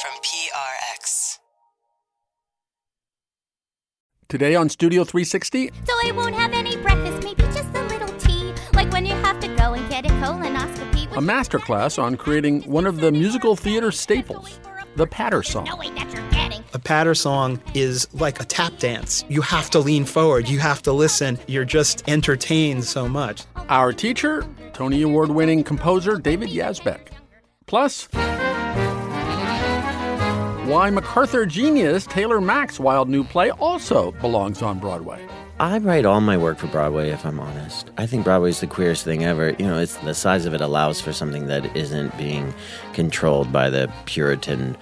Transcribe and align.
from 0.00 0.12
PRX. 0.22 1.38
Today 4.28 4.54
on 4.54 4.68
Studio 4.68 5.02
360, 5.02 5.72
So 5.86 5.92
I 6.04 6.12
won't 6.12 6.36
have 6.36 6.52
any 6.52 6.76
breakfast, 6.76 7.24
maybe 7.24 7.42
just 7.44 7.74
a 7.74 7.82
little 7.84 8.08
tea. 8.18 8.52
Like 8.74 8.92
when 8.92 9.04
you 9.04 9.14
have 9.14 9.40
to 9.40 9.48
go 9.56 9.72
and 9.72 9.88
get 9.90 10.06
a 10.06 10.10
colonoscopy. 10.10 11.04
a 11.16 11.20
masterclass 11.20 12.00
on 12.00 12.16
creating 12.16 12.62
one 12.70 12.86
of 12.86 13.00
the 13.00 13.10
musical 13.10 13.56
theater 13.56 13.90
staples, 13.90 14.60
the 14.94 15.06
patter 15.06 15.42
song. 15.42 15.64
Knowing 15.64 15.94
that 15.96 16.12
you're 16.14 16.30
getting. 16.30 16.62
A 16.74 16.78
patter 16.78 17.14
song 17.14 17.60
is 17.74 18.06
like 18.14 18.40
a 18.40 18.44
tap 18.44 18.78
dance. 18.78 19.24
You 19.28 19.40
have 19.40 19.68
to 19.70 19.80
lean 19.80 20.04
forward, 20.04 20.48
you 20.48 20.60
have 20.60 20.80
to 20.82 20.92
listen. 20.92 21.38
You're 21.48 21.64
just 21.64 22.08
entertained 22.08 22.84
so 22.84 23.08
much. 23.08 23.42
Our 23.68 23.92
teacher, 23.92 24.46
Tony 24.74 25.02
Award 25.02 25.30
winning 25.30 25.64
composer 25.64 26.18
David 26.18 26.50
Yazbek. 26.50 27.08
Plus, 27.66 28.08
why 30.68 30.90
MacArthur 30.90 31.46
genius 31.46 32.04
Taylor 32.04 32.42
Mac's 32.42 32.78
wild 32.78 33.08
new 33.08 33.24
play 33.24 33.50
also 33.52 34.12
belongs 34.12 34.60
on 34.60 34.78
Broadway. 34.78 35.26
I 35.58 35.78
write 35.78 36.04
all 36.04 36.20
my 36.20 36.36
work 36.36 36.58
for 36.58 36.66
Broadway, 36.66 37.08
if 37.08 37.24
I'm 37.24 37.40
honest. 37.40 37.90
I 37.96 38.04
think 38.06 38.22
Broadway's 38.22 38.60
the 38.60 38.66
queerest 38.66 39.02
thing 39.02 39.24
ever. 39.24 39.56
You 39.58 39.66
know, 39.66 39.78
it's 39.78 39.96
the 39.96 40.12
size 40.12 40.44
of 40.44 40.52
it 40.52 40.60
allows 40.60 41.00
for 41.00 41.14
something 41.14 41.46
that 41.46 41.74
isn't 41.74 42.16
being 42.18 42.52
controlled 42.92 43.50
by 43.50 43.70
the 43.70 43.90
Puritan 44.04 44.76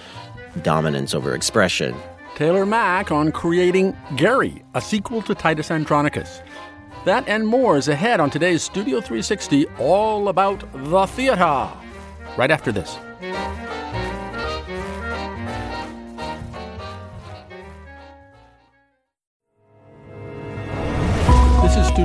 dominance 0.62 1.14
over 1.14 1.36
expression. 1.36 1.94
Taylor 2.34 2.66
Mac 2.66 3.12
on 3.12 3.30
creating 3.30 3.96
Gary, 4.16 4.64
a 4.74 4.80
sequel 4.80 5.22
to 5.22 5.36
Titus 5.36 5.70
Andronicus. 5.70 6.42
That 7.04 7.28
and 7.28 7.46
more 7.46 7.76
is 7.76 7.86
ahead 7.86 8.18
on 8.18 8.30
today's 8.30 8.64
Studio 8.64 9.00
360, 9.00 9.66
all 9.78 10.28
about 10.28 10.64
the 10.72 11.06
theater. 11.06 11.70
Right 12.36 12.50
after 12.50 12.72
this. 12.72 12.98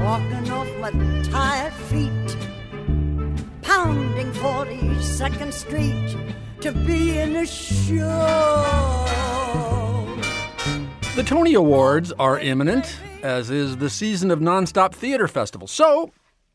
Walking 0.00 0.50
off 0.50 0.68
my 0.78 0.90
tired 1.22 1.74
feet. 1.74 2.36
Pounding 3.60 4.32
42nd 4.32 5.52
Street 5.52 6.16
to 6.60 6.72
be 6.72 7.18
in 7.18 7.36
a 7.36 7.46
show. 7.46 9.06
The 11.16 11.22
Tony 11.22 11.52
Awards 11.54 12.12
are 12.12 12.38
imminent, 12.38 12.96
as 13.22 13.50
is 13.50 13.76
the 13.76 13.90
season 13.90 14.30
of 14.30 14.38
nonstop 14.38 14.94
theater 14.94 15.28
festivals. 15.28 15.70
So 15.70 16.10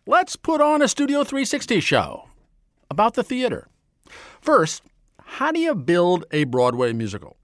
let's 0.07 0.35
put 0.35 0.59
on 0.59 0.81
a 0.81 0.87
Studio 0.87 1.23
360 1.23 1.79
show 1.81 2.29
about 2.89 3.13
the 3.13 3.23
theater. 3.23 3.67
First, 4.41 4.81
how 5.23 5.51
do 5.51 5.59
you 5.59 5.75
build 5.75 6.25
a 6.31 6.45
Broadway 6.45 6.93
musical? 6.93 7.37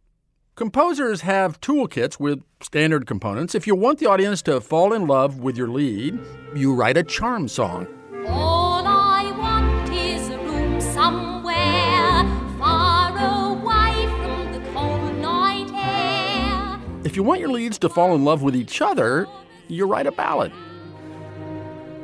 Composers 0.56 1.22
have 1.22 1.62
toolkits 1.62 2.20
with 2.20 2.44
standard 2.60 3.08
components. 3.08 3.56
If 3.56 3.66
you 3.66 3.74
want 3.74 4.00
the 4.00 4.06
audience 4.08 4.42
to 4.44 4.60
fall 4.60 4.92
in 4.92 5.08
love 5.08 5.40
with 5.40 5.56
your 5.56 5.70
lead, 5.70 6.20
you 6.54 6.74
write 6.76 6.98
a 6.98 7.04
charm 7.04 7.48
song. 7.48 7.88
All 8.28 8.86
I 8.86 9.32
want 9.32 9.90
is 9.94 10.28
a 10.28 10.38
room 10.40 10.82
somewhere 10.82 12.26
far 12.60 13.18
away 13.18 14.08
from 14.08 14.52
the 14.52 14.60
cold 14.72 15.16
night 15.20 15.72
air. 15.74 16.78
If 17.06 17.16
you 17.16 17.24
want 17.24 17.40
your 17.40 17.50
leads 17.50 17.80
to 17.80 17.88
fall 17.88 18.14
in 18.14 18.26
love 18.26 18.42
with 18.42 18.56
each 18.56 18.82
other, 18.82 19.28
you 19.70 19.88
write 19.88 20.06
a 20.06 20.12
ballad. 20.12 20.52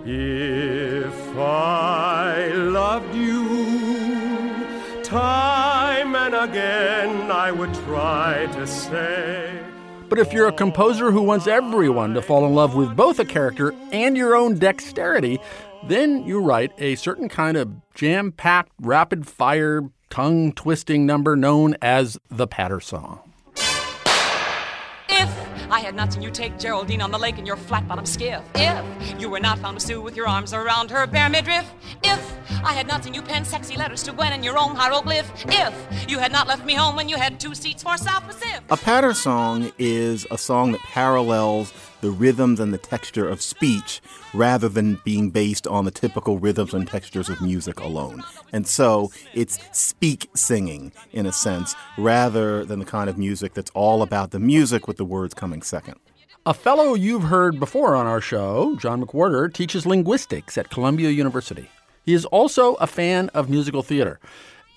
If 0.06 1.38
I 1.38 2.48
loved 2.54 3.14
you 3.14 5.04
time 5.04 5.77
and 6.16 6.36
again, 6.36 7.32
I 7.32 7.52
would 7.52 7.74
try 7.74 8.48
to 8.54 8.68
say. 8.68 9.64
But 10.10 10.20
if 10.20 10.32
you're 10.32 10.48
a 10.48 10.54
composer 10.54 11.12
who 11.12 11.22
wants 11.22 11.48
everyone 11.48 12.14
to 12.14 12.22
fall 12.22 12.46
in 12.46 12.54
love 12.54 12.76
with 12.76 12.96
both 12.96 13.20
a 13.20 13.26
character 13.26 13.74
and 13.92 14.16
your 14.16 14.36
own 14.36 14.58
dexterity, 14.58 15.40
then 15.84 16.26
you 16.26 16.40
write 16.40 16.72
a 16.78 16.96
certain 16.96 17.28
kind 17.28 17.58
of 17.58 17.72
jam 17.94 18.32
packed, 18.32 18.72
rapid 18.80 19.28
fire, 19.28 19.84
tongue 20.10 20.54
twisting 20.54 21.06
number 21.06 21.36
known 21.36 21.76
as 21.82 22.18
the 22.30 22.48
patter 22.48 22.80
song. 22.80 23.27
I 25.70 25.82
had 25.82 25.96
not 25.96 26.14
seen 26.14 26.22
you 26.22 26.32
take 26.32 26.58
Geraldine 26.58 27.02
on 27.02 27.12
the 27.12 27.18
lake 27.18 27.38
in 27.38 27.46
your 27.46 27.58
flat 27.58 27.88
bottom 27.88 28.06
skiff. 28.06 28.42
If 28.56 28.86
you 29.20 29.30
were 29.30 29.42
not 29.42 29.60
found 29.60 29.80
to 29.80 29.86
Sue 29.86 30.00
with 30.00 30.16
your 30.16 30.28
arms 30.28 30.54
around 30.54 30.90
her 30.92 31.06
bare 31.06 31.30
midriff. 31.30 31.70
If 32.04 32.38
I 32.64 32.72
had 32.72 32.88
not 32.88 33.04
seen 33.04 33.14
you 33.14 33.22
pen 33.22 33.44
sexy 33.44 33.76
letters 33.76 34.02
to 34.04 34.14
Gwen 34.14 34.32
in 34.32 34.44
your 34.44 34.58
own 34.58 34.76
hieroglyph. 34.76 35.30
If 35.48 36.10
you 36.10 36.20
had 36.20 36.32
not 36.32 36.48
left 36.48 36.66
me 36.66 36.74
home 36.74 36.96
when 36.96 37.10
you 37.10 37.18
had 37.18 37.40
two 37.40 37.54
seats 37.54 37.84
for 37.84 37.98
South 37.98 38.26
Pacific. 38.26 38.62
A 38.70 38.78
patter 38.78 39.14
song 39.14 39.72
is 39.78 40.26
a 40.32 40.38
song 40.38 40.72
that 40.72 40.82
parallels 40.82 41.74
the 42.02 42.12
rhythms 42.12 42.60
and 42.60 42.74
the 42.74 42.78
texture 42.78 43.28
of 43.28 43.42
speech 43.42 44.02
rather 44.34 44.70
than 44.70 45.00
being 45.04 45.30
based 45.30 45.68
on 45.68 45.86
the 45.86 45.92
typical 45.92 46.40
rhythms 46.40 46.74
and 46.74 46.88
textures 46.88 47.30
of 47.30 47.42
music 47.42 47.80
alone. 47.80 48.24
And 48.54 48.68
so 48.68 49.12
it's 49.34 49.60
speak 49.72 50.30
singing, 50.36 50.92
in 51.12 51.26
a 51.26 51.32
sense, 51.32 51.76
rather 51.98 52.66
than 52.66 52.80
the 52.80 52.86
kind 52.86 53.10
of 53.10 53.18
music 53.18 53.54
that's 53.54 53.72
all 53.74 54.02
about 54.02 54.32
the 54.32 54.40
music 54.40 54.88
with 54.88 54.98
the 54.98 55.06
words 55.06 55.34
coming 55.34 55.62
second. 55.62 56.00
A 56.46 56.54
fellow 56.54 56.94
you've 56.94 57.24
heard 57.24 57.60
before 57.60 57.96
on 57.96 58.06
our 58.06 58.22
show, 58.22 58.76
John 58.78 59.04
McWhorter, 59.04 59.54
teaches 59.54 59.86
linguistics 59.86 60.58
at 60.58 60.70
Columbia 60.70 61.10
University. 61.10 61.70
He 62.06 62.14
is 62.14 62.24
also 62.26 62.76
a 62.76 62.88
fan 62.88 63.28
of 63.34 63.50
musical 63.50 63.84
theater, 63.84 64.22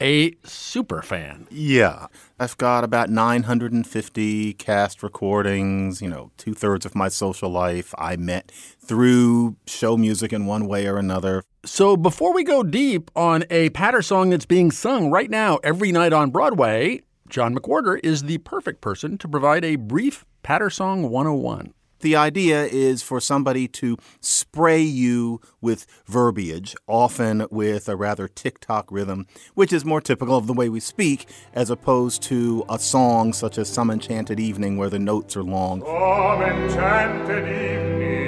a 0.00 0.32
super 0.44 1.02
fan. 1.02 1.46
Yeah. 1.50 2.06
I've 2.38 2.56
got 2.56 2.84
about 2.84 3.10
950 3.10 4.54
cast 4.54 5.02
recordings, 5.02 6.00
you 6.00 6.08
know, 6.08 6.30
two 6.36 6.54
thirds 6.54 6.86
of 6.86 6.94
my 6.94 7.08
social 7.08 7.50
life 7.50 7.94
I 7.98 8.16
met 8.16 8.50
through 8.80 9.56
show 9.66 9.96
music 9.96 10.32
in 10.32 10.46
one 10.46 10.66
way 10.66 10.86
or 10.86 10.96
another. 10.96 11.42
So 11.64 11.96
before 11.96 12.32
we 12.32 12.44
go 12.44 12.62
deep 12.62 13.10
on 13.14 13.44
a 13.50 13.70
patter 13.70 14.02
song 14.02 14.30
that's 14.30 14.46
being 14.46 14.70
sung 14.70 15.10
right 15.10 15.30
now 15.30 15.58
every 15.62 15.92
night 15.92 16.12
on 16.12 16.30
Broadway, 16.30 17.02
John 17.28 17.54
McWhorter 17.54 18.00
is 18.02 18.22
the 18.22 18.38
perfect 18.38 18.80
person 18.80 19.18
to 19.18 19.28
provide 19.28 19.64
a 19.64 19.76
brief 19.76 20.24
patter 20.42 20.70
song 20.70 21.10
101. 21.10 21.74
The 22.00 22.16
idea 22.16 22.64
is 22.64 23.02
for 23.02 23.20
somebody 23.20 23.68
to 23.68 23.98
spray 24.20 24.80
you 24.80 25.40
with 25.60 25.86
verbiage, 26.06 26.74
often 26.86 27.46
with 27.50 27.90
a 27.90 27.96
rather 27.96 28.26
tick 28.26 28.58
tock 28.60 28.86
rhythm, 28.90 29.26
which 29.54 29.70
is 29.70 29.84
more 29.84 30.00
typical 30.00 30.34
of 30.34 30.46
the 30.46 30.54
way 30.54 30.70
we 30.70 30.80
speak, 30.80 31.28
as 31.52 31.68
opposed 31.68 32.22
to 32.22 32.64
a 32.70 32.78
song 32.78 33.34
such 33.34 33.58
as 33.58 33.68
Some 33.68 33.90
Enchanted 33.90 34.40
Evening 34.40 34.78
where 34.78 34.88
the 34.88 34.98
notes 34.98 35.36
are 35.36 35.42
long. 35.42 35.82
Some 35.82 36.42
enchanted 36.42 37.44
evening, 37.44 38.20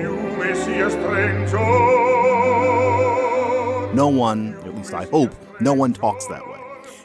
you 0.00 0.12
may 0.38 0.54
see 0.54 0.78
a 0.78 0.90
stranger. 0.90 1.58
No 3.94 4.08
one, 4.08 4.54
at 4.64 4.74
least 4.76 4.94
I 4.94 5.06
hope, 5.06 5.34
no 5.60 5.72
one 5.72 5.92
talks 5.92 6.26
that 6.26 6.46
way. 6.48 6.53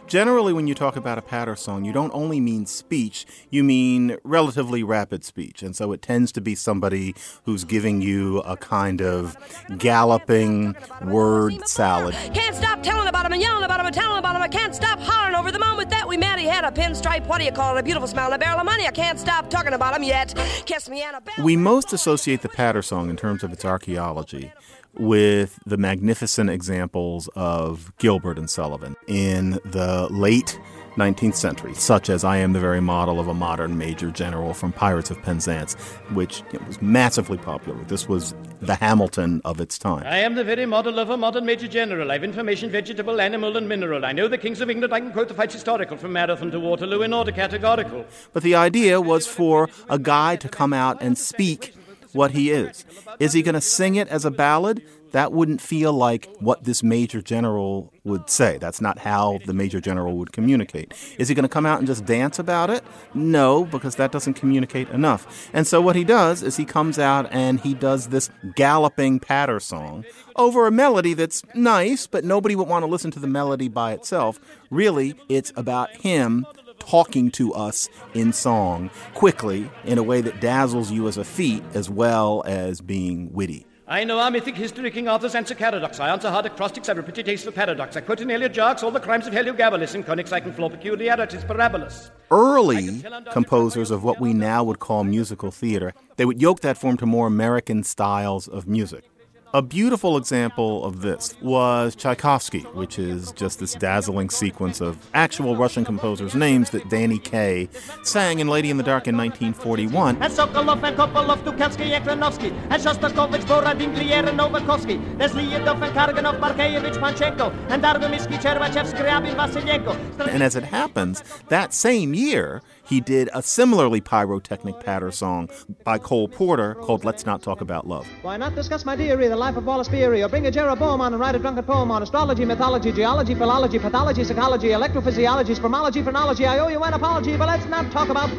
Generally, 0.09 0.53
when 0.53 0.65
you 0.65 0.73
talk 0.73 0.95
about 0.95 1.19
a 1.19 1.21
patter 1.21 1.55
song, 1.55 1.85
you 1.85 1.93
don't 1.93 2.11
only 2.15 2.39
mean 2.39 2.65
speech, 2.65 3.27
you 3.51 3.63
mean 3.63 4.17
relatively 4.23 4.81
rapid 4.81 5.23
speech. 5.23 5.61
And 5.61 5.75
so 5.75 5.91
it 5.91 6.01
tends 6.01 6.31
to 6.31 6.41
be 6.41 6.55
somebody 6.55 7.13
who's 7.45 7.63
giving 7.63 8.01
you 8.01 8.39
a 8.39 8.57
kind 8.57 9.03
of 9.03 9.37
galloping 9.77 10.75
word 11.03 11.67
salad. 11.67 12.15
Can't 12.33 12.55
stop 12.55 12.81
telling 12.81 13.07
about 13.07 13.27
him 13.27 13.33
and 13.33 13.41
yelling 13.41 13.63
about 13.63 13.79
him 13.79 13.85
and 13.85 13.93
telling 13.93 14.17
about 14.17 14.35
him. 14.35 14.41
I 14.41 14.47
can't 14.47 14.73
stop 14.73 14.99
hollering 14.99 15.35
over 15.35 15.51
the 15.51 15.59
moment 15.59 15.91
that 15.91 16.07
we 16.07 16.17
met. 16.17 16.39
He 16.39 16.45
had 16.45 16.65
a 16.65 16.71
pinstripe, 16.71 17.27
what 17.27 17.37
do 17.37 17.43
you 17.43 17.51
call 17.51 17.77
it? 17.77 17.79
A 17.79 17.83
beautiful 17.83 18.07
smile 18.07 18.33
a 18.33 18.39
barrel 18.39 18.59
of 18.59 18.65
money. 18.65 18.87
I 18.87 18.91
can't 18.91 19.19
stop 19.19 19.51
talking 19.51 19.73
about 19.73 19.95
him 19.95 20.01
yet. 20.01 20.33
Kiss 20.65 20.89
me, 20.89 21.03
Annabelle. 21.03 21.43
We 21.43 21.55
most 21.55 21.93
associate 21.93 22.41
the 22.41 22.49
patter 22.49 22.81
song 22.81 23.11
in 23.11 23.15
terms 23.15 23.43
of 23.43 23.53
its 23.53 23.63
archaeology 23.63 24.51
with 24.93 25.59
the 25.65 25.77
magnificent 25.77 26.49
examples 26.49 27.29
of 27.35 27.93
Gilbert 27.97 28.37
and 28.37 28.49
Sullivan 28.49 28.95
in 29.07 29.59
the 29.65 30.07
late 30.11 30.59
19th 30.95 31.35
century, 31.35 31.73
such 31.75 32.09
as 32.09 32.23
I 32.25 32.37
Am 32.37 32.51
the 32.51 32.59
Very 32.59 32.81
Model 32.81 33.19
of 33.19 33.27
a 33.27 33.33
Modern 33.33 33.77
Major 33.77 34.11
General 34.11 34.53
from 34.53 34.73
Pirates 34.73 35.09
of 35.09 35.21
Penzance, 35.21 35.75
which 36.13 36.43
was 36.67 36.81
massively 36.81 37.37
popular. 37.37 37.81
This 37.85 38.09
was 38.09 38.33
the 38.59 38.75
Hamilton 38.75 39.41
of 39.45 39.61
its 39.61 39.77
time. 39.77 40.03
I 40.05 40.17
am 40.17 40.35
the 40.35 40.43
very 40.43 40.65
model 40.65 40.99
of 40.99 41.09
a 41.09 41.15
modern 41.15 41.45
Major 41.45 41.69
General. 41.69 42.11
I've 42.11 42.23
information, 42.23 42.69
vegetable, 42.69 43.21
animal, 43.21 43.55
and 43.55 43.69
mineral. 43.69 44.03
I 44.03 44.11
know 44.11 44.27
the 44.27 44.37
kings 44.37 44.59
of 44.59 44.69
England. 44.69 44.93
I 44.93 44.99
can 44.99 45.13
quote 45.13 45.29
the 45.29 45.33
fights 45.33 45.53
historical 45.53 45.95
from 45.95 46.11
Marathon 46.11 46.51
to 46.51 46.59
Waterloo 46.59 47.01
in 47.03 47.13
order 47.13 47.31
categorical. 47.31 48.05
But 48.33 48.43
the 48.43 48.55
idea 48.55 48.99
was 48.99 49.25
for 49.25 49.69
a 49.89 49.99
guy 49.99 50.35
to 50.37 50.49
come 50.49 50.73
out 50.73 51.01
and 51.01 51.17
speak 51.17 51.75
what 52.13 52.31
he 52.31 52.51
is. 52.51 52.85
Is 53.19 53.33
he 53.33 53.41
going 53.41 53.55
to 53.55 53.61
sing 53.61 53.95
it 53.95 54.07
as 54.07 54.25
a 54.25 54.31
ballad? 54.31 54.83
That 55.11 55.31
wouldn't 55.31 55.59
feel 55.59 55.91
like 55.91 56.29
what 56.39 56.65
this 56.65 56.83
major 56.83 57.21
general 57.21 57.91
would 58.03 58.29
say. 58.29 58.59
That's 58.59 58.79
not 58.79 58.99
how 58.99 59.39
the 59.45 59.53
major 59.53 59.81
general 59.81 60.17
would 60.17 60.31
communicate. 60.31 60.93
Is 61.17 61.27
he 61.29 61.35
going 61.35 61.43
to 61.43 61.49
come 61.49 61.65
out 61.65 61.79
and 61.79 61.87
just 61.87 62.05
dance 62.05 62.37
about 62.37 62.69
it? 62.69 62.83
No, 63.15 63.65
because 63.65 63.95
that 63.95 64.11
doesn't 64.11 64.35
communicate 64.35 64.87
enough. 64.89 65.49
And 65.51 65.65
so 65.65 65.81
what 65.81 65.95
he 65.95 66.03
does 66.03 66.43
is 66.43 66.57
he 66.57 66.65
comes 66.65 66.99
out 66.99 67.27
and 67.31 67.59
he 67.59 67.73
does 67.73 68.09
this 68.09 68.29
galloping 68.55 69.19
patter 69.19 69.59
song 69.59 70.05
over 70.35 70.67
a 70.67 70.71
melody 70.71 71.15
that's 71.15 71.43
nice, 71.55 72.05
but 72.05 72.23
nobody 72.23 72.55
would 72.55 72.67
want 72.67 72.83
to 72.83 72.87
listen 72.91 73.09
to 73.11 73.19
the 73.19 73.27
melody 73.27 73.67
by 73.67 73.93
itself. 73.93 74.39
Really, 74.69 75.15
it's 75.27 75.51
about 75.55 75.91
him 75.97 76.45
talking 76.79 77.31
to 77.31 77.53
us 77.53 77.89
in 78.13 78.33
song 78.33 78.89
quickly 79.13 79.69
in 79.85 79.97
a 79.97 80.03
way 80.03 80.21
that 80.21 80.41
dazzles 80.41 80.91
you 80.91 81.07
as 81.07 81.17
a 81.17 81.23
feat 81.23 81.63
as 81.73 81.89
well 81.89 82.43
as 82.45 82.81
being 82.81 83.31
witty. 83.33 83.65
I 83.91 84.03
know 84.03 84.19
our 84.19 84.29
mythic 84.29 84.55
history, 84.55 84.91
King 84.91 85.07
Arthur's 85.07 85.33
answer 85.33 85.55
paradox. 85.55 85.99
I 85.99 86.09
answer 86.09 86.29
hard 86.29 86.45
acrostics, 86.45 86.89
I 86.89 86.93
pretty 86.93 87.23
taste 87.23 87.43
for 87.43 87.51
paradox. 87.51 87.97
I 87.97 88.01
quote 88.01 88.21
in 88.21 88.29
Eliot 88.29 88.55
all 88.59 88.91
the 88.91 88.99
crimes 88.99 89.25
of 89.25 89.33
Heliogabalus, 89.33 89.95
in 89.95 90.03
conics 90.03 90.31
I 90.31 90.41
can 90.41 90.53
floor 90.53 90.69
peculiarities 90.69 91.43
parabolas. 91.43 92.11
Early 92.29 93.01
composers 93.31 93.89
of 93.89 94.03
what 94.03 94.19
we 94.21 94.31
now 94.31 94.63
would 94.63 94.77
call 94.77 95.03
musical 95.03 95.49
theater, 95.49 95.95
they 96.17 96.25
would 96.25 96.39
yoke 96.39 96.59
that 96.59 96.77
form 96.77 96.97
to 96.97 97.07
more 97.07 97.25
American 97.25 97.83
styles 97.83 98.47
of 98.47 98.67
music. 98.67 99.08
A 99.51 99.63
beautiful 99.63 100.15
example 100.15 100.85
of 100.85 101.01
this 101.01 101.33
was 101.41 101.95
Tchaikovsky, 101.95 102.59
which 102.75 102.99
is 102.99 103.31
just 103.31 103.57
this 103.59 103.73
dazzling 103.73 104.29
sequence 104.29 104.79
of 104.79 104.95
actual 105.15 105.55
Russian 105.55 105.83
composers' 105.83 106.35
names 106.35 106.69
that 106.69 106.87
Danny 106.87 107.17
Kaye 107.17 107.67
sang 108.03 108.37
in 108.37 108.47
Lady 108.47 108.69
in 108.69 108.77
the 108.77 108.83
Dark 108.83 109.07
in 109.07 109.17
1941. 109.17 110.21
And 110.21 110.31
Sokolov 110.31 110.83
and 110.83 110.95
Kopolov, 110.95 111.43
and 111.47 112.05
Kranovsky, 112.05 112.51
and 112.69 112.83
Shostakovich, 112.83 113.47
Borodin, 113.47 113.95
Glier 113.95 114.29
and 114.29 114.39
Novakovsky, 114.39 115.01
there's 115.17 115.33
and 115.33 115.65
Karganov, 115.65 116.39
Panchenko, 116.39 117.51
and 117.71 117.81
Dargomisky, 117.81 118.37
Chervachev, 118.39 118.85
Skriabin, 118.93 119.33
Vasilyenko. 119.33 120.27
And 120.27 120.43
as 120.43 120.55
it 120.55 120.65
happens, 120.65 121.23
that 121.47 121.73
same 121.73 122.13
year, 122.13 122.61
he 122.89 122.99
did 122.99 123.29
a 123.35 123.43
similarly 123.43 124.01
pyrotechnic 124.01 124.79
patter 124.79 125.11
song 125.11 125.47
by 125.83 125.99
Cole 125.99 126.27
Porter 126.27 126.73
called 126.73 127.05
Let's 127.05 127.23
Not 127.23 127.43
Talk 127.43 127.61
About 127.61 127.87
Love. 127.87 128.07
Why 128.23 128.35
not 128.35 128.55
discuss 128.55 128.83
my 128.83 128.95
dearie, 128.95 129.27
the 129.27 129.35
life 129.35 129.55
of 129.55 129.65
Wallace 129.65 129.87
Beery, 129.87 130.23
or 130.23 130.27
bring 130.27 130.47
a 130.47 130.51
Jeroboam 130.51 130.99
on 130.99 131.13
and 131.13 131.19
write 131.21 131.35
a 131.35 131.39
drunken 131.39 131.63
poem 131.63 131.91
on 131.91 132.01
astrology, 132.01 132.45
mythology, 132.45 132.91
geology, 132.91 133.35
philology, 133.35 133.77
pathology, 133.77 134.23
psychology, 134.23 134.69
electrophysiology, 134.69 135.55
spermology, 135.55 136.03
phrenology. 136.03 136.47
I 136.47 136.57
owe 136.57 136.67
you 136.67 136.83
an 136.83 136.93
apology, 136.93 137.37
but 137.37 137.47
let's 137.47 137.65
not 137.67 137.91
talk 137.91 138.09
about 138.09 138.31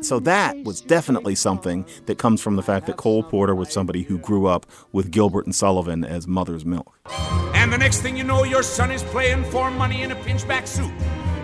so 0.00 0.20
that 0.20 0.56
was 0.62 0.80
definitely 0.80 1.34
something 1.34 1.84
that 2.06 2.18
comes 2.18 2.40
from 2.40 2.54
the 2.54 2.62
fact 2.62 2.86
that 2.86 2.96
Cole 2.96 3.24
Porter 3.24 3.52
was 3.52 3.72
somebody 3.72 4.04
who 4.04 4.16
grew 4.16 4.46
up 4.46 4.64
with 4.92 5.10
Gilbert 5.10 5.44
and 5.44 5.52
Sullivan 5.52 6.04
as 6.04 6.28
mother's 6.28 6.64
milk. 6.64 7.00
And 7.52 7.72
the 7.72 7.78
next 7.78 8.00
thing 8.00 8.16
you 8.16 8.22
know, 8.22 8.44
your 8.44 8.62
son 8.62 8.92
is 8.92 9.02
playing 9.02 9.42
for 9.46 9.72
money 9.72 10.02
in 10.02 10.12
a 10.12 10.16
pinchback 10.16 10.68
suit 10.68 10.92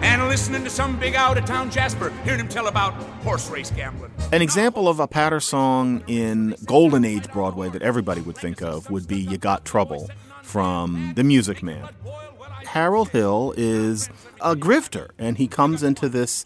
and 0.05 0.29
listening 0.29 0.63
to 0.63 0.71
some 0.71 0.99
big 1.01 1.15
out 1.15 1.39
of 1.39 1.47
town 1.47 1.71
Jasper, 1.71 2.11
hearing 2.25 2.41
him 2.41 2.49
tell 2.49 2.67
about 2.67 2.93
horse 3.25 3.49
race 3.49 3.71
gambling. 3.71 4.13
An 4.33 4.43
example 4.43 4.87
of 4.87 5.01
a 5.01 5.09
patter 5.09 5.41
song 5.41 6.05
in 6.07 6.55
Golden 6.67 7.05
Age 7.07 7.31
Broadway 7.33 7.71
that 7.71 7.81
everybody 7.81 8.21
would 8.21 8.37
think 8.37 8.61
of 8.61 8.91
would 8.91 9.09
be 9.09 9.19
You 9.19 9.39
Got 9.39 9.65
Trouble 9.65 10.11
from 10.43 11.15
The 11.17 11.25
Music 11.25 11.63
Man. 11.63 11.89
Harold 12.67 13.09
Hill 13.11 13.55
is 13.57 14.11
a 14.43 14.55
grifter, 14.55 15.11
and 15.19 15.39
he 15.39 15.49
comes 15.49 15.83
into 15.83 16.11
this 16.11 16.45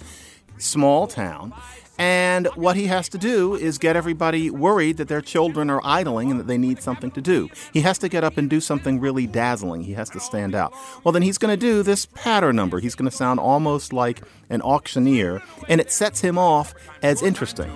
small 0.59 1.09
town 1.09 1.53
and 1.99 2.47
what 2.55 2.77
he 2.77 2.87
has 2.87 3.09
to 3.11 3.19
do 3.19 3.55
is 3.55 3.79
get 3.79 3.97
everybody 3.97 4.51
worried 4.51 4.97
that 4.99 5.09
their 5.09 5.21
children 5.21 5.69
are 5.69 5.81
idling 5.85 6.31
and 6.31 6.41
that 6.41 6.47
they 6.47 6.59
need 6.59 6.81
something 6.81 7.11
to 7.11 7.21
do. 7.21 7.49
He 7.73 7.81
has 7.81 7.99
to 7.99 8.09
get 8.09 8.25
up 8.25 8.39
and 8.39 8.49
do 8.49 8.61
something 8.61 9.01
really 9.01 9.27
dazzling. 9.27 9.83
He 9.83 9.95
has 9.95 10.09
to 10.11 10.21
stand 10.21 10.55
out. 10.55 10.73
Well, 11.05 11.13
then 11.13 11.23
he's 11.23 11.39
going 11.39 11.53
to 11.53 11.61
do 11.61 11.83
this 11.83 12.07
patter 12.07 12.53
number. 12.53 12.81
He's 12.81 12.95
going 12.95 13.11
to 13.11 13.17
sound 13.17 13.41
almost 13.41 13.93
like 13.93 14.23
an 14.51 14.63
auctioneer, 14.63 15.43
and 15.69 15.81
it 15.81 15.93
sets 15.93 16.21
him 16.21 16.39
off 16.39 16.75
as 17.03 17.23
interesting. 17.23 17.71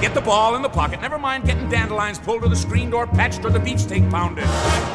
Get 0.00 0.14
the 0.14 0.20
ball 0.20 0.54
in 0.54 0.62
the 0.62 0.68
pocket. 0.68 1.00
Never 1.00 1.18
mind 1.18 1.44
getting 1.44 1.68
dandelions 1.68 2.20
pulled 2.20 2.44
or 2.44 2.48
the 2.48 2.54
screen 2.54 2.88
door 2.88 3.08
patched 3.08 3.44
or 3.44 3.50
the 3.50 3.58
beach 3.58 3.78
beefsteak 3.78 4.08
pounded. 4.10 4.44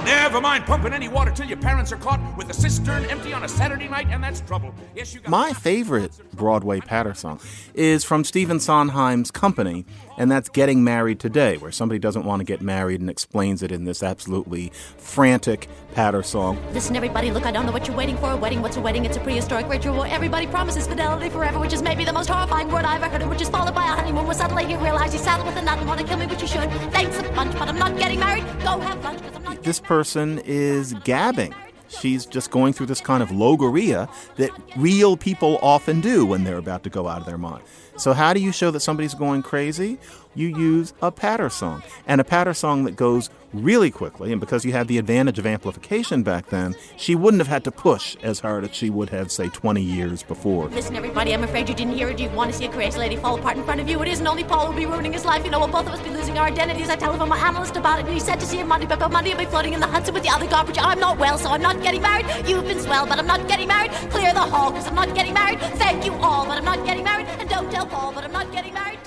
Never 0.05 0.39
mind 0.39 0.65
pumping 0.65 0.93
any 0.93 1.09
water 1.09 1.29
till 1.29 1.45
your 1.45 1.57
parents 1.57 1.91
are 1.91 1.97
caught 1.97 2.21
with 2.37 2.47
the 2.47 2.53
cistern 2.53 3.03
empty 3.05 3.33
on 3.33 3.43
a 3.43 3.49
Saturday 3.49 3.89
night, 3.89 4.07
and 4.09 4.23
that's 4.23 4.39
trouble. 4.41 4.73
Yes, 4.95 5.13
you 5.13 5.19
got 5.19 5.29
My 5.29 5.51
favorite 5.51 6.17
Broadway 6.33 6.79
patter 6.79 7.13
song 7.13 7.41
is 7.73 8.05
from 8.05 8.23
Stephen 8.23 8.61
Sondheim's 8.63 9.29
Company, 9.29 9.85
and 10.17 10.31
that's 10.31 10.47
Getting 10.47 10.83
Married 10.83 11.19
Today, 11.19 11.57
where 11.57 11.71
somebody 11.71 11.99
doesn't 11.99 12.23
want 12.23 12.39
to 12.39 12.43
get 12.45 12.61
married 12.61 13.01
and 13.01 13.09
explains 13.09 13.61
it 13.61 13.71
in 13.71 13.83
this 13.83 14.01
absolutely 14.01 14.71
frantic 14.97 15.67
patter 15.93 16.23
song. 16.23 16.57
Listen, 16.71 16.95
everybody, 16.95 17.29
look, 17.31 17.45
I 17.45 17.51
don't 17.51 17.65
know 17.65 17.71
what 17.71 17.87
you're 17.87 17.97
waiting 17.97 18.17
for. 18.17 18.31
A 18.31 18.37
wedding, 18.37 18.61
what's 18.61 18.77
a 18.77 18.81
wedding? 18.81 19.05
It's 19.05 19.17
a 19.17 19.19
prehistoric 19.19 19.67
ritual 19.67 19.97
where 19.97 20.09
everybody 20.09 20.47
promises 20.47 20.87
fidelity 20.87 21.29
forever, 21.29 21.59
which 21.59 21.73
is 21.73 21.81
maybe 21.81 22.05
the 22.05 22.13
most 22.13 22.29
horrifying 22.29 22.69
word 22.69 22.85
I 22.85 22.95
ever 22.95 23.09
heard, 23.09 23.27
which 23.29 23.41
is 23.41 23.49
followed 23.49 23.75
by 23.75 23.83
a 23.83 23.91
honeymoon 23.91 24.25
where 24.25 24.33
suddenly 24.33 24.63
you 24.71 24.77
realize 24.77 25.13
you 25.13 25.19
saddled 25.19 25.47
with 25.47 25.57
a 25.57 25.61
nut 25.61 25.79
and 25.79 25.87
want 25.87 25.99
to 25.99 26.07
kill 26.07 26.17
me, 26.17 26.25
but 26.25 26.41
you 26.41 26.47
should. 26.47 26.71
Thanks 26.91 27.19
a 27.19 27.23
bunch, 27.33 27.53
but 27.53 27.67
I'm 27.67 27.77
not 27.77 27.97
getting 27.97 28.19
married. 28.19 28.45
Go 28.63 28.79
have 28.79 29.03
lunch, 29.03 29.21
because 29.21 29.35
I'm 29.35 29.43
not. 29.43 29.63
This 29.63 29.79
person 29.79 30.39
is 30.45 30.93
gabbing. 31.03 31.53
She's 31.89 32.25
just 32.25 32.49
going 32.49 32.73
through 32.73 32.87
this 32.87 33.01
kind 33.01 33.21
of 33.21 33.29
logorrhea 33.29 34.09
that 34.37 34.49
real 34.75 35.15
people 35.15 35.59
often 35.61 36.01
do 36.01 36.25
when 36.25 36.43
they're 36.43 36.57
about 36.57 36.81
to 36.83 36.89
go 36.89 37.07
out 37.07 37.19
of 37.19 37.27
their 37.27 37.37
mind. 37.37 37.63
So, 37.97 38.13
how 38.13 38.33
do 38.33 38.39
you 38.39 38.51
show 38.51 38.71
that 38.71 38.79
somebody's 38.79 39.13
going 39.13 39.43
crazy? 39.43 39.97
You 40.35 40.47
use 40.47 40.93
a 41.01 41.11
patter 41.11 41.49
song, 41.49 41.83
and 42.07 42.19
a 42.19 42.23
patter 42.23 42.53
song 42.53 42.85
that 42.85 42.95
goes 42.95 43.29
really 43.53 43.91
quickly. 43.91 44.31
And 44.31 44.41
because 44.41 44.65
you 44.65 44.71
had 44.71 44.87
the 44.87 44.97
advantage 44.97 45.37
of 45.37 45.45
amplification 45.45 46.23
back 46.23 46.49
then, 46.49 46.75
she 46.97 47.13
wouldn't 47.13 47.39
have 47.39 47.47
had 47.47 47.63
to 47.65 47.71
push 47.71 48.17
as 48.23 48.39
hard 48.39 48.63
as 48.63 48.73
she 48.73 48.89
would 48.89 49.11
have, 49.11 49.31
say, 49.31 49.49
20 49.49 49.79
years 49.79 50.23
before. 50.23 50.69
Listen, 50.69 50.95
everybody, 50.95 51.35
I'm 51.35 51.43
afraid 51.43 51.69
you 51.69 51.75
didn't 51.75 51.93
hear 51.93 52.09
it. 52.09 52.19
You 52.19 52.29
want 52.29 52.51
to 52.51 52.57
see 52.57 52.65
a 52.65 52.71
crazy 52.71 52.97
lady 52.97 53.15
fall 53.15 53.37
apart 53.37 53.57
in 53.57 53.63
front 53.63 53.79
of 53.79 53.87
you. 53.87 54.01
It 54.01 54.07
isn't 54.07 54.25
only 54.25 54.43
Paul 54.43 54.65
who'll 54.65 54.75
be 54.75 54.87
ruining 54.87 55.13
his 55.13 55.23
life. 55.23 55.45
You 55.45 55.51
know, 55.51 55.59
we'll 55.59 55.67
both 55.67 55.85
of 55.85 55.93
us 55.93 56.01
be 56.01 56.09
losing 56.09 56.37
our 56.39 56.47
identities. 56.47 56.89
I 56.89 56.95
telephoned 56.95 57.29
my 57.29 57.37
analyst 57.37 57.75
about 57.75 57.99
it, 57.99 58.05
and 58.05 58.13
he 58.13 58.19
said 58.19 58.39
to 58.39 58.45
see 58.47 58.57
him 58.57 58.67
Monday, 58.67 58.87
but 58.87 58.99
Monday 59.11 59.31
I'll 59.31 59.37
be 59.37 59.45
floating 59.45 59.73
in 59.73 59.79
the 59.79 59.87
Hudson 59.87 60.15
with 60.15 60.23
the 60.23 60.29
other 60.29 60.47
garbage. 60.47 60.77
I'm 60.79 60.99
not 60.99 61.19
well, 61.19 61.37
so 61.37 61.49
I'm 61.49 61.61
not 61.61 61.79
getting 61.83 62.01
married. 62.01 62.25
You've 62.47 62.65
been 62.65 62.79
swell, 62.79 63.05
but 63.05 63.19
I'm 63.19 63.27
not 63.27 63.47
getting 63.47 63.67
married. 63.67 63.91
Clear 64.09 64.33
the 64.33 64.39
hall, 64.39 64.71
because 64.71 64.87
I'm 64.87 64.95
not 64.95 65.13
getting 65.13 65.35
married. 65.35 65.59
Thank 65.77 66.05
you 66.05 66.13
all, 66.13 66.47
but 66.47 66.57
I'm 66.57 66.65
not 66.65 66.83
getting 66.85 67.03
married. 67.03 67.27
And 67.27 67.47
don't 67.47 67.69
tell 67.71 67.85
Paul, 67.85 68.13
but 68.13 68.23
I'm 68.23 68.31
not 68.31 68.51
getting 68.51 68.73
married. 68.73 68.97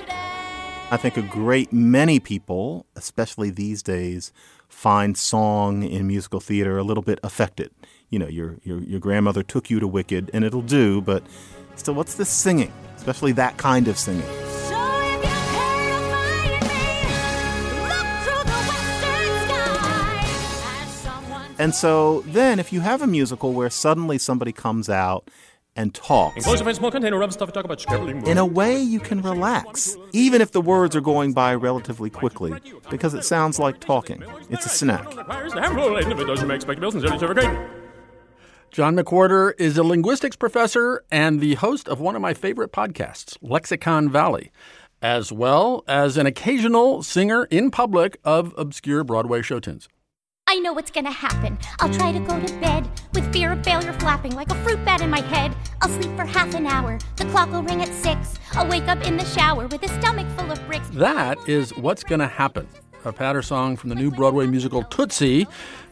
I 0.88 0.97
think 0.97 1.16
a 1.16 1.23
great 1.23 1.73
many 1.73 2.21
people, 2.21 2.87
especially 2.95 3.50
these 3.50 3.83
days, 3.83 4.33
find 4.69 5.19
song 5.19 5.83
in 5.83 6.07
musical 6.07 6.38
theater 6.38 6.78
a 6.78 6.85
little 6.85 7.02
bit 7.02 7.19
affected. 7.25 7.73
You 8.09 8.21
know, 8.21 8.28
your 8.28 8.59
your 8.62 8.81
your 8.83 9.00
grandmother 9.00 9.43
took 9.43 9.69
you 9.69 9.81
to 9.81 9.88
Wicked, 9.88 10.31
and 10.33 10.45
it'll 10.45 10.62
do, 10.62 11.00
but 11.00 11.25
still, 11.75 11.95
what's 11.95 12.14
this 12.14 12.28
singing? 12.28 12.73
Especially 12.97 13.33
that 13.33 13.57
kind 13.57 13.88
of 13.88 13.99
singing. 13.99 14.23
And 21.59 21.75
so 21.75 22.21
then, 22.26 22.61
if 22.61 22.73
you 22.73 22.81
have 22.83 23.02
a 23.02 23.09
musical 23.09 23.52
where 23.55 23.71
suddenly 23.71 24.19
somebody 24.19 24.52
comes 24.52 24.88
out 24.88 25.28
and 25.76 25.95
talks. 25.95 26.47
In 28.28 28.38
a 28.38 28.47
way, 28.47 28.80
you 28.80 28.99
can 28.99 29.23
relax, 29.23 29.97
even 30.12 30.40
if 30.40 30.52
the 30.52 30.61
words 30.61 30.97
are 30.97 31.00
going 31.00 31.33
by 31.33 31.54
relatively 31.54 32.11
quickly, 32.11 32.54
because 32.90 33.14
it 33.14 33.25
sounds 33.25 33.59
like 33.59 33.78
talking. 33.80 34.25
It's 34.50 34.66
a 34.66 34.71
snack. 34.71 35.04
John 38.73 38.97
McWhorter 38.97 39.52
is 39.59 39.78
a 39.78 39.83
linguistics 39.83 40.37
professor 40.37 41.02
and 41.11 41.40
the 41.40 41.54
host 41.54 41.88
of 41.88 42.00
one 42.00 42.16
of 42.16 42.23
my 42.23 42.35
favorite 42.35 42.73
podcasts, 42.73 43.38
Lexicon 43.40 44.11
Valley, 44.11 44.50
as 45.00 45.33
well 45.33 45.85
as 45.87 46.16
an 46.16 46.26
occasional 46.26 47.02
singer 47.02 47.45
in 47.45 47.71
public 47.71 48.18
of 48.25 48.52
obscure 48.59 49.04
Broadway 49.04 49.40
show 49.40 49.61
tunes. 49.61 49.88
I 50.49 50.61
know 50.61 50.73
what's 50.73 50.93
gonna 50.93 51.11
happen. 51.11 51.59
I'll 51.81 51.93
try 51.93 52.12
to 52.12 52.21
go 52.21 52.38
to 52.38 52.61
bed 52.61 52.88
with 53.15 53.33
fear 53.33 53.50
of 53.50 53.65
failure 53.65 53.93
flapping 53.95 54.37
like 54.37 54.49
a 54.53 54.55
fruit 54.62 54.85
bat 54.85 55.00
in 55.00 55.11
my 55.11 55.21
head. 55.21 55.57
I'll 55.83 55.88
sleep 55.88 56.15
for 56.15 56.25
half 56.25 56.55
an 56.55 56.69
hour. 56.69 57.00
The 57.17 57.25
clock 57.25 57.50
will 57.50 57.65
ring 57.65 57.83
at 57.83 57.93
six. 57.93 58.38
I'll 58.53 58.69
wake 58.69 58.87
up 58.87 59.05
in 59.05 59.17
the 59.17 59.25
shower 59.25 59.67
with 59.67 59.83
a 59.83 59.88
stomach 60.00 60.29
full 60.38 60.53
of 60.53 60.65
bricks. 60.69 60.88
That 60.91 61.37
is 61.49 61.76
What's 61.76 62.05
Gonna 62.05 62.29
Happen, 62.29 62.69
a 63.05 63.12
patter 63.12 63.43
song 63.43 63.76
from 63.76 63.88
the 63.88 63.97
new 63.97 64.09
Broadway 64.12 64.47
musical 64.47 64.85
Tootsie, 64.85 65.49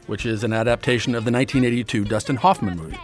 which 0.07 0.25
is 0.25 0.45
an 0.45 0.53
adaptation 0.53 1.17
of 1.17 1.25
the 1.25 1.33
1982 1.33 2.05
Dustin 2.05 2.37
Hoffman 2.37 2.77
movie. 2.77 2.99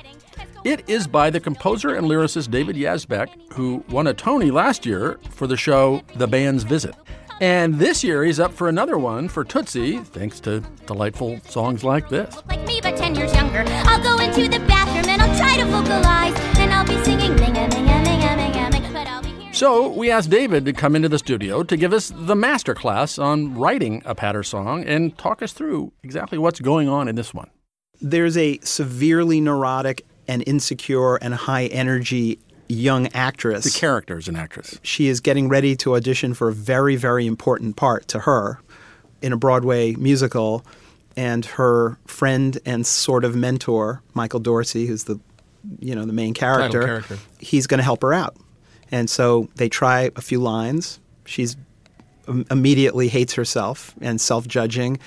It 0.62 0.88
is 0.88 1.09
by 1.09 1.30
the 1.30 1.40
composer 1.40 1.97
and 1.97 2.07
lyricist 2.07 2.52
David 2.52 2.76
Yazbek, 2.76 3.54
who 3.54 3.85
won 3.88 4.07
a 4.07 4.14
Tony 4.14 4.52
last 4.52 4.87
year 4.87 5.19
for 5.30 5.49
the 5.49 5.57
show 5.57 6.02
The 6.14 6.28
Band's 6.28 6.62
Visit. 6.62 6.95
And 7.40 7.76
this 7.76 8.04
year 8.04 8.23
he's 8.23 8.38
up 8.38 8.52
for 8.52 8.68
another 8.68 8.99
one 8.99 9.26
for 9.26 9.44
Tootsie, 9.44 9.99
thanks 9.99 10.40
to 10.40 10.61
delightful 10.85 11.40
songs 11.49 11.82
like 11.82 12.11
this. 12.11 12.37
Like 12.49 12.66
me, 12.66 12.80
but 12.82 12.99
10 12.99 13.14
years 13.14 13.35
younger. 13.35 13.64
I'll 13.66 14.02
go 14.02 14.23
into 14.23 14.42
the 14.47 14.62
bathroom 14.66 15.09
and 15.09 15.23
I'll 15.23 15.38
try 15.38 15.56
to 15.56 15.64
vocalize. 15.64 16.35
And 16.59 16.70
I'll 16.70 16.85
be 16.85 17.02
singing 17.02 17.32
minga, 17.37 17.66
minga, 17.70 18.04
minga, 18.04 18.37
minga, 18.37 18.70
minga. 18.70 18.92
But 18.92 19.06
I'll 19.06 19.23
be 19.23 19.30
here. 19.30 19.54
So 19.54 19.88
we 19.88 20.11
asked 20.11 20.28
David 20.28 20.66
to 20.66 20.75
come 20.75 20.94
into 20.94 21.09
the 21.09 21.18
studio 21.18 21.62
to 21.62 21.78
give 21.78 21.94
us 21.94 22.12
the 22.14 22.37
master 22.37 22.75
class 22.75 23.18
on 23.18 23.54
writing 23.54 24.02
a 24.04 24.14
patter 24.14 24.42
song 24.42 24.85
and 24.85 25.16
talk 25.16 25.40
us 25.40 25.54
through 25.54 25.94
exactly 26.02 26.37
what's 26.37 26.61
going 26.61 26.90
on 26.90 27.09
in 27.09 27.14
this 27.14 27.32
one. 27.32 27.49
There's 28.02 28.37
a 28.37 28.59
severely 28.59 29.40
neurotic 29.40 30.04
and 30.28 30.44
insecure 30.47 31.16
and 31.16 31.32
high 31.32 31.66
energy 31.66 32.38
young 32.73 33.09
actress. 33.09 33.65
The 33.65 33.79
character 33.79 34.19
is 34.19 34.29
an 34.29 34.37
actress. 34.37 34.79
She 34.83 35.09
is 35.09 35.21
getting 35.21 35.49
ready 35.49 35.77
to 35.77 35.97
audition 35.97 36.35
for 36.35 36.49
a 36.49 36.53
very, 36.53 36.97
very 36.97 37.27
important 37.27 37.77
part 37.77 38.09
to 38.09 38.21
her 38.21 38.61
in 39.23 39.33
a 39.33 39.37
Broadway 39.37 39.95
musical. 39.95 40.65
And 41.17 41.45
her 41.45 41.99
friend 42.07 42.59
and 42.65 42.87
sort 42.87 43.25
of 43.25 43.35
mentor, 43.35 44.00
Michael 44.15 44.41
Dorsey, 44.41 44.87
who's 44.87 45.05
the 45.05 45.19
you 45.81 45.95
know 45.95 46.05
the 46.07 46.12
main 46.12 46.35
character, 46.35 46.85
character. 46.85 47.19
he's 47.39 47.67
going 47.67 47.79
to 47.79 47.85
help 47.85 48.03
her 48.03 48.15
out. 48.15 48.37
And 48.91 49.11
so 49.11 49.49
they 49.57 49.69
try 49.69 50.11
a 50.17 50.23
few 50.23 50.41
lines. 50.41 51.00
She's 51.27 51.57
immediately 52.50 53.09
hates 53.09 53.35
herself 53.35 53.93
and 54.00 54.21
self-judging. 54.21 54.99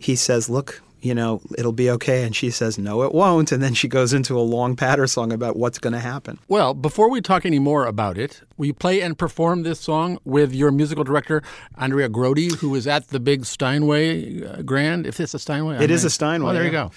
He 0.00 0.16
says, 0.16 0.48
"Look, 0.48 0.80
you 1.00 1.14
know, 1.14 1.40
it'll 1.56 1.72
be 1.72 1.90
okay. 1.90 2.24
And 2.24 2.34
she 2.34 2.50
says, 2.50 2.78
no, 2.78 3.02
it 3.02 3.12
won't. 3.12 3.52
And 3.52 3.62
then 3.62 3.74
she 3.74 3.88
goes 3.88 4.12
into 4.12 4.38
a 4.38 4.42
long 4.42 4.76
patter 4.76 5.06
song 5.06 5.32
about 5.32 5.56
what's 5.56 5.78
going 5.78 5.92
to 5.92 6.00
happen. 6.00 6.38
Well, 6.48 6.74
before 6.74 7.08
we 7.10 7.20
talk 7.20 7.46
any 7.46 7.58
more 7.58 7.86
about 7.86 8.18
it, 8.18 8.42
will 8.56 8.66
you 8.66 8.74
play 8.74 9.00
and 9.00 9.16
perform 9.16 9.62
this 9.62 9.80
song 9.80 10.18
with 10.24 10.52
your 10.54 10.70
musical 10.70 11.04
director, 11.04 11.42
Andrea 11.76 12.08
Grody, 12.08 12.54
who 12.56 12.74
is 12.74 12.86
at 12.86 13.08
the 13.08 13.20
big 13.20 13.44
Steinway 13.44 14.44
uh, 14.44 14.62
Grand? 14.62 15.06
If 15.06 15.20
it's 15.20 15.34
a 15.34 15.38
Steinway? 15.38 15.82
It 15.82 15.90
is 15.90 16.04
a 16.04 16.10
Steinway. 16.10 16.50
Oh, 16.50 16.54
there 16.54 16.64
you 16.64 16.70
go. 16.70 16.90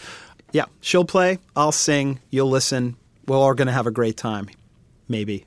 Yeah. 0.52 0.66
She'll 0.82 1.06
play, 1.06 1.40
I'll 1.56 1.72
sing, 1.72 2.20
you'll 2.30 2.50
listen. 2.50 2.98
We're 3.28 3.38
all 3.38 3.54
going 3.54 3.68
to 3.68 3.74
have 3.74 3.88
a 3.88 3.92
great 3.92 4.18
time. 4.18 4.50
Maybe. 5.08 5.46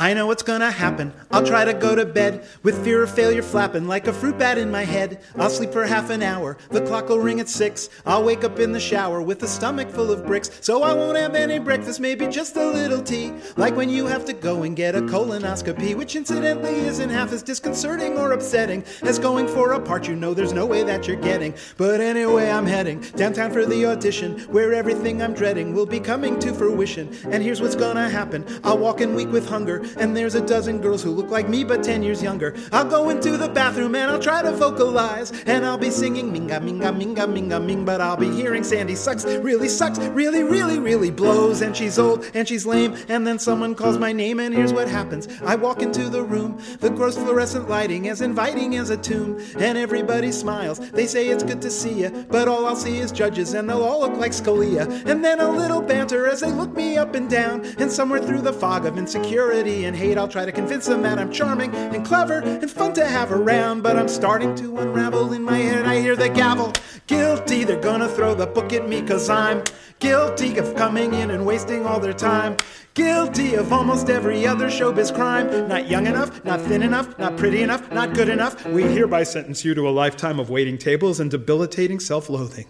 I 0.00 0.14
know 0.14 0.28
what's 0.28 0.44
gonna 0.44 0.70
happen. 0.70 1.12
I'll 1.32 1.44
try 1.44 1.64
to 1.64 1.74
go 1.74 1.96
to 1.96 2.06
bed 2.06 2.46
with 2.62 2.84
fear 2.84 3.02
of 3.02 3.10
failure 3.10 3.42
flapping 3.42 3.88
like 3.88 4.06
a 4.06 4.12
fruit 4.12 4.38
bat 4.38 4.56
in 4.56 4.70
my 4.70 4.84
head. 4.84 5.20
I'll 5.36 5.50
sleep 5.50 5.72
for 5.72 5.84
half 5.84 6.08
an 6.10 6.22
hour. 6.22 6.56
The 6.70 6.82
clock 6.82 7.08
will 7.08 7.18
ring 7.18 7.40
at 7.40 7.48
six. 7.48 7.90
I'll 8.06 8.22
wake 8.22 8.44
up 8.44 8.60
in 8.60 8.70
the 8.70 8.78
shower 8.78 9.20
with 9.20 9.42
a 9.42 9.48
stomach 9.48 9.90
full 9.90 10.12
of 10.12 10.24
bricks. 10.24 10.52
So 10.60 10.84
I 10.84 10.92
won't 10.92 11.18
have 11.18 11.34
any 11.34 11.58
breakfast, 11.58 11.98
maybe 11.98 12.28
just 12.28 12.56
a 12.56 12.64
little 12.64 13.02
tea. 13.02 13.32
Like 13.56 13.74
when 13.74 13.90
you 13.90 14.06
have 14.06 14.24
to 14.26 14.32
go 14.32 14.62
and 14.62 14.76
get 14.76 14.94
a 14.94 15.00
colonoscopy, 15.00 15.96
which 15.96 16.14
incidentally 16.14 16.76
isn't 16.78 17.10
half 17.10 17.32
as 17.32 17.42
disconcerting 17.42 18.16
or 18.18 18.30
upsetting 18.30 18.84
as 19.02 19.18
going 19.18 19.48
for 19.48 19.72
a 19.72 19.80
part 19.80 20.06
you 20.06 20.14
know 20.14 20.32
there's 20.32 20.52
no 20.52 20.64
way 20.64 20.84
that 20.84 21.08
you're 21.08 21.16
getting. 21.16 21.54
But 21.76 22.00
anyway, 22.00 22.48
I'm 22.48 22.66
heading 22.66 23.00
downtown 23.16 23.50
for 23.50 23.66
the 23.66 23.86
audition 23.86 24.38
where 24.42 24.72
everything 24.74 25.20
I'm 25.20 25.34
dreading 25.34 25.74
will 25.74 25.86
be 25.86 25.98
coming 25.98 26.38
to 26.38 26.54
fruition. 26.54 27.12
And 27.32 27.42
here's 27.42 27.60
what's 27.60 27.74
gonna 27.74 28.08
happen 28.08 28.46
I'll 28.62 28.78
walk 28.78 29.00
in 29.00 29.16
weak 29.16 29.32
with 29.32 29.48
hunger 29.48 29.87
and 29.96 30.16
there's 30.16 30.34
a 30.34 30.40
dozen 30.40 30.80
girls 30.80 31.02
who 31.02 31.10
look 31.10 31.30
like 31.30 31.48
me 31.48 31.64
but 31.64 31.82
10 31.82 32.02
years 32.02 32.22
younger. 32.22 32.54
I'll 32.72 32.88
go 32.88 33.10
into 33.10 33.36
the 33.36 33.48
bathroom 33.48 33.94
and 33.94 34.10
I'll 34.10 34.18
try 34.18 34.42
to 34.42 34.52
vocalize, 34.52 35.32
and 35.46 35.64
I'll 35.64 35.78
be 35.78 35.90
singing 35.90 36.32
minga, 36.32 36.60
minga, 36.60 36.92
minga, 36.96 37.26
minga, 37.26 37.64
ming, 37.64 37.84
but 37.84 38.00
I'll 38.00 38.16
be 38.16 38.30
hearing 38.30 38.64
Sandy 38.64 38.94
sucks, 38.94 39.24
really 39.24 39.68
sucks, 39.68 39.98
really, 39.98 40.42
really, 40.42 40.78
really 40.78 41.10
blows, 41.10 41.62
and 41.62 41.76
she's 41.76 41.98
old 41.98 42.30
and 42.34 42.46
she's 42.46 42.66
lame, 42.66 42.96
and 43.08 43.26
then 43.26 43.38
someone 43.38 43.74
calls 43.74 43.98
my 43.98 44.12
name, 44.12 44.40
and 44.40 44.54
here's 44.54 44.72
what 44.72 44.88
happens. 44.88 45.28
I 45.42 45.56
walk 45.56 45.82
into 45.82 46.08
the 46.08 46.22
room, 46.22 46.60
the 46.80 46.90
gross 46.90 47.16
fluorescent 47.16 47.68
lighting 47.68 48.08
as 48.08 48.20
inviting 48.20 48.76
as 48.76 48.90
a 48.90 48.96
tomb, 48.96 49.40
and 49.58 49.78
everybody 49.78 50.32
smiles. 50.32 50.78
They 50.90 51.06
say 51.06 51.28
it's 51.28 51.44
good 51.44 51.62
to 51.62 51.70
see 51.70 52.00
you, 52.02 52.26
but 52.28 52.48
all 52.48 52.66
I'll 52.66 52.76
see 52.76 52.98
is 52.98 53.12
judges, 53.12 53.54
and 53.54 53.68
they'll 53.68 53.82
all 53.82 54.00
look 54.00 54.16
like 54.18 54.32
Scalia, 54.32 54.88
and 55.06 55.24
then 55.24 55.40
a 55.40 55.50
little 55.50 55.80
banter 55.80 56.26
as 56.26 56.40
they 56.40 56.50
look 56.50 56.74
me 56.74 56.96
up 56.96 57.14
and 57.14 57.28
down, 57.28 57.64
and 57.78 57.90
somewhere 57.90 58.20
through 58.20 58.42
the 58.42 58.52
fog 58.52 58.86
of 58.86 58.98
insecurity 58.98 59.77
and 59.84 59.96
hate, 59.96 60.18
I'll 60.18 60.28
try 60.28 60.44
to 60.44 60.52
convince 60.52 60.86
them 60.86 61.02
that 61.02 61.18
I'm 61.18 61.32
charming 61.32 61.74
and 61.74 62.04
clever 62.04 62.40
and 62.40 62.70
fun 62.70 62.92
to 62.94 63.06
have 63.06 63.32
around. 63.32 63.82
But 63.82 63.96
I'm 63.96 64.08
starting 64.08 64.54
to 64.56 64.78
unravel 64.78 65.32
in 65.32 65.42
my 65.42 65.58
head. 65.58 65.86
I 65.86 66.00
hear 66.00 66.16
the 66.16 66.28
gavel. 66.28 66.72
Guilty, 67.06 67.64
they're 67.64 67.80
gonna 67.80 68.08
throw 68.08 68.34
the 68.34 68.46
book 68.46 68.72
at 68.72 68.88
me 68.88 69.02
cause 69.02 69.28
I'm 69.28 69.62
guilty 69.98 70.58
of 70.58 70.74
coming 70.76 71.14
in 71.14 71.30
and 71.30 71.44
wasting 71.44 71.86
all 71.86 72.00
their 72.00 72.12
time. 72.12 72.56
Guilty 72.94 73.54
of 73.54 73.72
almost 73.72 74.10
every 74.10 74.46
other 74.46 74.66
showbiz 74.66 75.14
crime. 75.14 75.68
Not 75.68 75.88
young 75.88 76.06
enough, 76.06 76.44
not 76.44 76.60
thin 76.60 76.82
enough, 76.82 77.18
not 77.18 77.36
pretty 77.36 77.62
enough, 77.62 77.90
not 77.92 78.14
good 78.14 78.28
enough. 78.28 78.66
We 78.66 78.82
hereby 78.82 79.22
sentence 79.22 79.64
you 79.64 79.74
to 79.74 79.88
a 79.88 79.90
lifetime 79.90 80.40
of 80.40 80.50
waiting 80.50 80.78
tables 80.78 81.20
and 81.20 81.30
debilitating 81.30 82.00
self 82.00 82.28
loathing. 82.28 82.66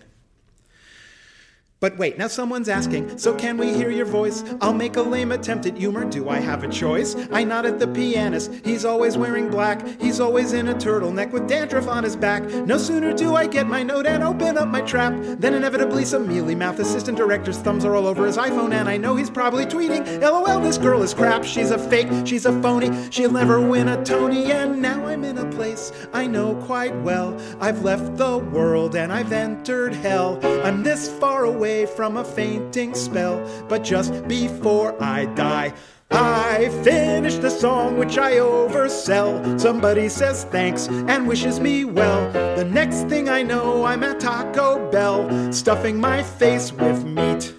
But 1.80 1.96
wait, 1.96 2.18
now 2.18 2.26
someone's 2.26 2.68
asking, 2.68 3.18
so 3.18 3.32
can 3.36 3.56
we 3.56 3.72
hear 3.72 3.90
your 3.90 4.04
voice? 4.04 4.42
I'll 4.60 4.74
make 4.74 4.96
a 4.96 5.02
lame 5.02 5.30
attempt 5.30 5.64
at 5.64 5.76
humor. 5.76 6.04
Do 6.04 6.28
I 6.28 6.38
have 6.40 6.64
a 6.64 6.68
choice? 6.68 7.14
I 7.30 7.44
nod 7.44 7.66
at 7.66 7.78
the 7.78 7.86
pianist. 7.86 8.52
He's 8.64 8.84
always 8.84 9.16
wearing 9.16 9.48
black. 9.48 9.86
He's 10.00 10.18
always 10.18 10.54
in 10.54 10.68
a 10.68 10.74
turtleneck 10.74 11.30
with 11.30 11.48
dandruff 11.48 11.86
on 11.86 12.02
his 12.02 12.16
back. 12.16 12.42
No 12.42 12.78
sooner 12.78 13.12
do 13.12 13.36
I 13.36 13.46
get 13.46 13.68
my 13.68 13.84
note 13.84 14.06
and 14.06 14.24
open 14.24 14.58
up 14.58 14.66
my 14.66 14.80
trap 14.80 15.14
than 15.38 15.54
inevitably 15.54 16.04
some 16.04 16.26
mealy 16.26 16.56
mouth 16.56 16.80
assistant 16.80 17.16
director's 17.16 17.58
thumbs 17.58 17.84
are 17.84 17.94
all 17.94 18.08
over 18.08 18.26
his 18.26 18.36
iPhone, 18.36 18.72
and 18.72 18.88
I 18.88 18.96
know 18.96 19.14
he's 19.14 19.30
probably 19.30 19.64
tweeting, 19.64 20.20
LOL, 20.20 20.60
this 20.60 20.78
girl 20.78 21.02
is 21.02 21.14
crap. 21.14 21.44
She's 21.44 21.70
a 21.70 21.78
fake. 21.78 22.08
She's 22.26 22.44
a 22.44 22.60
phony. 22.60 22.90
She'll 23.10 23.30
never 23.30 23.60
win 23.60 23.86
a 23.86 24.04
Tony, 24.04 24.50
and 24.50 24.82
now 24.82 25.06
I'm 25.06 25.22
in 25.22 25.38
a 25.38 25.48
place 25.52 25.92
I 26.12 26.26
know 26.26 26.56
quite 26.56 26.96
well. 27.02 27.40
I've 27.60 27.84
left 27.84 28.16
the 28.16 28.38
world 28.38 28.96
and 28.96 29.12
I've 29.12 29.30
entered 29.30 29.94
hell. 29.94 30.40
I'm 30.64 30.82
this 30.82 31.08
far 31.08 31.44
away 31.68 31.84
from 31.84 32.16
a 32.16 32.24
fainting 32.24 32.94
spell, 32.94 33.36
but 33.68 33.84
just 33.84 34.26
before 34.26 34.90
I 35.02 35.26
die, 35.34 35.74
I 36.10 36.70
finish 36.82 37.36
the 37.36 37.50
song 37.50 37.98
which 37.98 38.16
I 38.16 38.36
oversell. 38.36 39.60
Somebody 39.60 40.08
says 40.08 40.44
thanks 40.44 40.88
and 40.88 41.28
wishes 41.28 41.60
me 41.60 41.84
well. 41.84 42.32
The 42.56 42.64
next 42.64 43.08
thing 43.08 43.28
I 43.28 43.42
know, 43.42 43.84
I'm 43.84 44.02
at 44.02 44.18
Taco 44.20 44.90
Bell, 44.90 45.52
stuffing 45.52 46.00
my 46.00 46.22
face 46.22 46.72
with 46.72 47.04
meat. 47.04 47.57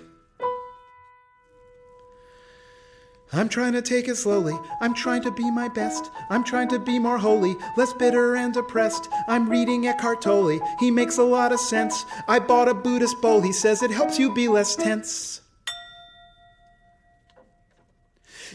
I'm 3.32 3.48
trying 3.48 3.74
to 3.74 3.82
take 3.84 4.08
it 4.08 4.16
slowly. 4.16 4.58
I'm 4.82 4.96
trying 4.96 5.22
to 5.22 5.32
be 5.32 5.52
my 5.52 5.68
best. 5.68 6.10
I'm 6.32 6.44
trying 6.44 6.68
to 6.70 6.80
be 6.80 6.98
more 6.98 7.20
holy, 7.20 7.56
less 7.78 7.94
bitter 7.94 8.36
and 8.36 8.52
depressed. 8.52 9.08
I'm 9.28 9.48
reading 9.48 9.86
Eckhart 9.86 10.24
Tolle. 10.24 10.60
He 10.80 10.90
makes 10.90 11.20
a 11.20 11.24
lot 11.24 11.52
of 11.52 11.60
sense. 11.60 12.06
I 12.28 12.40
bought 12.40 12.68
a 12.68 12.74
Buddhist 12.74 13.22
bowl. 13.22 13.42
He 13.42 13.54
says 13.54 13.84
it 13.84 13.92
helps 13.92 14.18
you 14.18 14.34
be 14.34 14.48
less 14.48 14.76
tense. 14.76 15.42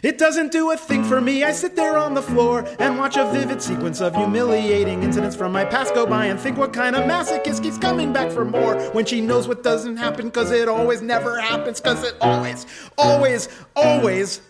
It 0.03 0.19
doesn't 0.19 0.51
do 0.51 0.73
a 0.73 0.77
thing 0.77 1.05
for 1.05 1.21
me. 1.21 1.45
I 1.45 1.53
sit 1.53 1.77
there 1.77 1.97
on 1.97 2.15
the 2.15 2.21
floor 2.21 2.67
and 2.81 2.99
watch 2.99 3.17
a 3.17 3.31
vivid 3.31 3.63
sequence 3.63 4.01
of 4.01 4.15
humiliating 4.17 5.05
incidents 5.05 5.37
from 5.37 5.53
my 5.53 5.65
past 5.65 5.95
go 5.95 6.05
by 6.05 6.27
and 6.27 6.39
think 6.39 6.59
what 6.59 6.73
kind 6.73 6.97
of 6.97 7.05
masochist 7.05 7.63
keeps 7.63 7.79
coming 7.79 8.13
back 8.13 8.33
for 8.33 8.45
more 8.45 8.79
when 8.91 9.07
she 9.07 9.21
knows 9.21 9.47
what 9.47 9.63
doesn't 9.63 9.97
happen 9.97 10.27
because 10.27 10.51
it 10.51 10.69
always 10.69 11.01
never 11.01 11.41
happens 11.41 11.81
because 11.81 12.03
it 12.03 12.17
always, 12.21 12.67
always, 12.99 13.49
always 13.77 14.41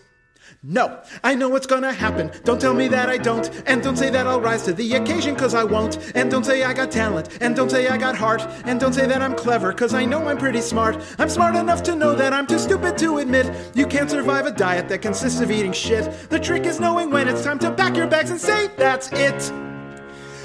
no, 0.67 0.99
I 1.23 1.35
know 1.35 1.47
what's 1.47 1.67
gonna 1.67 1.93
happen. 1.93 2.31
Don't 2.43 2.59
tell 2.59 2.73
me 2.73 2.87
that 2.87 3.07
I 3.07 3.17
don't. 3.17 3.51
And 3.67 3.83
don't 3.83 3.97
say 3.97 4.09
that 4.09 4.25
I'll 4.25 4.41
rise 4.41 4.63
to 4.63 4.73
the 4.73 4.95
occasion, 4.95 5.35
cause 5.35 5.53
I 5.53 5.63
won't. 5.63 6.11
And 6.15 6.31
don't 6.31 6.43
say 6.43 6.63
I 6.63 6.73
got 6.73 6.89
talent. 6.89 7.37
And 7.39 7.55
don't 7.55 7.69
say 7.69 7.87
I 7.87 7.97
got 7.97 8.15
heart. 8.15 8.41
And 8.65 8.79
don't 8.79 8.93
say 8.93 9.05
that 9.05 9.21
I'm 9.21 9.35
clever, 9.35 9.71
cause 9.73 9.93
I 9.93 10.05
know 10.05 10.27
I'm 10.27 10.39
pretty 10.39 10.61
smart. 10.61 10.97
I'm 11.19 11.29
smart 11.29 11.55
enough 11.55 11.83
to 11.83 11.95
know 11.95 12.15
that 12.15 12.33
I'm 12.33 12.47
too 12.47 12.57
stupid 12.57 12.97
to 12.97 13.19
admit 13.19 13.53
you 13.75 13.85
can't 13.85 14.09
survive 14.09 14.47
a 14.47 14.51
diet 14.51 14.89
that 14.89 15.03
consists 15.03 15.39
of 15.39 15.51
eating 15.51 15.71
shit. 15.71 16.29
The 16.29 16.39
trick 16.39 16.65
is 16.65 16.79
knowing 16.79 17.11
when 17.11 17.27
it's 17.27 17.43
time 17.43 17.59
to 17.59 17.71
pack 17.71 17.95
your 17.95 18.07
bags 18.07 18.31
and 18.31 18.41
say, 18.41 18.69
that's 18.75 19.11
it. 19.11 19.51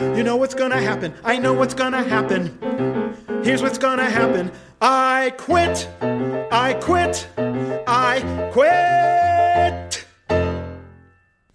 You 0.01 0.23
know 0.23 0.37
what's 0.37 0.55
gonna 0.55 0.83
happen. 0.83 1.15
I 1.25 1.39
know 1.39 1.55
what's 1.55 1.75
gonna 1.75 2.03
happen. 2.03 3.17
Here's 3.43 3.63
what's 3.63 3.79
gonna 3.79 4.11
happen. 4.11 4.53
I 4.83 5.33
quit. 5.39 5.89
I 6.03 6.75
quit. 6.75 7.27
I 7.87 8.51
quit. 8.53 9.40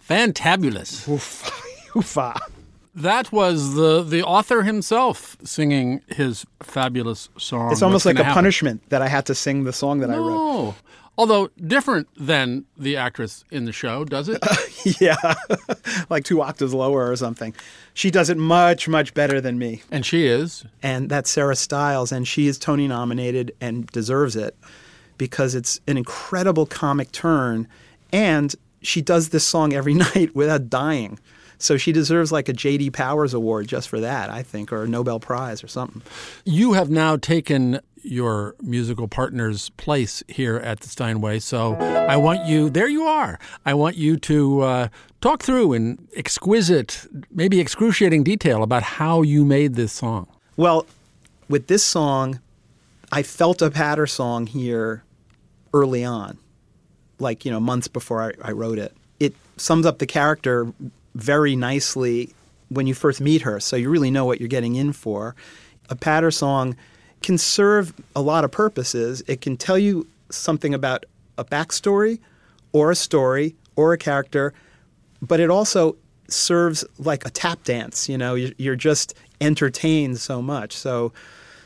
Fantabulous. 0.08 1.06
Oofa. 1.08 1.50
Oofa. 1.92 2.32
Ah. 2.36 2.46
That 2.94 3.30
was 3.30 3.74
the, 3.74 4.02
the 4.02 4.22
author 4.22 4.62
himself 4.62 5.36
singing 5.44 6.00
his 6.08 6.46
fabulous 6.62 7.28
song. 7.36 7.70
It's 7.70 7.82
almost 7.82 8.06
like 8.06 8.18
a 8.18 8.24
Happen. 8.24 8.34
punishment 8.34 8.88
that 8.88 9.02
I 9.02 9.08
had 9.08 9.26
to 9.26 9.34
sing 9.34 9.64
the 9.64 9.72
song 9.72 9.98
that 10.00 10.10
I 10.10 10.16
wrote. 10.16 10.74
Although 11.18 11.48
different 11.66 12.08
than 12.16 12.64
the 12.76 12.96
actress 12.96 13.44
in 13.50 13.66
the 13.66 13.72
show, 13.72 14.04
does 14.04 14.28
it? 14.30 14.38
yeah, 15.00 15.16
like 16.10 16.24
two 16.24 16.40
octaves 16.42 16.72
lower 16.72 17.10
or 17.10 17.16
something. 17.16 17.54
She 17.92 18.10
does 18.10 18.30
it 18.30 18.36
much, 18.38 18.86
much 18.88 19.12
better 19.14 19.40
than 19.40 19.58
me. 19.58 19.82
And 19.90 20.04
she 20.04 20.26
is. 20.26 20.64
And 20.82 21.10
that's 21.10 21.28
Sarah 21.30 21.56
Stiles, 21.56 22.12
and 22.12 22.26
she 22.28 22.48
is 22.48 22.58
Tony 22.58 22.86
nominated 22.88 23.52
and 23.60 23.86
deserves 23.88 24.36
it 24.36 24.56
because 25.18 25.54
it's 25.54 25.80
an 25.86 25.96
incredible 25.96 26.66
comic 26.66 27.12
turn 27.12 27.66
and 28.12 28.54
she 28.86 29.02
does 29.02 29.30
this 29.30 29.46
song 29.46 29.72
every 29.72 29.94
night 30.14 30.34
without 30.34 30.68
dying. 30.70 31.18
So 31.58 31.78
she 31.78 31.90
deserves 31.92 32.30
like 32.30 32.48
a 32.48 32.52
J.D. 32.52 32.90
Powers 32.90 33.32
Award 33.32 33.66
just 33.66 33.88
for 33.88 33.98
that, 34.00 34.28
I 34.30 34.42
think, 34.42 34.72
or 34.72 34.84
a 34.84 34.88
Nobel 34.88 35.18
Prize 35.18 35.64
or 35.64 35.68
something. 35.68 36.02
You 36.44 36.74
have 36.74 36.90
now 36.90 37.16
taken 37.16 37.80
your 38.02 38.54
musical 38.60 39.08
partner's 39.08 39.70
place 39.70 40.22
here 40.28 40.56
at 40.56 40.80
the 40.80 40.88
Steinway. 40.88 41.38
So 41.40 41.74
I 41.74 42.16
want 42.16 42.46
you, 42.46 42.70
there 42.70 42.88
you 42.88 43.04
are. 43.04 43.38
I 43.64 43.74
want 43.74 43.96
you 43.96 44.16
to 44.18 44.60
uh, 44.60 44.88
talk 45.20 45.42
through 45.42 45.72
in 45.72 46.06
exquisite, 46.14 47.06
maybe 47.30 47.58
excruciating 47.58 48.22
detail 48.22 48.62
about 48.62 48.82
how 48.82 49.22
you 49.22 49.44
made 49.44 49.74
this 49.74 49.92
song. 49.92 50.28
Well, 50.56 50.86
with 51.48 51.66
this 51.66 51.82
song, 51.82 52.40
I 53.10 53.22
felt 53.22 53.62
a 53.62 53.70
patter 53.70 54.06
song 54.06 54.46
here 54.46 55.02
early 55.72 56.04
on, 56.04 56.38
like, 57.18 57.44
you 57.44 57.50
know, 57.50 57.60
months 57.60 57.88
before 57.88 58.22
I, 58.22 58.32
I 58.42 58.52
wrote 58.52 58.78
it. 58.78 58.94
It 59.20 59.34
sums 59.56 59.86
up 59.86 59.98
the 59.98 60.06
character 60.06 60.72
very 61.14 61.56
nicely 61.56 62.34
when 62.68 62.86
you 62.86 62.94
first 62.94 63.20
meet 63.20 63.42
her, 63.42 63.60
so 63.60 63.76
you 63.76 63.88
really 63.88 64.10
know 64.10 64.24
what 64.24 64.40
you're 64.40 64.48
getting 64.48 64.74
in 64.74 64.92
for. 64.92 65.34
A 65.88 65.94
patter 65.94 66.30
song 66.30 66.76
can 67.22 67.38
serve 67.38 67.94
a 68.14 68.20
lot 68.20 68.44
of 68.44 68.50
purposes. 68.50 69.22
It 69.26 69.40
can 69.40 69.56
tell 69.56 69.78
you 69.78 70.06
something 70.30 70.74
about 70.74 71.06
a 71.38 71.44
backstory 71.44 72.18
or 72.72 72.90
a 72.90 72.96
story 72.96 73.54
or 73.76 73.92
a 73.92 73.98
character, 73.98 74.52
but 75.22 75.40
it 75.40 75.50
also 75.50 75.96
serves 76.28 76.84
like 76.98 77.24
a 77.24 77.30
tap 77.30 77.62
dance. 77.64 78.08
You 78.08 78.18
know, 78.18 78.34
you're 78.34 78.76
just 78.76 79.14
entertained 79.40 80.18
so 80.18 80.42
much. 80.42 80.72
So 80.72 81.12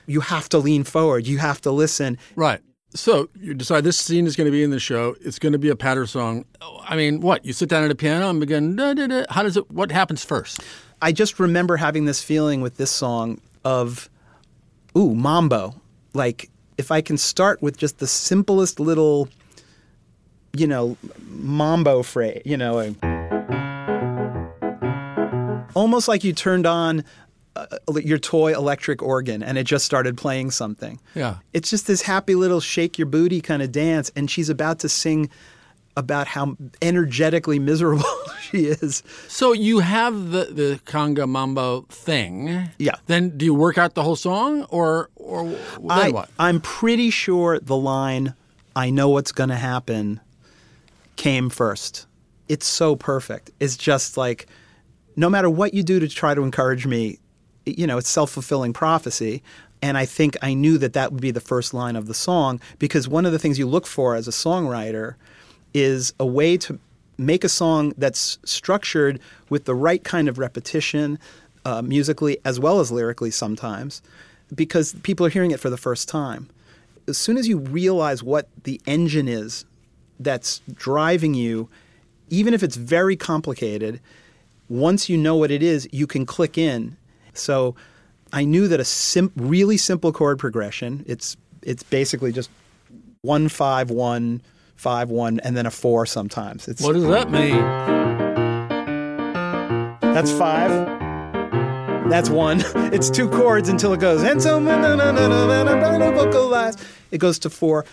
you 0.07 0.21
have 0.21 0.49
to 0.51 0.59
lean 0.59 0.85
forward. 0.85 1.27
You 1.27 1.39
have 1.39 1.61
to 1.63 1.71
listen. 1.71 2.19
Right. 2.37 2.61
So 2.93 3.29
you 3.39 3.55
decide 3.55 3.85
this 3.85 3.99
scene 3.99 4.27
is 4.27 4.35
going 4.35 4.47
to 4.47 4.51
be 4.51 4.65
in 4.65 4.71
the 4.71 4.81
show. 4.81 5.15
It's 5.21 5.39
going 5.39 5.53
to 5.53 5.59
be 5.59 5.69
a 5.69 5.77
patter 5.77 6.07
song. 6.07 6.45
I 6.83 6.97
mean, 6.97 7.21
what? 7.21 7.45
You 7.45 7.53
sit 7.53 7.69
down 7.69 7.85
at 7.85 7.91
a 7.91 7.95
piano 7.95 8.29
and 8.29 8.41
begin. 8.41 8.75
Da, 8.75 8.95
da, 8.95 9.07
da. 9.07 9.25
How 9.31 9.43
does 9.43 9.57
it? 9.57 9.71
What 9.71 9.93
happens 9.93 10.25
first? 10.25 10.61
I 11.01 11.13
just 11.13 11.39
remember 11.39 11.77
having 11.77 12.05
this 12.05 12.23
feeling 12.23 12.61
with 12.61 12.77
this 12.77 12.91
song 12.91 13.41
of, 13.65 14.11
ooh, 14.99 15.15
mambo. 15.15 15.81
Like 16.15 16.51
if 16.79 16.91
I 16.91 17.01
can 17.01 17.17
start 17.17 17.63
with 17.63 17.77
just 17.77 17.99
the 17.99 18.07
simplest 18.09 18.81
little, 18.81 19.29
you 20.53 20.67
know, 20.67 20.97
mambo 21.29 22.03
phrase. 22.03 22.43
You 22.45 22.57
know, 22.57 22.75
mm. 22.75 23.01
almost 25.75 26.09
like 26.09 26.25
you 26.25 26.33
turned 26.33 26.67
on 26.67 27.05
uh, 27.57 27.67
your 28.03 28.19
toy 28.19 28.55
electric 28.55 29.03
organ 29.03 29.43
and 29.43 29.59
it 29.59 29.65
just 29.65 29.85
started 29.85 30.17
playing 30.17 30.51
something. 30.51 31.01
Yeah. 31.15 31.37
It's 31.53 31.71
just 31.71 31.87
this 31.87 32.03
happy 32.03 32.35
little 32.35 32.61
shake 32.61 32.99
your 32.99 33.07
booty 33.07 33.41
kind 33.41 33.63
of 33.63 33.73
dance 33.73 34.11
and 34.15 34.31
she's 34.31 34.49
about 34.49 34.79
to 34.81 34.89
sing 34.89 35.31
about 35.97 36.27
how 36.27 36.57
energetically 36.81 37.59
miserable 37.59 38.05
she 38.41 38.67
is. 38.67 39.03
So 39.29 39.53
you 39.53 39.81
have 39.81 40.31
the 40.31 40.45
the 40.45 40.81
conga 40.85 41.29
mambo 41.29 41.83
thing. 41.89 42.71
Yeah. 42.79 42.95
Then 43.07 43.37
do 43.37 43.45
you 43.45 43.55
work 43.55 43.79
out 43.79 43.95
the 43.95 44.03
whole 44.03 44.17
song 44.17 44.65
or 44.65 45.11
or 45.17 45.45
then 45.49 45.59
I, 45.89 46.11
what? 46.11 46.31
I'm 46.39 46.61
pretty 46.61 47.11
sure 47.11 47.59
the 47.59 47.77
line 47.77 48.35
I 48.75 48.91
know 48.91 49.09
what's 49.09 49.33
going 49.33 49.51
to 49.51 49.57
happen 49.57 50.21
came 51.17 51.51
first. 51.51 52.07
It's 52.49 52.67
so 52.67 52.97
perfect. 52.97 53.51
It's 53.61 53.77
just 53.77 54.17
like 54.17 54.47
no 55.17 55.29
matter 55.29 55.51
what 55.51 55.75
you 55.75 55.83
do 55.83 56.01
to 56.01 56.09
try 56.09 56.35
to 56.35 56.43
encourage 56.43 56.87
me, 56.87 57.19
you 57.79 57.87
know, 57.87 57.99
it's 57.99 58.09
self 58.09 58.31
fulfilling 58.31 58.73
prophecy. 58.73 59.43
And 59.83 59.97
I 59.97 60.05
think 60.05 60.37
I 60.43 60.55
knew 60.55 60.77
that 60.79 60.93
that 60.93 61.13
would 61.13 61.23
be 61.23 61.31
the 61.31 61.41
first 61.41 61.73
line 61.73 61.97
of 61.97 62.07
the 62.07 62.15
song 62.15 62.61
because 62.79 63.09
one 63.09 63.25
of 63.25 63.33
the 63.33 63.39
things 63.39 63.59
you 63.59 63.67
look 63.67 63.87
for 63.87 64.15
as 64.15 64.29
a 64.29 64.31
songwriter 64.31 65.15
is 65.73 66.13
a 66.21 66.27
way 66.27 66.57
to 66.59 66.79
make 67.17 67.45
a 67.45 67.49
song 67.49 67.95
that's 67.97 68.39
structured 68.45 69.21
with 69.49 69.65
the 69.65 69.75
right 69.75 70.05
kind 70.05 70.29
of 70.29 70.39
repetition 70.39 71.19
uh, 71.65 71.83
musically 71.83 72.39
as 72.45 72.59
well 72.59 72.81
as 72.81 72.91
lyrically 72.91 73.31
sometimes 73.31 74.03
because 74.55 74.95
people 75.03 75.25
are 75.25 75.31
hearing 75.31 75.51
it 75.51 75.61
for 75.61 75.71
the 75.71 75.77
first 75.77 76.09
time. 76.09 76.49
As 77.07 77.19
soon 77.19 77.37
as 77.37 77.49
you 77.49 77.59
realize 77.59 78.23
what 78.23 78.49
the 78.65 78.81
engine 78.87 79.29
is 79.29 79.65
that's 80.19 80.61
driving 80.73 81.35
you, 81.35 81.69
even 82.29 82.55
if 82.55 82.63
it's 82.63 82.77
very 82.77 83.17
complicated, 83.17 84.01
once 84.69 85.09
you 85.09 85.17
know 85.17 85.37
what 85.37 85.51
it 85.51 85.63
is, 85.63 85.89
you 85.93 86.07
can 86.07 86.25
click 86.27 86.57
in 86.57 86.97
so 87.41 87.75
I 88.33 88.45
knew 88.45 88.69
that 88.69 88.81
a 88.81 88.85
sim- 88.85 89.33
really 89.37 89.77
simple 89.77 90.13
chord 90.13 90.39
progression, 90.39 91.05
it's 91.07 91.37
it's 91.63 91.83
basically 91.83 92.33
just 92.33 92.51
one 93.23 93.49
five 93.49 93.91
one 93.91 94.43
five 94.77 95.11
one 95.11 95.41
and 95.41 95.57
then 95.57 95.67
a 95.67 95.71
four 95.71 96.07
sometimes. 96.07 96.69
It's, 96.69 96.81
what 96.83 96.95
does 96.95 97.07
that 97.07 97.31
mean? 97.31 97.61
That's 100.15 100.33
five. 100.33 100.71
That's 102.09 102.31
one. 102.31 102.63
It's 102.93 103.09
two 103.09 103.29
chords 103.29 103.69
until 103.69 103.93
it 103.93 104.01
goes 104.01 104.25
and 104.25 104.43
so 104.43 104.59
vocalize. 106.13 106.77
It 107.13 107.19
goes 107.19 107.39
to 107.41 107.51
four. 107.51 107.85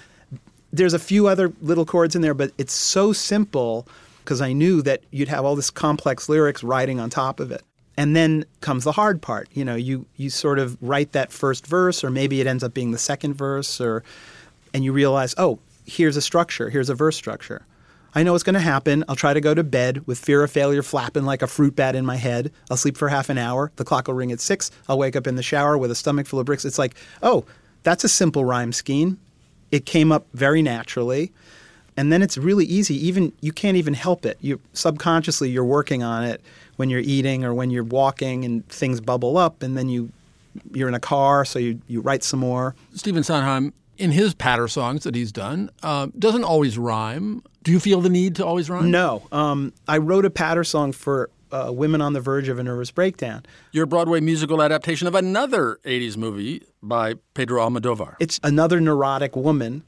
There's 0.73 0.95
a 0.95 0.99
few 0.99 1.27
other 1.27 1.53
little 1.61 1.85
chords 1.85 2.15
in 2.15 2.23
there, 2.23 2.33
but 2.33 2.51
it's 2.57 2.73
so 2.73 3.13
simple 3.13 3.87
because 4.23 4.41
I 4.41 4.53
knew 4.53 4.81
that 4.81 5.03
you'd 5.11 5.27
have 5.27 5.45
all 5.45 5.55
this 5.55 5.69
complex 5.69 6.27
lyrics 6.27 6.63
riding 6.63 6.99
on 6.99 7.11
top 7.11 7.39
of 7.39 7.51
it. 7.51 7.61
And 7.97 8.15
then 8.15 8.45
comes 8.61 8.83
the 8.83 8.91
hard 8.91 9.21
part. 9.21 9.49
You 9.53 9.65
know, 9.65 9.75
you 9.75 10.05
you 10.17 10.29
sort 10.29 10.59
of 10.59 10.77
write 10.81 11.13
that 11.13 11.31
first 11.31 11.65
verse, 11.65 12.03
or 12.03 12.11
maybe 12.11 12.39
it 12.39 12.47
ends 12.47 12.63
up 12.63 12.73
being 12.73 12.91
the 12.91 12.97
second 12.99 13.33
verse, 13.33 13.81
or 13.81 14.03
and 14.73 14.83
you 14.83 14.93
realize, 14.93 15.33
oh, 15.37 15.59
here's 15.85 16.15
a 16.15 16.21
structure, 16.21 16.69
here's 16.69 16.89
a 16.89 16.95
verse 16.95 17.17
structure. 17.17 17.65
I 18.13 18.23
know 18.23 18.31
what's 18.31 18.43
going 18.43 18.55
to 18.55 18.59
happen. 18.59 19.03
I'll 19.07 19.15
try 19.15 19.33
to 19.33 19.41
go 19.41 19.53
to 19.53 19.63
bed 19.63 20.07
with 20.07 20.17
fear 20.17 20.43
of 20.43 20.49
failure 20.49 20.81
flapping 20.81 21.23
like 21.23 21.41
a 21.41 21.47
fruit 21.47 21.75
bat 21.75 21.95
in 21.95 22.05
my 22.05 22.15
head. 22.15 22.51
I'll 22.69 22.77
sleep 22.77 22.97
for 22.97 23.09
half 23.09 23.29
an 23.29 23.37
hour. 23.37 23.71
The 23.75 23.85
clock 23.85 24.07
will 24.07 24.15
ring 24.15 24.31
at 24.31 24.39
six. 24.39 24.71
I'll 24.87 24.97
wake 24.97 25.15
up 25.15 25.27
in 25.27 25.35
the 25.35 25.43
shower 25.43 25.77
with 25.77 25.91
a 25.91 25.95
stomach 25.95 26.25
full 26.25 26.39
of 26.39 26.45
bricks. 26.45 26.65
It's 26.65 26.79
like, 26.79 26.95
oh, 27.21 27.45
that's 27.83 28.03
a 28.03 28.09
simple 28.09 28.43
rhyme 28.43 28.73
scheme. 28.73 29.19
It 29.71 29.85
came 29.85 30.11
up 30.11 30.25
very 30.33 30.61
naturally. 30.61 31.31
And 31.95 32.11
then 32.11 32.21
it's 32.21 32.37
really 32.37 32.65
easy. 32.65 32.95
Even 33.07 33.33
you 33.41 33.51
can't 33.51 33.77
even 33.77 33.93
help 33.93 34.25
it. 34.25 34.37
You 34.41 34.61
subconsciously 34.73 35.49
you're 35.49 35.63
working 35.63 36.01
on 36.01 36.23
it 36.23 36.41
when 36.77 36.89
you're 36.89 37.01
eating 37.01 37.43
or 37.43 37.53
when 37.53 37.69
you're 37.69 37.83
walking 37.83 38.45
and 38.45 38.67
things 38.69 39.01
bubble 39.01 39.37
up 39.37 39.61
and 39.61 39.77
then 39.77 39.89
you 39.89 40.11
you're 40.71 40.87
in 40.87 40.95
a 40.95 40.99
car 40.99 41.45
so 41.45 41.59
you, 41.59 41.79
you 41.87 42.01
write 42.01 42.23
some 42.23 42.39
more. 42.39 42.73
Stephen 42.95 43.23
Sondheim, 43.23 43.73
in 43.97 44.11
his 44.11 44.33
patter 44.33 44.67
songs 44.67 45.03
that 45.03 45.13
he's 45.15 45.31
done, 45.31 45.69
uh, 45.83 46.07
doesn't 46.17 46.43
always 46.43 46.77
rhyme. 46.77 47.43
Do 47.63 47.71
you 47.71 47.79
feel 47.79 48.01
the 48.01 48.09
need 48.09 48.35
to 48.37 48.45
always 48.45 48.69
rhyme? 48.69 48.89
No. 48.89 49.27
Um, 49.31 49.73
I 49.87 49.97
wrote 49.97 50.25
a 50.25 50.29
patter 50.29 50.63
song 50.63 50.93
for 50.93 51.29
uh, 51.51 51.71
Women 51.73 52.01
on 52.01 52.13
the 52.13 52.21
Verge 52.21 52.49
of 52.49 52.59
a 52.59 52.63
Nervous 52.63 52.91
Breakdown. 52.91 53.45
Your 53.71 53.85
Broadway 53.85 54.19
musical 54.19 54.61
adaptation 54.61 55.07
of 55.07 55.15
another 55.15 55.79
80s 55.83 56.17
movie 56.17 56.63
by 56.81 57.15
Pedro 57.33 57.67
Almodovar. 57.67 58.15
It's 58.19 58.39
another 58.43 58.79
neurotic 58.79 59.35
woman, 59.35 59.83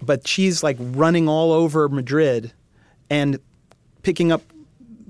but 0.00 0.26
she's 0.26 0.62
like 0.62 0.76
running 0.78 1.28
all 1.28 1.52
over 1.52 1.88
Madrid 1.88 2.52
and 3.10 3.38
picking 4.02 4.32
up 4.32 4.42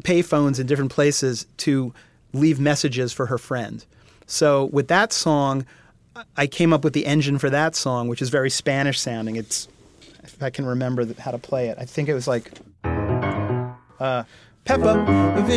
payphones 0.02 0.58
in 0.58 0.66
different 0.66 0.90
places 0.90 1.46
to 1.58 1.92
leave 2.32 2.58
messages 2.58 3.12
for 3.12 3.26
her 3.26 3.38
friend. 3.38 3.84
So 4.26 4.66
with 4.66 4.88
that 4.88 5.12
song, 5.12 5.66
I 6.36 6.46
came 6.46 6.72
up 6.72 6.84
with 6.84 6.92
the 6.92 7.06
engine 7.06 7.38
for 7.38 7.50
that 7.50 7.74
song, 7.74 8.08
which 8.08 8.22
is 8.22 8.28
very 8.28 8.50
Spanish 8.50 9.00
sounding. 9.00 9.36
It's 9.36 9.68
if 10.22 10.42
I 10.42 10.50
can 10.50 10.66
remember 10.66 11.06
how 11.18 11.30
to 11.30 11.38
play 11.38 11.68
it. 11.68 11.78
I 11.78 11.84
think 11.84 12.08
it 12.08 12.14
was 12.14 12.28
like 12.28 12.50
uh, 12.84 14.24
Peppa, 14.64 14.92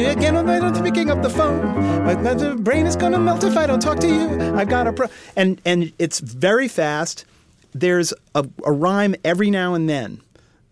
again 0.09 0.35
I'm 0.35 0.83
picking 0.83 1.09
up 1.09 1.21
the 1.21 1.29
phone. 1.29 2.05
My 2.05 2.15
brain 2.55 2.85
is 2.85 2.95
gonna 2.95 3.19
melt 3.19 3.43
if 3.43 3.57
I 3.57 3.67
don't 3.67 3.81
talk 3.81 3.99
to 3.99 4.07
you. 4.07 4.55
I've 4.55 4.69
got 4.69 4.87
a 4.87 4.93
pro, 4.93 5.07
and 5.35 5.61
and 5.65 5.93
it's 5.99 6.19
very 6.19 6.67
fast. 6.67 7.25
There's 7.73 8.13
a, 8.33 8.47
a 8.63 8.71
rhyme 8.71 9.15
every 9.23 9.51
now 9.51 9.73
and 9.73 9.89
then, 9.89 10.21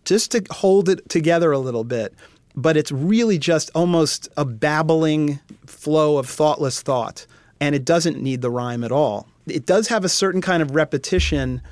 just 0.04 0.32
to 0.32 0.44
hold 0.50 0.88
it 0.88 1.08
together 1.08 1.52
a 1.52 1.58
little 1.58 1.84
bit 1.84 2.14
but 2.54 2.76
it's 2.76 2.92
really 2.92 3.38
just 3.38 3.70
almost 3.74 4.28
a 4.36 4.44
babbling 4.44 5.40
flow 5.66 6.18
of 6.18 6.28
thoughtless 6.28 6.82
thought. 6.82 7.26
And 7.60 7.74
it 7.74 7.84
doesn't 7.84 8.20
need 8.20 8.42
the 8.42 8.50
rhyme 8.50 8.84
at 8.84 8.92
all. 8.92 9.28
It 9.46 9.66
does 9.66 9.88
have 9.88 10.04
a 10.04 10.08
certain 10.08 10.40
kind 10.40 10.62
of 10.62 10.74
repetition 10.74 11.62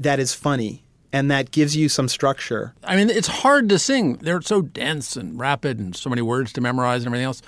that 0.00 0.20
is 0.20 0.34
funny 0.34 0.84
and 1.12 1.30
that 1.30 1.50
gives 1.50 1.76
you 1.76 1.88
some 1.88 2.08
structure. 2.08 2.74
I 2.84 2.96
mean, 2.96 3.10
it's 3.10 3.28
hard 3.28 3.68
to 3.70 3.78
sing. 3.78 4.14
They're 4.16 4.42
so 4.42 4.62
dense 4.62 5.16
and 5.16 5.38
rapid 5.38 5.78
and 5.78 5.96
so 5.96 6.10
many 6.10 6.22
words 6.22 6.52
to 6.54 6.60
memorize 6.60 7.02
and 7.02 7.08
everything 7.08 7.24
else. 7.24 7.42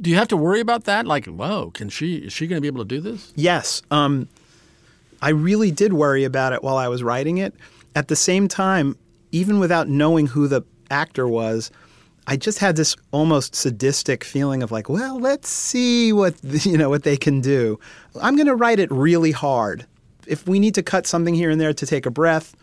Do 0.00 0.08
you 0.08 0.16
have 0.16 0.28
to 0.28 0.36
worry 0.36 0.60
about 0.60 0.84
that? 0.84 1.06
Like, 1.06 1.26
whoa, 1.26 1.70
can 1.72 1.90
she, 1.90 2.16
is 2.16 2.32
she 2.32 2.46
going 2.46 2.56
to 2.56 2.60
be 2.62 2.66
able 2.66 2.84
to 2.84 2.88
do 2.88 3.00
this? 3.00 3.32
Yes. 3.36 3.82
Um, 3.90 4.28
I 5.20 5.30
really 5.30 5.70
did 5.70 5.92
worry 5.92 6.24
about 6.24 6.52
it 6.52 6.62
while 6.62 6.76
I 6.76 6.88
was 6.88 7.02
writing 7.02 7.38
it. 7.38 7.54
At 7.94 8.08
the 8.08 8.16
same 8.16 8.48
time, 8.48 8.96
even 9.30 9.58
without 9.58 9.88
knowing 9.88 10.26
who 10.26 10.48
the 10.48 10.62
actor 10.90 11.28
was, 11.28 11.70
I 12.26 12.36
just 12.36 12.58
had 12.58 12.76
this 12.76 12.96
almost 13.10 13.54
sadistic 13.54 14.24
feeling 14.24 14.62
of 14.62 14.70
like, 14.70 14.88
well, 14.88 15.18
let's 15.18 15.48
see 15.48 16.12
what 16.12 16.34
you 16.42 16.78
know 16.78 16.88
what 16.88 17.02
they 17.02 17.16
can 17.16 17.40
do. 17.40 17.78
I'm 18.20 18.36
going 18.36 18.46
to 18.46 18.54
write 18.54 18.78
it 18.78 18.90
really 18.90 19.32
hard. 19.32 19.86
If 20.26 20.46
we 20.46 20.58
need 20.58 20.74
to 20.76 20.82
cut 20.82 21.06
something 21.06 21.34
here 21.34 21.50
and 21.50 21.60
there 21.60 21.72
to 21.72 21.86
take 21.86 22.06
a 22.06 22.10
breath, 22.10 22.54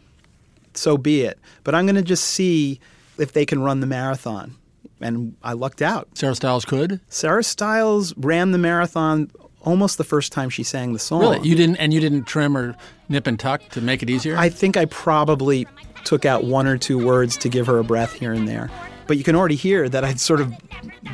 so 0.73 0.97
be 0.97 1.21
it. 1.21 1.37
But 1.63 1.75
I'm 1.75 1.85
going 1.85 1.95
to 1.95 2.01
just 2.01 2.23
see 2.23 2.79
if 3.17 3.33
they 3.33 3.45
can 3.45 3.61
run 3.61 3.81
the 3.81 3.87
marathon. 3.87 4.55
And 5.01 5.35
I 5.43 5.53
lucked 5.53 5.81
out. 5.81 6.09
Sarah 6.13 6.35
Stiles 6.35 6.65
could? 6.65 6.99
Sarah 7.09 7.43
Stiles 7.43 8.13
ran 8.17 8.51
the 8.51 8.57
marathon 8.57 9.29
almost 9.61 9.97
the 9.97 10.03
first 10.03 10.31
time 10.31 10.49
she 10.49 10.63
sang 10.63 10.93
the 10.93 10.99
song. 10.99 11.21
Really? 11.21 11.47
You 11.47 11.55
didn't 11.55 11.77
and 11.77 11.93
you 11.93 11.99
didn't 11.99 12.25
trim 12.25 12.57
or 12.57 12.75
nip 13.09 13.27
and 13.27 13.39
tuck 13.39 13.67
to 13.69 13.81
make 13.81 14.01
it 14.03 14.09
easier? 14.09 14.37
I 14.37 14.49
think 14.49 14.77
I 14.77 14.85
probably 14.85 15.67
took 16.05 16.25
out 16.25 16.45
one 16.45 16.67
or 16.67 16.77
two 16.77 17.03
words 17.03 17.37
to 17.37 17.49
give 17.49 17.67
her 17.67 17.77
a 17.77 17.83
breath 17.83 18.13
here 18.13 18.33
and 18.33 18.47
there. 18.47 18.69
But 19.09 19.17
you 19.17 19.23
can 19.23 19.35
already 19.35 19.55
hear 19.55 19.89
that 19.89 20.03
I 20.03 20.13
sort 20.13 20.39
of 20.39 20.53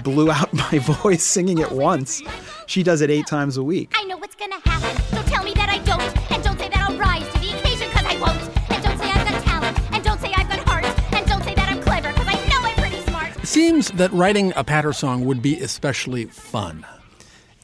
blew 0.04 0.30
out 0.30 0.54
my 0.72 0.80
voice 0.80 1.24
singing 1.24 1.60
it 1.60 1.72
once. 1.72 2.22
She 2.66 2.84
does 2.84 3.00
it 3.00 3.10
eight 3.10 3.26
times 3.26 3.56
a 3.56 3.64
week. 3.64 3.94
I 3.96 4.04
know 4.04 4.18
what's 4.18 4.36
gonna 4.36 4.60
happen, 4.66 5.02
so 5.04 5.24
tell 5.24 5.46
me 5.46 5.54
that 5.54 5.70
I 5.70 5.78
don't. 5.78 6.02
And 6.30 6.44
don't 6.44 6.60
say 6.60 6.68
that 6.68 6.90
I'll 6.90 6.98
rise 6.98 7.24
to 7.32 7.40
the 7.40 7.58
occasion, 7.58 7.90
cause 7.92 8.04
I 8.06 8.20
won't. 8.20 8.42
And 8.70 8.84
don't 8.84 8.98
say 8.98 9.10
I've 9.10 9.26
got 9.26 9.44
talent, 9.46 9.94
and 9.94 10.04
don't 10.04 10.20
say 10.20 10.34
I've 10.36 10.50
got 10.50 10.60
heart. 10.68 10.84
And 11.14 11.26
don't 11.26 11.42
say 11.46 11.56
that 11.56 11.70
I'm 11.72 11.82
clever, 11.82 12.12
cause 12.12 12.28
I 12.28 12.34
know 12.50 12.68
I'm 12.68 12.76
pretty 12.76 13.00
smart. 13.04 13.34
It 13.38 13.48
seems 13.48 13.90
that 13.92 14.12
writing 14.12 14.52
a 14.58 14.66
patter 14.66 14.92
song 14.92 15.24
would 15.24 15.42
be 15.42 15.58
especially 15.62 16.26
fun. 16.26 16.86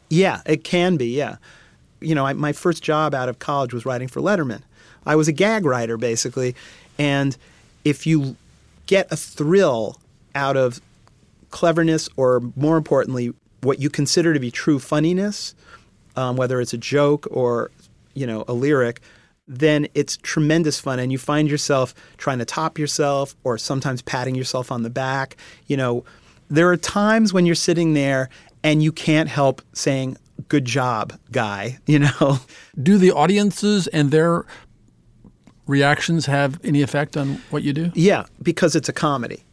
Yeah, 0.08 0.44
it 0.46 0.64
can 0.64 0.96
be, 0.96 1.08
yeah. 1.08 1.36
You 2.00 2.16
know, 2.16 2.26
I, 2.26 2.32
my 2.32 2.54
first 2.54 2.82
job 2.84 3.14
out 3.14 3.28
of 3.28 3.40
college 3.40 3.74
was 3.74 3.86
writing 3.86 4.08
for 4.08 4.22
Letterman. 4.22 4.62
I 5.06 5.18
was 5.18 5.28
a 5.28 5.34
gag 5.34 5.66
writer, 5.66 5.98
basically. 5.98 6.56
And 6.98 7.36
if 7.84 8.08
you 8.08 8.38
get 8.86 9.12
a 9.12 9.18
thrill 9.18 9.98
out 10.36 10.58
of 10.58 10.82
cleverness, 11.50 12.10
or 12.18 12.42
more 12.56 12.78
importantly, 12.78 13.34
what 13.62 13.80
you 13.80 13.90
consider 13.90 14.34
to 14.34 14.40
be 14.40 14.52
true 14.52 14.80
funniness, 14.80 15.54
um, 16.16 16.36
whether 16.36 16.60
it's 16.60 16.74
a 16.74 16.78
joke 16.78 17.28
or, 17.30 17.72
you 18.14 18.26
know, 18.26 18.44
a 18.48 18.54
lyric, 18.54 19.02
then 19.48 19.88
it's 19.94 20.18
tremendous 20.18 20.80
fun 20.80 21.00
and 21.00 21.12
you 21.12 21.18
find 21.18 21.50
yourself 21.50 21.94
trying 22.18 22.40
to 22.40 22.46
top 22.46 22.80
yourself 22.80 23.36
or 23.44 23.58
sometimes 23.58 24.02
patting 24.02 24.36
yourself 24.36 24.72
on 24.72 24.84
the 24.84 24.90
back. 24.90 25.36
You 25.68 25.78
know, 25.78 26.06
there 26.50 26.70
are 26.70 26.78
times 26.78 27.34
when 27.34 27.46
you're 27.46 27.56
sitting 27.56 27.94
there 27.94 28.30
and 28.64 28.82
you 28.82 28.92
can't 28.92 29.30
help 29.30 29.62
saying, 29.74 30.18
Good 30.48 30.66
job, 30.66 31.14
guy, 31.32 31.78
you 31.86 32.00
know. 32.00 32.40
Do 32.82 32.98
the 32.98 33.12
audiences 33.12 33.88
and 33.88 34.12
their 34.12 34.46
reactions 35.68 36.26
have 36.26 36.60
any 36.64 36.82
effect 36.82 37.16
on 37.16 37.42
what 37.52 37.64
you 37.64 37.74
do? 37.74 37.92
Yeah, 37.94 38.26
because 38.42 38.76
it's 38.76 38.90
a 38.90 38.94
comedy. 38.94 39.44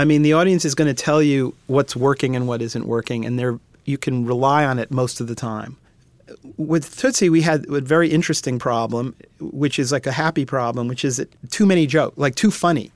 I 0.00 0.06
mean, 0.06 0.22
the 0.22 0.32
audience 0.32 0.64
is 0.64 0.74
going 0.74 0.88
to 0.88 0.94
tell 0.94 1.22
you 1.22 1.54
what's 1.66 1.94
working 1.94 2.34
and 2.34 2.48
what 2.48 2.62
isn't 2.62 2.86
working, 2.86 3.26
and 3.26 3.38
they're, 3.38 3.58
you 3.84 3.98
can 3.98 4.24
rely 4.24 4.64
on 4.64 4.78
it 4.78 4.90
most 4.90 5.20
of 5.20 5.26
the 5.26 5.34
time. 5.34 5.76
With 6.56 6.96
Tootsie, 6.96 7.28
we 7.28 7.42
had 7.42 7.66
a 7.68 7.82
very 7.82 8.08
interesting 8.08 8.58
problem, 8.58 9.14
which 9.40 9.78
is 9.78 9.92
like 9.92 10.06
a 10.06 10.12
happy 10.12 10.46
problem, 10.46 10.88
which 10.88 11.04
is 11.04 11.22
too 11.50 11.66
many 11.66 11.86
jokes, 11.86 12.16
like 12.16 12.34
too 12.34 12.50
funny. 12.50 12.92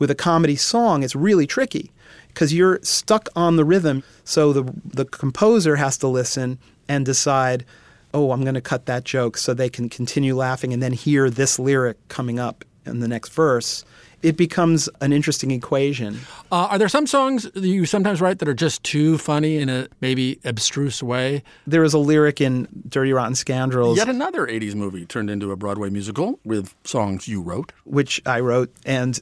With 0.00 0.10
a 0.10 0.16
comedy 0.16 0.56
song, 0.56 1.04
it's 1.04 1.14
really 1.14 1.46
tricky 1.46 1.92
because 2.26 2.52
you're 2.52 2.80
stuck 2.82 3.28
on 3.36 3.54
the 3.54 3.64
rhythm. 3.64 4.02
So 4.24 4.52
the 4.52 4.64
the 4.84 5.04
composer 5.04 5.76
has 5.76 5.96
to 5.98 6.08
listen 6.08 6.58
and 6.88 7.06
decide, 7.06 7.64
oh, 8.12 8.32
I'm 8.32 8.42
going 8.42 8.54
to 8.54 8.60
cut 8.60 8.86
that 8.86 9.04
joke 9.04 9.36
so 9.36 9.54
they 9.54 9.70
can 9.70 9.88
continue 9.88 10.34
laughing 10.34 10.72
and 10.72 10.82
then 10.82 10.92
hear 10.92 11.30
this 11.30 11.56
lyric 11.56 11.96
coming 12.08 12.40
up 12.40 12.64
in 12.84 12.98
the 12.98 13.06
next 13.06 13.28
verse. 13.32 13.84
It 14.22 14.36
becomes 14.36 14.88
an 15.00 15.12
interesting 15.12 15.50
equation. 15.50 16.18
Uh, 16.50 16.68
are 16.70 16.78
there 16.78 16.88
some 16.88 17.06
songs 17.06 17.44
that 17.44 17.66
you 17.66 17.84
sometimes 17.86 18.20
write 18.20 18.38
that 18.38 18.48
are 18.48 18.54
just 18.54 18.82
too 18.82 19.18
funny 19.18 19.58
in 19.58 19.68
a 19.68 19.88
maybe 20.00 20.40
abstruse 20.44 21.02
way? 21.02 21.42
There 21.66 21.84
is 21.84 21.94
a 21.94 21.98
lyric 21.98 22.40
in 22.40 22.66
Dirty 22.88 23.12
Rotten 23.12 23.34
Scoundrels. 23.34 23.98
Yet 23.98 24.08
another 24.08 24.46
80s 24.46 24.74
movie 24.74 25.06
turned 25.06 25.30
into 25.30 25.52
a 25.52 25.56
Broadway 25.56 25.90
musical 25.90 26.40
with 26.44 26.74
songs 26.84 27.28
you 27.28 27.40
wrote. 27.40 27.72
Which 27.84 28.20
I 28.26 28.40
wrote. 28.40 28.72
And 28.84 29.20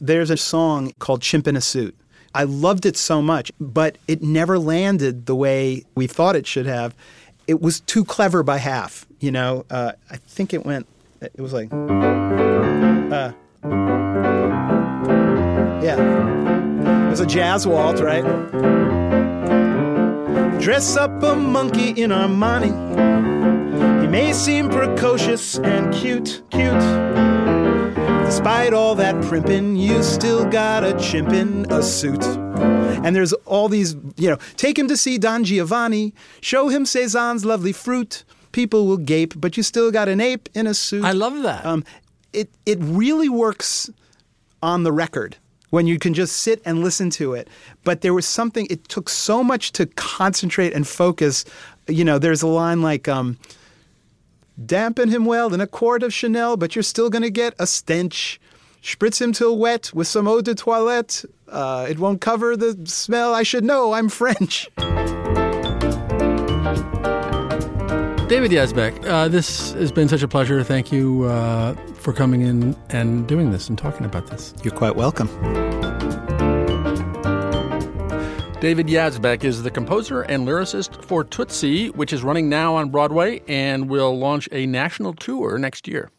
there's 0.00 0.30
a 0.30 0.36
song 0.36 0.92
called 0.98 1.22
Chimp 1.22 1.46
in 1.48 1.56
a 1.56 1.60
Suit. 1.60 1.96
I 2.34 2.44
loved 2.44 2.84
it 2.84 2.96
so 2.98 3.22
much, 3.22 3.50
but 3.58 3.96
it 4.06 4.22
never 4.22 4.58
landed 4.58 5.24
the 5.26 5.34
way 5.34 5.84
we 5.94 6.06
thought 6.06 6.36
it 6.36 6.46
should 6.46 6.66
have. 6.66 6.94
It 7.46 7.62
was 7.62 7.80
too 7.80 8.04
clever 8.04 8.42
by 8.42 8.58
half, 8.58 9.06
you 9.20 9.32
know. 9.32 9.64
Uh, 9.70 9.92
I 10.10 10.16
think 10.18 10.52
it 10.52 10.66
went. 10.66 10.86
It 11.22 11.40
was 11.40 11.54
like. 11.54 11.72
Uh, 11.72 13.32
yeah. 15.86 17.06
It 17.06 17.10
was 17.10 17.20
a 17.20 17.26
jazz 17.26 17.66
waltz, 17.66 18.00
right? 18.00 18.24
Dress 20.60 20.96
up 20.96 21.22
a 21.22 21.36
monkey 21.36 21.90
in 21.90 22.10
Armani. 22.10 22.72
He 24.02 24.08
may 24.08 24.32
seem 24.32 24.68
precocious 24.68 25.58
and 25.58 25.94
cute, 25.94 26.42
cute. 26.50 26.86
Despite 28.26 28.72
all 28.72 28.96
that 28.96 29.22
primping, 29.22 29.76
you 29.76 30.02
still 30.02 30.44
got 30.44 30.82
a 30.82 30.98
chimp 30.98 31.32
in 31.32 31.66
a 31.70 31.82
suit. 31.82 32.24
And 32.24 33.14
there's 33.14 33.32
all 33.44 33.68
these, 33.68 33.94
you 34.16 34.28
know, 34.28 34.38
take 34.56 34.76
him 34.76 34.88
to 34.88 34.96
see 34.96 35.18
Don 35.18 35.44
Giovanni, 35.44 36.14
show 36.40 36.68
him 36.68 36.84
Cezanne's 36.84 37.44
lovely 37.44 37.72
fruit. 37.72 38.24
People 38.50 38.86
will 38.88 38.96
gape, 38.96 39.34
but 39.36 39.56
you 39.56 39.62
still 39.62 39.92
got 39.92 40.08
an 40.08 40.20
ape 40.20 40.48
in 40.54 40.66
a 40.66 40.74
suit. 40.74 41.04
I 41.04 41.12
love 41.12 41.42
that. 41.42 41.64
Um, 41.64 41.84
it 42.32 42.50
it 42.64 42.78
really 42.80 43.28
works 43.28 43.88
on 44.62 44.82
the 44.82 44.90
record 44.90 45.36
when 45.70 45.86
you 45.86 45.98
can 45.98 46.14
just 46.14 46.36
sit 46.38 46.60
and 46.64 46.82
listen 46.82 47.10
to 47.10 47.34
it. 47.34 47.48
But 47.84 48.00
there 48.00 48.14
was 48.14 48.26
something. 48.26 48.66
It 48.70 48.88
took 48.88 49.08
so 49.08 49.42
much 49.42 49.72
to 49.72 49.86
concentrate 49.86 50.72
and 50.72 50.86
focus. 50.86 51.44
You 51.88 52.04
know, 52.04 52.18
there's 52.18 52.42
a 52.42 52.48
line 52.48 52.82
like. 52.82 53.08
Um, 53.08 53.38
Dampen 54.64 55.10
him 55.10 55.26
well 55.26 55.52
in 55.52 55.60
a 55.60 55.66
quart 55.66 56.02
of 56.02 56.14
Chanel, 56.14 56.56
but 56.56 56.74
you're 56.74 56.82
still 56.82 57.10
going 57.10 57.22
to 57.22 57.30
get 57.30 57.54
a 57.58 57.66
stench. 57.66 58.40
Spritz 58.82 59.20
him 59.20 59.32
till 59.32 59.58
wet 59.58 59.92
with 59.92 60.06
some 60.06 60.26
eau 60.26 60.40
de 60.40 60.54
toilette. 60.54 61.24
Uh, 61.48 61.86
it 61.88 61.98
won't 61.98 62.20
cover 62.20 62.56
the 62.56 62.86
smell. 62.86 63.34
I 63.34 63.42
should 63.42 63.64
know. 63.64 63.92
I'm 63.92 64.08
French. 64.08 64.68
David 68.28 68.50
Yazbek, 68.50 69.06
uh, 69.06 69.28
this 69.28 69.72
has 69.74 69.92
been 69.92 70.08
such 70.08 70.22
a 70.22 70.26
pleasure. 70.26 70.64
Thank 70.64 70.90
you 70.90 71.22
uh, 71.26 71.74
for 71.94 72.12
coming 72.12 72.40
in 72.40 72.76
and 72.90 73.24
doing 73.28 73.52
this 73.52 73.68
and 73.68 73.78
talking 73.78 74.04
about 74.04 74.26
this. 74.26 74.52
You're 74.64 74.74
quite 74.74 74.96
welcome. 74.96 75.28
David 78.58 78.88
Yazbek 78.88 79.44
is 79.44 79.62
the 79.62 79.70
composer 79.70 80.22
and 80.22 80.44
lyricist 80.44 81.04
for 81.04 81.22
Tootsie, 81.22 81.90
which 81.90 82.12
is 82.12 82.24
running 82.24 82.48
now 82.48 82.74
on 82.74 82.90
Broadway 82.90 83.42
and 83.46 83.88
will 83.88 84.18
launch 84.18 84.48
a 84.50 84.66
national 84.66 85.14
tour 85.14 85.56
next 85.56 85.86
year. 85.86 86.10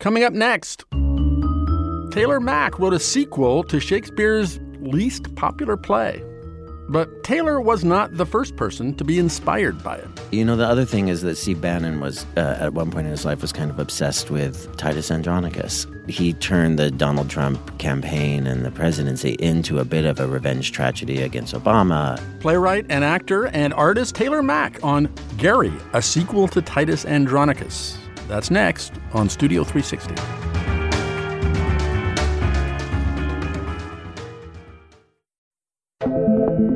Coming 0.00 0.24
up 0.24 0.32
next, 0.32 0.84
Taylor 2.10 2.40
Mac 2.40 2.80
wrote 2.80 2.94
a 2.94 2.98
sequel 2.98 3.62
to 3.64 3.78
Shakespeare's 3.78 4.58
least 4.80 5.36
popular 5.36 5.76
play. 5.76 6.20
But 6.90 7.22
Taylor 7.22 7.60
was 7.60 7.84
not 7.84 8.16
the 8.16 8.26
first 8.26 8.56
person 8.56 8.94
to 8.96 9.04
be 9.04 9.20
inspired 9.20 9.80
by 9.80 9.98
it. 9.98 10.08
You 10.32 10.44
know, 10.44 10.56
the 10.56 10.66
other 10.66 10.84
thing 10.84 11.06
is 11.06 11.22
that 11.22 11.36
Steve 11.36 11.60
Bannon 11.60 12.00
was, 12.00 12.26
uh, 12.36 12.56
at 12.58 12.74
one 12.74 12.90
point 12.90 13.06
in 13.06 13.12
his 13.12 13.24
life, 13.24 13.42
was 13.42 13.52
kind 13.52 13.70
of 13.70 13.78
obsessed 13.78 14.28
with 14.28 14.76
Titus 14.76 15.12
Andronicus. 15.12 15.86
He 16.08 16.32
turned 16.32 16.80
the 16.80 16.90
Donald 16.90 17.30
Trump 17.30 17.78
campaign 17.78 18.44
and 18.44 18.64
the 18.64 18.72
presidency 18.72 19.36
into 19.38 19.78
a 19.78 19.84
bit 19.84 20.04
of 20.04 20.18
a 20.18 20.26
revenge 20.26 20.72
tragedy 20.72 21.22
against 21.22 21.54
Obama. 21.54 22.20
Playwright 22.40 22.86
and 22.88 23.04
actor 23.04 23.46
and 23.46 23.72
artist 23.74 24.16
Taylor 24.16 24.42
Mac 24.42 24.82
on 24.82 25.08
Gary, 25.38 25.72
a 25.92 26.02
sequel 26.02 26.48
to 26.48 26.60
Titus 26.60 27.04
Andronicus. 27.04 27.96
That's 28.26 28.50
next 28.50 28.94
on 29.12 29.28
Studio 29.28 29.62
360. 29.62 30.39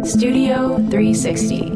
Studio 0.04 0.76
360. 0.90 1.70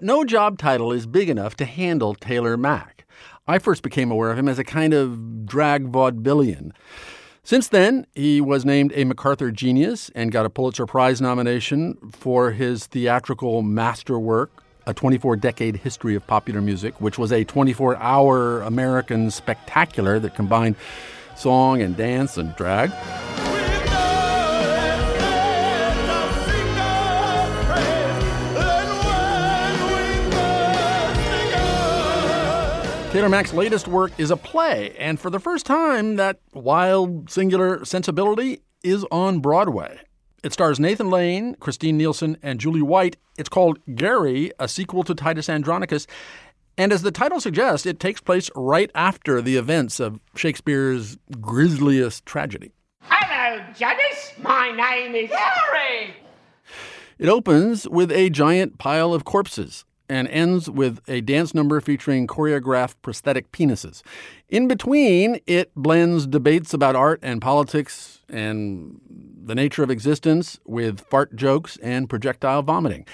No 0.00 0.24
job 0.24 0.56
title 0.56 0.90
is 0.90 1.06
big 1.06 1.28
enough 1.28 1.54
to 1.56 1.66
handle 1.66 2.14
Taylor 2.14 2.56
Mac. 2.56 3.06
I 3.46 3.58
first 3.58 3.82
became 3.82 4.10
aware 4.10 4.30
of 4.30 4.38
him 4.38 4.48
as 4.48 4.58
a 4.58 4.64
kind 4.64 4.94
of 4.94 5.44
drag 5.44 5.92
vaudevillian. 5.92 6.72
Since 7.42 7.68
then, 7.68 8.06
he 8.14 8.40
was 8.40 8.64
named 8.64 8.92
a 8.94 9.04
MacArthur 9.04 9.50
Genius 9.50 10.10
and 10.14 10.32
got 10.32 10.46
a 10.46 10.50
Pulitzer 10.50 10.86
Prize 10.86 11.20
nomination 11.20 11.98
for 12.10 12.52
his 12.52 12.86
theatrical 12.86 13.60
masterwork, 13.60 14.64
A 14.86 14.94
24 14.94 15.36
Decade 15.36 15.76
History 15.76 16.14
of 16.14 16.26
Popular 16.26 16.62
Music, 16.62 16.98
which 17.02 17.18
was 17.18 17.32
a 17.32 17.44
24 17.44 17.96
hour 17.96 18.62
American 18.62 19.30
spectacular 19.30 20.18
that 20.20 20.34
combined 20.34 20.76
song 21.42 21.82
and 21.82 21.96
dance 21.96 22.38
and 22.38 22.54
drag. 22.54 22.90
Taylor 33.12 33.28
Mac's 33.28 33.52
latest 33.52 33.88
work 33.88 34.10
is 34.16 34.30
a 34.30 34.38
play, 34.38 34.96
and 34.98 35.20
for 35.20 35.28
the 35.28 35.38
first 35.38 35.66
time, 35.66 36.16
that 36.16 36.40
wild, 36.54 37.28
singular 37.28 37.84
sensibility 37.84 38.62
is 38.82 39.04
on 39.10 39.40
Broadway. 39.40 40.00
It 40.42 40.54
stars 40.54 40.80
Nathan 40.80 41.10
Lane, 41.10 41.54
Kristine 41.56 41.98
Nielsen, 41.98 42.38
and 42.42 42.58
Julie 42.58 42.80
White. 42.80 43.16
It's 43.36 43.50
called 43.50 43.78
Gary, 43.94 44.50
a 44.58 44.66
sequel 44.66 45.04
to 45.04 45.14
Titus 45.14 45.50
Andronicus. 45.50 46.06
And 46.78 46.92
as 46.92 47.02
the 47.02 47.10
title 47.10 47.40
suggests, 47.40 47.86
it 47.86 48.00
takes 48.00 48.20
place 48.20 48.50
right 48.56 48.90
after 48.94 49.42
the 49.42 49.56
events 49.56 50.00
of 50.00 50.20
Shakespeare's 50.34 51.18
grisliest 51.40 52.24
tragedy. 52.24 52.72
Hello, 53.02 53.62
Janice. 53.76 54.32
My 54.38 54.72
name 54.72 55.14
is 55.14 55.30
Harry. 55.30 56.14
It 57.18 57.28
opens 57.28 57.88
with 57.88 58.10
a 58.10 58.30
giant 58.30 58.78
pile 58.78 59.12
of 59.12 59.24
corpses 59.24 59.84
and 60.08 60.28
ends 60.28 60.68
with 60.68 61.00
a 61.08 61.20
dance 61.20 61.54
number 61.54 61.80
featuring 61.80 62.26
choreographed 62.26 62.96
prosthetic 63.02 63.52
penises. 63.52 64.02
In 64.48 64.66
between, 64.66 65.40
it 65.46 65.74
blends 65.74 66.26
debates 66.26 66.74
about 66.74 66.96
art 66.96 67.20
and 67.22 67.40
politics 67.40 68.20
and 68.28 69.00
the 69.44 69.54
nature 69.54 69.82
of 69.82 69.90
existence 69.90 70.58
with 70.66 71.00
fart 71.00 71.36
jokes 71.36 71.76
and 71.82 72.08
projectile 72.10 72.62
vomiting. 72.62 73.06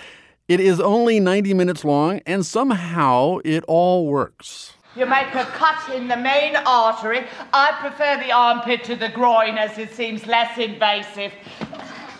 It 0.48 0.60
is 0.60 0.80
only 0.80 1.20
90 1.20 1.52
minutes 1.52 1.84
long, 1.84 2.22
and 2.24 2.44
somehow 2.44 3.36
it 3.44 3.62
all 3.68 4.06
works. 4.06 4.72
You 4.96 5.04
make 5.04 5.34
a 5.34 5.44
cut 5.44 5.94
in 5.94 6.08
the 6.08 6.16
main 6.16 6.56
artery. 6.56 7.26
I 7.52 7.76
prefer 7.78 8.16
the 8.16 8.32
armpit 8.32 8.82
to 8.84 8.96
the 8.96 9.10
groin 9.10 9.58
as 9.58 9.76
it 9.76 9.92
seems 9.92 10.26
less 10.26 10.56
invasive. 10.56 11.32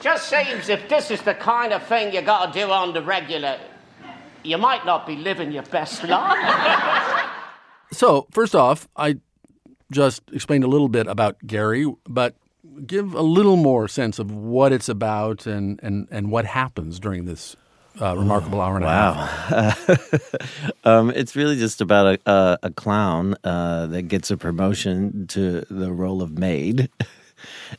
Just 0.02 0.28
seems 0.28 0.68
if 0.68 0.90
this 0.90 1.10
is 1.10 1.22
the 1.22 1.32
kind 1.32 1.72
of 1.72 1.82
thing 1.86 2.14
you 2.14 2.20
gotta 2.20 2.52
do 2.52 2.70
on 2.70 2.92
the 2.92 3.00
regular, 3.00 3.58
you 4.44 4.58
might 4.58 4.84
not 4.84 5.06
be 5.06 5.16
living 5.16 5.50
your 5.50 5.64
best 5.64 6.04
life. 6.04 7.24
So, 7.90 8.26
first 8.32 8.54
off, 8.54 8.86
I 8.96 9.16
just 9.90 10.20
explained 10.30 10.62
a 10.62 10.66
little 10.66 10.90
bit 10.90 11.06
about 11.06 11.38
Gary, 11.46 11.90
but 12.06 12.36
give 12.86 13.14
a 13.14 13.22
little 13.22 13.56
more 13.56 13.88
sense 13.88 14.18
of 14.18 14.30
what 14.30 14.74
it's 14.74 14.90
about 14.90 15.46
and, 15.46 15.80
and, 15.82 16.06
and 16.10 16.30
what 16.30 16.44
happens 16.44 17.00
during 17.00 17.24
this 17.24 17.56
uh, 18.00 18.16
remarkable 18.16 18.60
hour 18.60 18.76
and 18.76 18.84
a 18.84 18.88
half. 18.88 19.50
Wow. 20.84 20.84
um, 20.98 21.10
it's 21.10 21.36
really 21.36 21.56
just 21.56 21.80
about 21.80 22.18
a, 22.26 22.30
a, 22.30 22.58
a 22.64 22.70
clown 22.70 23.34
uh, 23.44 23.86
that 23.86 24.02
gets 24.02 24.30
a 24.30 24.36
promotion 24.36 25.26
to 25.28 25.62
the 25.70 25.92
role 25.92 26.22
of 26.22 26.38
maid. 26.38 26.90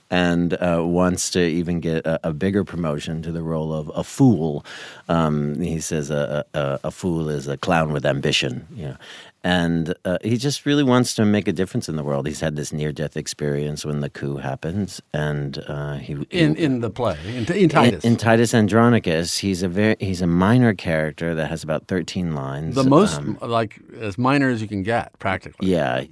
And 0.09 0.53
uh, 0.53 0.83
wants 0.85 1.31
to 1.31 1.41
even 1.41 1.81
get 1.81 2.05
a, 2.05 2.29
a, 2.29 2.31
bigger 2.31 2.63
promotion 2.63 3.21
to 3.23 3.31
the 3.31 3.43
role 3.43 3.73
of 3.73 3.91
a 3.93 4.05
fool. 4.05 4.63
Um, 5.09 5.59
he 5.59 5.81
says 5.81 6.09
a, 6.09 6.45
a, 6.53 6.79
a, 6.85 6.91
fool 6.91 7.27
is 7.27 7.47
a 7.49 7.57
clown 7.57 7.91
with 7.91 8.05
ambition. 8.05 8.65
You 8.73 8.87
know, 8.89 8.97
and 9.43 9.93
uh, 10.05 10.17
he 10.21 10.37
just 10.37 10.65
really 10.65 10.83
wants 10.83 11.15
to 11.15 11.25
make 11.25 11.47
a 11.47 11.53
difference 11.53 11.87
in 11.87 11.95
the 11.95 12.03
world. 12.03 12.27
He's 12.27 12.41
had 12.41 12.55
this 12.55 12.73
near-death 12.73 13.15
experience 13.15 13.85
when 13.85 14.01
the 14.01 14.09
coup 14.09 14.37
happens, 14.37 15.01
and 15.13 15.63
uh, 15.67 15.95
he 15.95 16.13
in 16.29 16.55
he, 16.55 16.63
in 16.63 16.81
the 16.81 16.89
play 16.89 17.17
in, 17.25 17.51
in 17.53 17.69
Titus 17.69 18.03
in, 18.03 18.11
in, 18.11 18.17
Titus 18.17 18.53
Andronicus. 18.53 19.37
He's 19.37 19.63
a 19.63 19.69
very 19.69 19.95
he's 19.99 20.21
a 20.21 20.27
minor 20.27 20.73
character 20.73 21.35
that 21.35 21.47
has 21.49 21.63
about 21.63 21.87
thirteen 21.87 22.35
lines. 22.35 22.75
The 22.75 22.83
most 22.83 23.17
um, 23.17 23.37
like 23.41 23.79
as 23.99 24.17
minor 24.17 24.49
as 24.49 24.61
you 24.61 24.67
can 24.67 24.83
get, 24.83 25.17
practically. 25.19 25.69
Yeah, 25.69 26.03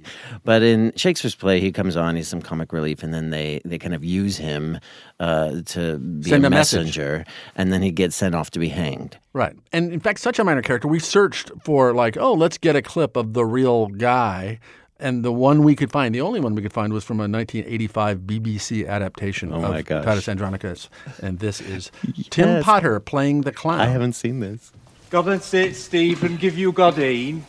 but 0.44 0.62
in 0.62 0.92
Shakespeare's 0.96 1.34
play, 1.34 1.60
he 1.60 1.70
comes 1.70 1.96
on. 1.96 2.16
He's 2.16 2.28
some 2.28 2.42
comic 2.42 2.72
relief, 2.72 3.02
and 3.02 3.12
then 3.12 3.30
they 3.30 3.60
they 3.64 3.78
kind 3.78 3.94
of 3.94 4.04
use 4.04 4.38
him 4.38 4.78
uh, 5.20 5.62
to 5.66 5.98
be 5.98 6.30
Send 6.30 6.44
a, 6.44 6.46
a 6.46 6.50
messenger, 6.50 7.24
and 7.56 7.72
then 7.72 7.82
he 7.82 7.90
gets 7.90 8.16
sent 8.16 8.34
off 8.34 8.50
to 8.52 8.58
be 8.58 8.68
hanged. 8.68 9.18
Right. 9.38 9.54
And 9.72 9.92
in 9.92 10.00
fact, 10.00 10.18
such 10.18 10.40
a 10.40 10.44
minor 10.44 10.62
character, 10.62 10.88
we 10.88 10.98
searched 10.98 11.52
for, 11.62 11.94
like, 11.94 12.16
oh, 12.16 12.32
let's 12.32 12.58
get 12.58 12.74
a 12.74 12.82
clip 12.82 13.16
of 13.16 13.34
the 13.34 13.44
real 13.44 13.86
guy. 13.86 14.58
And 14.98 15.24
the 15.24 15.30
one 15.30 15.62
we 15.62 15.76
could 15.76 15.92
find, 15.92 16.12
the 16.12 16.22
only 16.22 16.40
one 16.40 16.56
we 16.56 16.62
could 16.62 16.72
find, 16.72 16.92
was 16.92 17.04
from 17.04 17.20
a 17.20 17.28
1985 17.28 18.18
BBC 18.22 18.88
adaptation 18.88 19.52
oh 19.52 19.62
of 19.62 19.84
gosh. 19.84 20.04
Titus 20.04 20.28
Andronicus. 20.28 20.88
And 21.22 21.38
this 21.38 21.60
is 21.60 21.92
Tim. 22.30 22.64
Potter 22.64 22.98
playing 22.98 23.42
the 23.42 23.52
clown. 23.52 23.78
I 23.78 23.86
haven't 23.86 24.14
seen 24.14 24.40
this. 24.40 24.72
God 25.08 25.28
and 25.28 25.40
sit, 25.40 25.76
Steve, 25.76 26.24
and 26.24 26.36
give 26.40 26.58
you 26.58 26.72
Godine. 26.72 27.42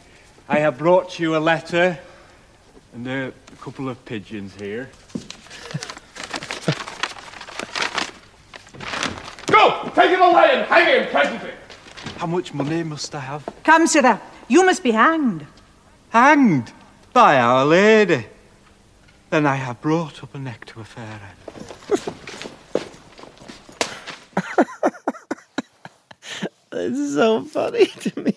I 0.47 0.59
have 0.59 0.77
brought 0.77 1.17
you 1.17 1.35
a 1.35 1.39
letter 1.39 1.97
and 2.93 3.07
a 3.07 3.33
couple 3.59 3.89
of 3.89 4.05
pigeons 4.05 4.53
here. 4.53 4.91
Go! 9.47 9.91
Take 9.95 10.11
him 10.11 10.21
away 10.21 10.49
and 10.51 10.67
hang 10.67 10.85
him 10.85 11.09
presently! 11.09 11.58
How 12.19 12.27
much 12.27 12.53
money 12.53 12.83
must 12.83 13.15
I 13.15 13.21
have? 13.21 13.47
Come, 13.63 13.87
sirrah, 13.87 14.19
you 14.49 14.65
must 14.65 14.83
be 14.83 14.91
hanged. 14.91 15.47
Hanged? 16.09 16.73
By 17.13 17.39
Our 17.39 17.63
Lady. 17.65 18.25
Then 19.29 19.45
I 19.45 19.55
have 19.55 19.79
brought 19.79 20.21
up 20.21 20.35
a 20.35 20.37
neck 20.37 20.65
to 20.65 20.81
a 20.81 20.83
fair 20.83 21.21
end. 21.29 21.37
it's 26.73 27.13
so 27.13 27.45
funny 27.45 27.85
to 28.03 28.19
me. 28.19 28.35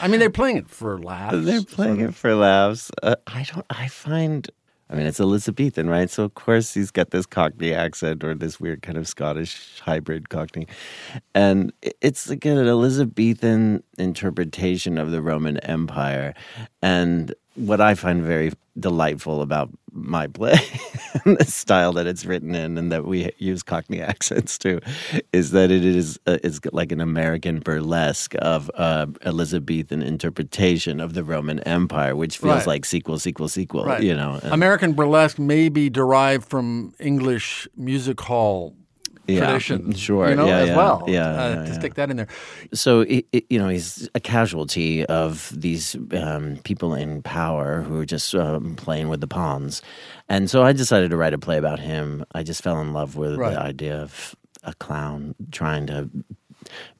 I 0.00 0.06
mean, 0.06 0.20
they're 0.20 0.30
playing 0.30 0.58
it 0.58 0.68
for 0.68 0.96
laughs. 0.96 1.44
They're 1.44 1.64
playing 1.64 2.02
it 2.02 2.14
for 2.14 2.36
laughs. 2.36 2.92
Uh, 3.02 3.16
I 3.26 3.42
don't. 3.42 3.66
I 3.68 3.88
find 3.88 4.48
I 4.92 4.94
mean, 4.94 5.06
it's 5.06 5.20
Elizabethan, 5.20 5.88
right? 5.88 6.10
So 6.10 6.22
of 6.22 6.34
course 6.34 6.74
he's 6.74 6.90
got 6.90 7.10
this 7.10 7.24
Cockney 7.24 7.72
accent 7.72 8.22
or 8.22 8.34
this 8.34 8.60
weird 8.60 8.82
kind 8.82 8.98
of 8.98 9.08
Scottish 9.08 9.80
hybrid 9.80 10.28
Cockney, 10.28 10.66
and 11.34 11.72
it's 12.02 12.28
like 12.28 12.44
an 12.44 12.58
Elizabethan 12.58 13.82
interpretation 13.96 14.98
of 14.98 15.10
the 15.10 15.22
Roman 15.22 15.56
Empire. 15.60 16.34
And 16.82 17.34
what 17.54 17.80
I 17.80 17.94
find 17.94 18.22
very 18.22 18.52
delightful 18.78 19.40
about 19.40 19.70
my 19.94 20.26
play 20.26 20.54
the 21.24 21.44
style 21.46 21.92
that 21.92 22.06
it's 22.06 22.24
written 22.24 22.54
in 22.54 22.78
and 22.78 22.90
that 22.90 23.04
we 23.04 23.30
use 23.38 23.62
cockney 23.62 24.00
accents 24.00 24.56
to 24.58 24.80
is 25.32 25.50
that 25.50 25.70
it 25.70 25.84
is 25.84 26.18
uh, 26.26 26.38
it's 26.42 26.60
like 26.72 26.92
an 26.92 27.00
american 27.00 27.58
burlesque 27.60 28.34
of 28.38 28.70
uh, 28.74 29.06
elizabethan 29.26 30.02
interpretation 30.02 30.98
of 31.00 31.12
the 31.14 31.22
roman 31.22 31.60
empire 31.60 32.16
which 32.16 32.38
feels 32.38 32.52
Right. 32.58 32.66
like 32.66 32.84
sequel 32.84 33.18
sequel 33.18 33.48
sequel 33.48 33.84
Right. 33.84 34.02
you 34.02 34.14
know 34.14 34.40
and- 34.42 34.52
American 34.52 34.94
burlesque 34.94 35.38
may 35.38 35.68
be 35.68 35.90
derived 35.90 36.48
from 36.48 36.94
English 36.98 37.68
music 37.76 38.20
hall 38.20 38.74
Yeah, 39.28 39.46
tradition, 39.46 39.92
sure, 39.94 40.30
you 40.30 40.34
know, 40.36 40.46
yeah, 40.48 40.56
as 40.58 40.68
yeah, 40.70 40.76
well. 40.76 41.04
yeah, 41.06 41.30
uh, 41.30 41.66
to 41.66 41.74
stick 41.74 41.94
that 41.94 42.10
in 42.10 42.16
there. 42.16 42.26
so 42.74 43.00
it, 43.02 43.24
it- 43.32 43.46
you 43.48 43.58
know 43.58 43.68
he's 43.68 44.08
a 44.16 44.20
casualty 44.20 45.06
of 45.06 45.52
these 45.54 45.94
um, 46.12 46.56
people 46.64 46.92
in 46.94 47.22
power 47.22 47.82
who 47.82 48.00
are 48.00 48.04
just 48.04 48.34
um, 48.34 48.74
playing 48.74 49.08
with 49.08 49.20
the 49.20 49.28
pawns 49.28 49.80
and 50.28 50.50
so 50.50 50.62
i 50.64 50.72
decided 50.72 51.10
to 51.10 51.16
write 51.16 51.34
a 51.34 51.38
play 51.38 51.56
about 51.58 51.78
him 51.78 52.24
i 52.34 52.42
just 52.42 52.62
fell 52.62 52.80
in 52.80 52.92
love 52.92 53.14
with 53.16 53.36
Right. 53.36 53.54
the 53.54 53.60
idea 53.60 53.96
of 54.02 54.34
a 54.64 54.74
clown 54.74 55.34
trying 55.52 55.86
to 55.86 56.10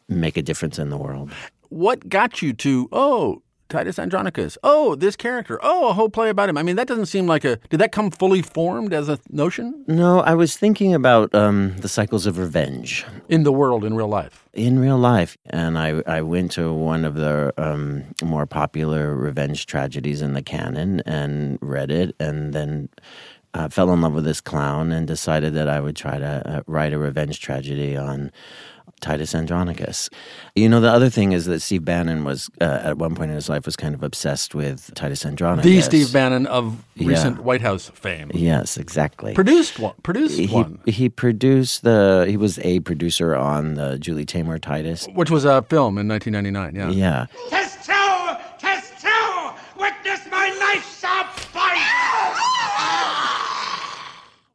make 0.09 0.37
a 0.37 0.43
difference 0.43 0.79
in 0.79 0.91
the 0.91 0.97
world 0.99 1.31
What 1.71 2.09
got 2.09 2.41
you 2.43 2.53
to 2.55 2.89
oh 2.93 3.43
Titus 3.73 3.99
Andronicus? 3.99 4.57
Oh, 4.63 4.95
this 4.95 5.17
character. 5.17 5.59
Oh, 5.63 5.89
a 5.89 5.93
whole 5.95 6.09
play 6.09 6.29
about 6.29 6.49
him. 6.49 6.57
I 6.57 6.63
mean, 6.63 6.77
that 6.77 6.87
doesn't 6.87 7.07
seem 7.07 7.27
like 7.27 7.45
a. 7.45 7.57
Did 7.71 7.81
that 7.81 7.91
come 7.91 8.11
fully 8.11 8.43
formed 8.43 8.93
as 8.93 9.09
a 9.09 9.19
notion 9.31 9.85
no 9.87 10.21
i 10.21 10.35
was 10.35 10.57
thinking 10.57 10.95
about 10.95 11.35
um, 11.35 11.77
the 11.79 11.89
cycles 11.89 12.27
of 12.27 12.39
revenge 12.39 13.05
in 13.29 13.43
the 13.43 13.53
world 13.53 13.85
in 13.85 13.95
real 13.95 14.09
life? 14.09 14.43
in 14.53 14.79
real 14.79 14.99
life. 14.99 15.39
And 15.47 15.79
I, 15.79 16.03
I 16.07 16.21
went 16.21 16.53
to 16.53 16.73
one 16.73 17.05
of 17.05 17.15
the 17.15 17.55
um, 17.57 18.05
more 18.23 18.47
popular 18.47 19.15
revenge 19.15 19.65
tragedies 19.67 20.21
in 20.21 20.35
the 20.35 20.43
canon 20.43 21.01
and 21.07 21.59
read 21.63 21.91
it, 21.91 22.15
and 22.21 22.53
then 22.53 22.91
uh, 23.55 23.69
fell 23.69 23.93
in 23.93 24.03
love 24.03 24.13
with 24.13 24.25
this 24.25 24.41
clown 24.41 24.93
and 24.93 25.07
decided 25.07 25.55
that 25.55 25.69
I 25.69 25.81
would 25.81 25.97
try 25.97 26.19
to 26.19 26.43
uh, 26.59 26.63
write 26.67 26.93
a 26.93 26.99
revenge 26.99 27.41
tragedy 27.41 27.97
on. 27.97 28.31
Titus 29.01 29.35
Andronicus. 29.35 30.09
You 30.55 30.69
know, 30.69 30.81
the 30.81 30.91
other 30.91 31.11
thing 31.11 31.33
is 31.33 31.47
that 31.47 31.61
Steve 31.61 31.85
Bannon 31.85 32.25
was, 32.25 32.49
uh, 32.61 32.81
at 32.85 32.99
one 32.99 33.15
point 33.17 33.31
in 33.31 33.35
his 33.35 33.49
life, 33.49 33.67
was 33.67 33.75
kind 33.77 33.95
of 33.95 34.03
obsessed 34.03 34.55
with 34.55 34.93
Titus 34.95 35.27
Andronicus. 35.27 35.65
The 35.71 35.81
Steve 35.81 36.13
Bannon 36.13 36.47
of 36.47 36.85
Yeah. 36.95 37.09
recent 37.09 37.43
White 37.43 37.63
House 37.63 37.91
fame. 37.95 38.31
Yes, 38.35 38.77
exactly. 38.77 39.35
Produced 39.35 39.79
one. 39.81 39.95
Produced 40.03 40.39
he, 40.39 40.47
one, 40.47 40.79
he 40.87 41.09
produced 41.09 41.83
the, 41.83 42.27
he 42.29 42.37
was 42.37 42.59
a 42.61 42.81
producer 42.81 43.35
on 43.35 43.75
the 43.75 43.99
Julie 43.99 44.27
Taymor 44.27 44.61
Titus. 44.61 45.09
which 45.15 45.31
was 45.31 45.45
a 45.45 45.63
film 45.63 45.99
in 45.99 46.07
1999. 46.09 46.75
Yeah. 46.95 47.27
Yeah. 47.51 47.62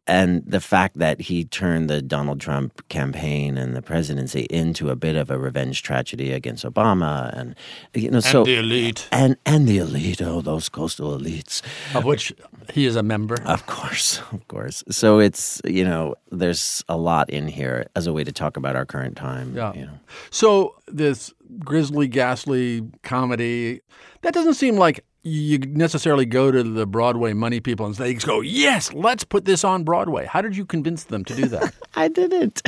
And 0.08 0.44
the 0.46 0.60
fact 0.62 0.98
that 0.98 1.22
he 1.22 1.44
turned 1.46 1.90
the 1.90 2.02
Donald 2.02 2.40
Trump 2.40 2.88
campaign 2.90 3.58
and 3.58 3.76
the 3.76 3.82
presidency 3.82 4.48
into 4.50 4.90
a 4.90 4.96
bit 4.96 5.16
of 5.16 5.30
a 5.30 5.38
revenge 5.38 5.84
tragedy 5.84 6.32
against 6.32 6.64
Obama, 6.66 7.38
and 7.38 7.56
you 7.94 8.10
know, 8.10 8.20
so 8.20 8.44
the 8.44 8.56
elite. 8.56 9.08
and 9.12 9.38
and 9.46 9.68
the 9.68 9.78
elite, 9.78 10.22
oh, 10.22 10.42
those 10.42 10.70
coastal 10.70 11.18
elites, 11.18 11.62
Of 11.94 12.06
which 12.06 12.34
he 12.74 12.86
is 12.86 12.96
a 12.96 13.04
member. 13.04 13.38
of 13.46 13.66
course, 13.66 14.20
of 14.32 14.48
course. 14.48 14.84
So 14.90 15.20
it's 15.20 15.62
you 15.66 15.84
know, 15.84 16.16
there's 16.32 16.84
a 16.88 16.98
lot 16.98 17.30
in 17.30 17.48
here 17.48 17.88
as 17.96 18.08
a 18.08 18.14
way 18.14 18.24
to 18.24 18.32
talk 18.32 18.58
about 18.58 18.76
our 18.76 18.86
current 18.86 19.18
time. 19.18 19.56
Yeah. 19.56 19.74
You 19.74 19.86
know. 19.88 20.00
So 20.30 20.76
this 20.88 21.34
grisly, 21.60 22.08
ghastly 22.08 22.84
comedy 23.04 23.82
that 24.22 24.34
doesn't 24.34 24.56
seem 24.56 24.78
like 24.78 25.06
you 25.28 25.60
necessarily 25.60 26.26
go 26.26 26.52
to 26.52 26.64
the 26.64 26.86
Broadway 26.86 27.34
money 27.34 27.60
people 27.60 27.86
and 27.86 27.96
they 27.96 28.14
go, 28.14 28.42
"Yes, 28.42 28.94
let's 28.94 29.24
put 29.24 29.46
this 29.46 29.64
on 29.64 29.84
Broadway." 29.84 30.26
How 30.26 30.42
did 30.42 30.56
you 30.56 30.66
convince 30.66 31.06
them 31.06 31.26
to 31.26 31.36
do 31.36 31.48
that? 31.48 31.74
I 31.96 32.08
didn't. 32.08 32.62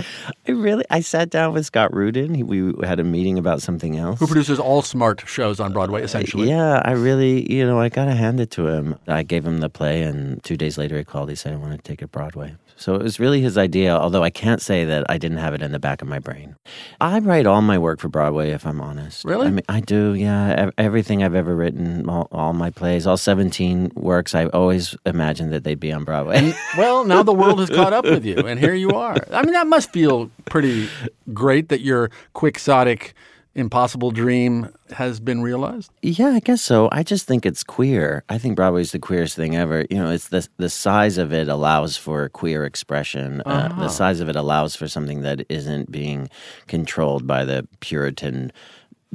I 0.47 0.51
really. 0.51 0.85
I 0.89 1.01
sat 1.01 1.29
down 1.29 1.53
with 1.53 1.65
Scott 1.65 1.93
Rudin. 1.93 2.35
He, 2.35 2.43
we 2.43 2.73
had 2.85 2.99
a 2.99 3.03
meeting 3.03 3.37
about 3.37 3.61
something 3.61 3.97
else. 3.97 4.19
Who 4.19 4.27
produces 4.27 4.59
all 4.59 4.81
smart 4.81 5.23
shows 5.27 5.59
on 5.59 5.73
Broadway, 5.73 6.01
uh, 6.01 6.05
essentially? 6.05 6.49
Yeah, 6.49 6.81
I 6.83 6.91
really, 6.91 7.51
you 7.51 7.65
know, 7.65 7.79
I 7.79 7.89
gotta 7.89 8.15
hand 8.15 8.39
it 8.39 8.51
to 8.51 8.67
him. 8.67 8.97
I 9.07 9.23
gave 9.23 9.45
him 9.45 9.59
the 9.59 9.69
play, 9.69 10.03
and 10.03 10.43
two 10.43 10.57
days 10.57 10.77
later 10.77 10.97
he 10.97 11.03
called. 11.03 11.29
He 11.29 11.35
said, 11.35 11.53
"I 11.53 11.57
want 11.57 11.71
to 11.73 11.77
take 11.77 12.01
it 12.01 12.11
Broadway." 12.11 12.55
So 12.79 12.95
it 12.95 13.03
was 13.03 13.19
really 13.19 13.41
his 13.41 13.57
idea, 13.57 13.93
although 13.93 14.23
I 14.23 14.29
can't 14.29 14.61
say 14.61 14.85
that 14.85 15.05
I 15.09 15.17
didn't 15.17 15.39
have 15.39 15.53
it 15.53 15.61
in 15.61 15.73
the 15.73 15.79
back 15.79 16.01
of 16.01 16.07
my 16.07 16.19
brain. 16.19 16.55
I 17.01 17.19
write 17.19 17.45
all 17.45 17.61
my 17.61 17.77
work 17.77 17.99
for 17.99 18.07
Broadway, 18.07 18.51
if 18.51 18.65
I'm 18.65 18.79
honest. 18.79 19.25
Really? 19.25 19.47
I 19.47 19.51
mean, 19.51 19.65
I 19.67 19.81
do, 19.81 20.13
yeah. 20.13 20.71
Everything 20.77 21.21
I've 21.21 21.35
ever 21.35 21.53
written, 21.53 22.09
all, 22.09 22.29
all 22.31 22.53
my 22.53 22.69
plays, 22.69 23.05
all 23.05 23.17
17 23.17 23.91
works, 23.95 24.33
I 24.33 24.45
always 24.45 24.95
imagined 25.05 25.51
that 25.51 25.65
they'd 25.65 25.77
be 25.77 25.91
on 25.91 26.05
Broadway. 26.05 26.37
And, 26.37 26.55
well, 26.77 27.03
now 27.03 27.21
the 27.21 27.33
world 27.33 27.59
has 27.59 27.69
caught 27.69 27.91
up 27.91 28.05
with 28.05 28.23
you, 28.25 28.37
and 28.37 28.57
here 28.57 28.73
you 28.73 28.91
are. 28.91 29.17
I 29.29 29.43
mean, 29.43 29.53
that 29.53 29.67
must 29.67 29.91
feel 29.91 30.31
pretty 30.45 30.87
great 31.33 31.67
that 31.67 31.81
your 31.81 32.09
quixotic 32.31 33.13
impossible 33.55 34.11
dream 34.11 34.69
has 34.91 35.19
been 35.19 35.41
realized? 35.41 35.91
Yeah, 36.01 36.29
I 36.29 36.39
guess 36.39 36.61
so. 36.61 36.87
I 36.91 37.03
just 37.03 37.25
think 37.27 37.45
it's 37.45 37.63
queer. 37.63 38.23
I 38.29 38.37
think 38.37 38.55
Broadway's 38.55 38.91
the 38.91 38.99
queerest 38.99 39.35
thing 39.35 39.55
ever. 39.55 39.85
You 39.89 39.97
know, 39.97 40.11
it's 40.11 40.29
the 40.29 40.47
the 40.57 40.69
size 40.69 41.17
of 41.17 41.33
it 41.33 41.47
allows 41.47 41.97
for 41.97 42.29
queer 42.29 42.65
expression. 42.65 43.41
Uh, 43.45 43.69
Uh-huh. 43.69 43.81
the 43.83 43.89
size 43.89 44.19
of 44.19 44.29
it 44.29 44.35
allows 44.35 44.75
for 44.75 44.87
something 44.87 45.21
that 45.21 45.45
isn't 45.49 45.91
being 45.91 46.29
controlled 46.67 47.25
by 47.27 47.43
the 47.45 47.67
Puritan 47.81 48.51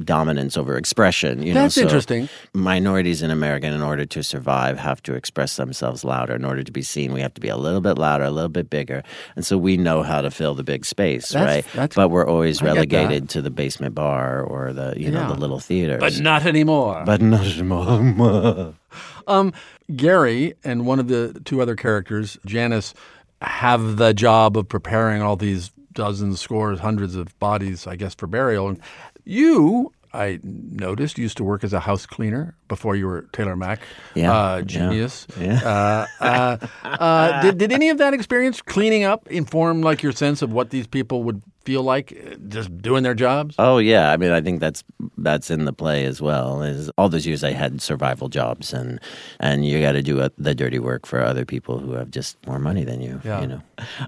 dominance 0.03 0.57
over 0.57 0.75
expression. 0.77 1.41
You 1.41 1.53
know, 1.53 1.61
That's 1.63 1.75
So 1.75 1.81
interesting. 1.81 2.27
Minorities 2.53 3.21
in 3.21 3.31
America, 3.31 3.67
in 3.67 3.81
order 3.81 4.05
to 4.05 4.23
survive, 4.23 4.77
have 4.77 5.01
to 5.03 5.13
express 5.13 5.55
themselves 5.55 6.03
louder. 6.03 6.35
In 6.35 6.43
order 6.43 6.63
to 6.63 6.71
be 6.71 6.81
seen, 6.81 7.13
we 7.13 7.21
have 7.21 7.33
to 7.35 7.41
be 7.41 7.47
a 7.47 7.55
little 7.55 7.79
bit 7.81 7.97
louder, 7.97 8.25
a 8.25 8.31
little 8.31 8.49
bit 8.49 8.69
bigger, 8.69 9.03
and 9.35 9.45
so 9.45 9.57
we 9.57 9.77
know 9.77 10.03
how 10.03 10.21
to 10.21 10.29
fill 10.29 10.53
the 10.53 10.63
big 10.63 10.85
space, 10.85 11.29
That's- 11.29 11.55
right? 11.65 11.73
that's- 11.73 11.95
but 11.95 12.09
we're 12.09 12.27
always 12.27 12.61
I 12.61 12.65
relegated 12.65 13.29
to 13.29 13.41
the 13.41 13.49
basement 13.51 13.95
bar 13.95 14.41
or 14.43 14.73
the 14.73 14.93
you 14.97 15.11
know 15.11 15.27
the 15.33 15.39
little 15.39 15.59
theaters. 15.59 15.99
But 15.99 16.19
not 16.19 16.45
anymore. 16.45 17.03
But 17.05 17.21
not 17.21 17.45
anymore. 17.45 18.73
Um, 19.27 19.53
Gary 19.95 20.53
and 20.63 20.85
one 20.85 20.99
of 20.99 21.07
the 21.07 21.41
two 21.45 21.59
other 21.61 21.75
characters, 21.75 22.37
Janice, 22.45 22.93
have 23.41 23.97
the 23.97 24.13
job 24.13 24.55
of 24.55 24.69
preparing 24.69 25.21
all 25.23 25.35
these 25.35 25.71
dozens, 25.93 26.39
scores, 26.39 26.79
hundreds 26.79 27.15
of 27.15 27.37
bodies, 27.39 27.87
I 27.87 27.95
guess, 27.95 28.13
for 28.13 28.27
burial. 28.27 28.69
And 28.69 28.79
you, 29.25 29.91
I 30.13 30.39
noticed, 30.43 31.17
used 31.17 31.37
to 31.37 31.43
work 31.43 31.63
as 31.63 31.73
a 31.73 31.81
house 31.81 32.05
cleaner 32.05 32.55
before 32.67 32.95
you 32.95 33.07
were 33.07 33.23
Taylor 33.33 33.55
Mac. 33.55 33.81
Yeah, 34.13 34.31
uh, 34.31 34.57
yeah, 34.57 34.61
genius. 34.63 35.27
yeah. 35.39 36.07
Uh, 36.19 36.23
uh, 36.23 36.67
uh, 36.83 37.41
did, 37.41 37.57
did 37.57 37.71
any 37.71 37.89
of 37.89 37.97
that 37.97 38.13
experience 38.13 38.61
cleaning 38.61 39.03
up 39.03 39.27
inform 39.27 39.81
like 39.81 40.01
your 40.01 40.13
sense 40.13 40.41
of 40.41 40.53
what 40.53 40.69
these 40.69 40.87
people 40.87 41.23
would 41.23 41.41
feel 41.65 41.83
like 41.83 42.13
uh, 42.13 42.35
just 42.47 42.69
doing 42.81 43.03
their 43.03 43.13
jobs? 43.15 43.55
Oh 43.57 43.77
yeah, 43.79 44.11
I 44.11 44.17
mean, 44.17 44.31
I 44.31 44.41
think 44.41 44.59
that's 44.61 44.83
that's 45.17 45.49
in 45.51 45.65
the 45.65 45.73
play 45.73 46.05
as 46.05 46.21
well. 46.21 46.61
Is 46.61 46.89
all 46.97 47.09
those 47.09 47.25
years 47.27 47.43
I 47.43 47.51
had 47.51 47.81
survival 47.81 48.29
jobs, 48.29 48.71
and 48.73 48.99
and 49.39 49.65
you 49.65 49.81
got 49.81 49.93
to 49.93 50.01
do 50.01 50.21
a, 50.21 50.31
the 50.37 50.55
dirty 50.55 50.79
work 50.79 51.05
for 51.05 51.21
other 51.21 51.43
people 51.45 51.79
who 51.79 51.93
have 51.93 52.11
just 52.11 52.37
more 52.47 52.59
money 52.59 52.83
than 52.85 53.01
you. 53.01 53.19
Yeah. 53.25 53.41
You 53.41 53.47
know, 53.47 53.61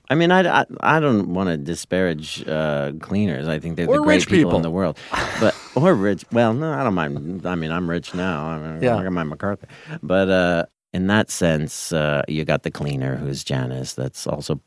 I 0.10 0.16
mean, 0.16 0.32
I, 0.32 0.62
I, 0.62 0.66
I 0.82 1.00
don't 1.00 1.34
want 1.34 1.50
to 1.50 1.58
disparage 1.58 2.48
uh, 2.48 2.94
cleaners. 3.00 3.48
I 3.48 3.60
think 3.60 3.76
they're 3.76 3.90
Or 3.90 3.98
the 3.98 4.04
great 4.04 4.22
people, 4.28 4.38
people. 4.52 4.56
in 4.56 4.62
the 4.62 4.72
world, 4.72 4.98
but 5.40 5.56
or 5.76 5.94
rich. 5.96 6.24
Well, 6.32 6.54
no, 6.54 6.72
I 6.72 6.84
don't 6.84 6.94
mind. 6.94 7.46
I 7.46 7.56
mean, 7.56 7.72
I'm 7.72 7.90
rich 7.90 8.14
now. 8.14 8.46
I 8.48 8.58
mean, 8.60 8.84
Yeah. 8.84 8.98
I 8.98 9.04
got 9.04 9.12
my 9.12 9.24
MacArthur, 9.24 9.68
but 10.04 10.30
uh, 10.30 10.66
in 10.94 11.08
that 11.08 11.30
sense, 11.32 11.92
uh, 11.92 12.22
you 12.28 12.46
got 12.46 12.64
the 12.64 12.72
cleaner 12.72 13.16
who's 13.18 13.44
Janice. 13.44 13.94
That's 13.94 14.26
also 14.28 14.62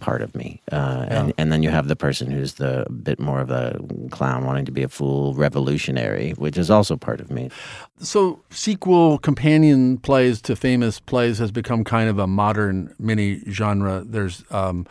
part 0.00 0.22
of 0.22 0.34
me. 0.34 0.60
Uh, 0.72 1.06
Yeah. 1.08 1.20
and, 1.24 1.32
and 1.38 1.52
then 1.52 1.62
you 1.62 1.70
have 1.70 1.88
the 1.88 1.96
person 1.96 2.30
who's 2.30 2.54
the 2.54 2.86
bit 3.02 3.18
more 3.20 3.40
of 3.40 3.50
a 3.50 3.78
clown 4.10 4.44
wanting 4.44 4.64
to 4.66 4.72
be 4.72 4.82
a 4.82 4.88
fool 4.88 5.34
revolutionary, 5.34 6.32
which 6.32 6.56
is 6.58 6.70
also 6.70 6.96
part 6.96 7.20
of 7.20 7.30
me. 7.30 7.50
So, 7.98 8.40
sequel 8.50 9.18
companion 9.18 9.98
plays 9.98 10.40
to 10.42 10.56
famous 10.56 11.00
plays 11.00 11.38
has 11.38 11.50
become 11.50 11.84
kind 11.84 12.08
of 12.10 12.18
a 12.18 12.26
modern 12.26 12.94
mini 12.98 13.40
genre. 13.50 14.02
There's 14.06 14.44
um, 14.50 14.86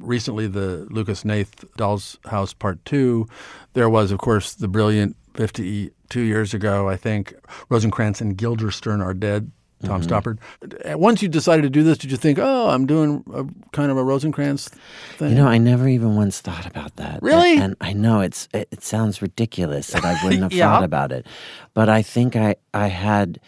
recently 0.00 0.46
the 0.46 0.86
Lucas 0.90 1.22
Hnath 1.22 1.64
Doll's 1.76 2.18
House 2.26 2.52
Part 2.52 2.84
Two. 2.84 3.26
There 3.74 3.88
was, 3.88 4.10
of 4.12 4.18
course, 4.18 4.54
the 4.54 4.68
brilliant 4.68 5.16
52 5.34 6.20
years 6.20 6.52
ago, 6.54 6.88
I 6.88 6.96
think, 6.96 7.34
Rosencrantz 7.68 8.20
and 8.20 8.36
Guildenstern 8.36 9.00
are 9.00 9.14
dead. 9.14 9.50
Tom 9.84 10.02
Mhm. 10.02 10.06
Stoppard. 10.06 10.96
Once 10.98 11.22
you 11.22 11.28
decided 11.28 11.62
to 11.62 11.70
do 11.70 11.82
this, 11.82 11.96
did 11.98 12.10
you 12.10 12.16
think, 12.16 12.38
"Oh, 12.38 12.68
I'm 12.68 12.86
doing 12.86 13.24
a, 13.32 13.44
kind 13.72 13.90
of 13.90 13.96
a 13.96 14.04
Rosencrantz 14.04 14.68
thing"? 15.16 15.30
You 15.30 15.36
know, 15.36 15.46
I 15.46 15.58
never 15.58 15.88
even 15.88 16.16
once 16.16 16.40
thought 16.40 16.66
about 16.66 16.96
that. 16.96 17.20
Really? 17.22 17.54
And, 17.54 17.62
and 17.62 17.76
I 17.80 17.92
know 17.94 18.20
it's 18.20 18.46
it, 18.52 18.68
it 18.70 18.82
sounds 18.82 19.22
ridiculous 19.22 19.88
that 19.88 20.04
I 20.04 20.22
wouldn't 20.22 20.42
have 20.42 20.52
Yeah. 20.60 20.66
thought 20.68 20.84
about 20.84 21.12
it, 21.12 21.26
but 21.74 21.88
I 21.88 22.02
think 22.02 22.36
I 22.36 22.56
I 22.74 22.88
had, 22.88 23.40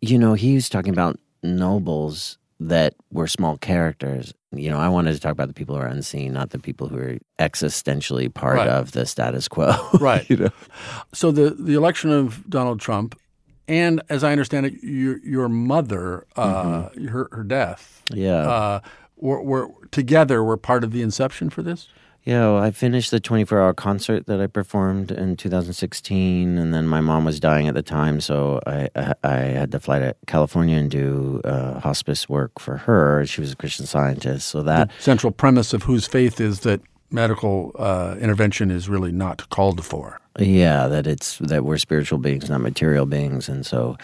you 0.00 0.18
know, 0.18 0.34
he 0.34 0.54
was 0.54 0.68
talking 0.68 0.92
about 0.92 1.18
nobles 1.42 2.38
that 2.60 2.94
were 3.10 3.26
small 3.26 3.58
characters. 3.58 4.32
You 4.54 4.70
know, 4.70 4.78
I 4.78 4.88
wanted 4.88 5.14
to 5.14 5.20
talk 5.20 5.32
about 5.32 5.48
the 5.48 5.54
people 5.54 5.74
who 5.74 5.80
are 5.80 5.86
unseen, 5.86 6.32
not 6.32 6.50
the 6.50 6.58
people 6.58 6.86
who 6.86 6.96
are 6.98 7.18
existentially 7.40 8.32
part 8.32 8.56
Right. 8.58 8.68
of 8.68 8.92
the 8.92 9.04
status 9.06 9.48
quo. 9.48 9.74
right. 10.00 10.28
you 10.30 10.36
know. 10.36 10.50
So 11.12 11.32
the 11.32 11.50
the 11.58 11.74
election 11.74 12.10
of 12.12 12.48
Donald 12.48 12.78
Trump, 12.80 13.18
and 13.68 14.02
as 14.08 14.22
I 14.24 14.32
understand 14.32 14.66
it, 14.66 14.74
your 14.82 15.18
your 15.18 15.48
mother, 15.48 16.26
uh, 16.36 16.88
her 17.08 17.28
her 17.32 17.44
death, 17.44 18.02
Mm-hmm. 18.10 18.20
Yeah. 18.20 18.34
uh, 18.48 18.80
were, 19.16 19.40
were 19.42 19.68
together 19.92 20.42
were 20.42 20.56
part 20.56 20.82
of 20.84 20.90
the 20.92 21.02
inception 21.02 21.48
for 21.50 21.62
this. 21.62 21.88
Yeah, 22.24 22.52
well, 22.52 22.58
I 22.62 22.70
finished 22.70 23.10
the 23.10 23.18
24 23.18 23.60
hour 23.60 23.74
concert 23.74 24.26
that 24.26 24.40
I 24.40 24.46
performed 24.46 25.10
in 25.10 25.36
2016, 25.36 26.56
and 26.56 26.72
then 26.72 26.86
my 26.86 27.00
mom 27.00 27.24
was 27.24 27.40
dying 27.40 27.66
at 27.68 27.74
the 27.74 27.82
time, 27.82 28.20
so 28.20 28.60
I 28.66 28.88
I, 28.94 29.14
I 29.24 29.36
had 29.36 29.72
to 29.72 29.80
fly 29.80 29.98
to 29.98 30.14
California 30.26 30.76
and 30.78 30.90
do 30.90 31.40
uh, 31.44 31.80
hospice 31.80 32.28
work 32.28 32.58
for 32.60 32.76
her. 32.78 33.26
She 33.26 33.40
was 33.40 33.52
a 33.52 33.56
Christian 33.56 33.86
scientist, 33.86 34.48
so 34.48 34.62
that 34.62 34.88
the 34.96 35.02
central 35.02 35.32
premise 35.32 35.72
of 35.74 35.82
whose 35.84 36.06
faith 36.06 36.40
is 36.40 36.60
that 36.60 36.80
medical 37.10 37.72
uh, 37.78 38.16
intervention 38.20 38.70
is 38.70 38.88
really 38.88 39.12
not 39.12 39.48
called 39.50 39.84
for. 39.84 40.20
Yeah, 40.38 40.86
that 40.88 41.06
it's 41.06 41.38
that 41.38 41.64
we're 41.64 41.78
spiritual 41.78 42.18
beings, 42.18 42.48
not 42.48 42.60
material 42.60 43.06
beings, 43.06 43.48
and 43.48 43.66
so 43.66 43.96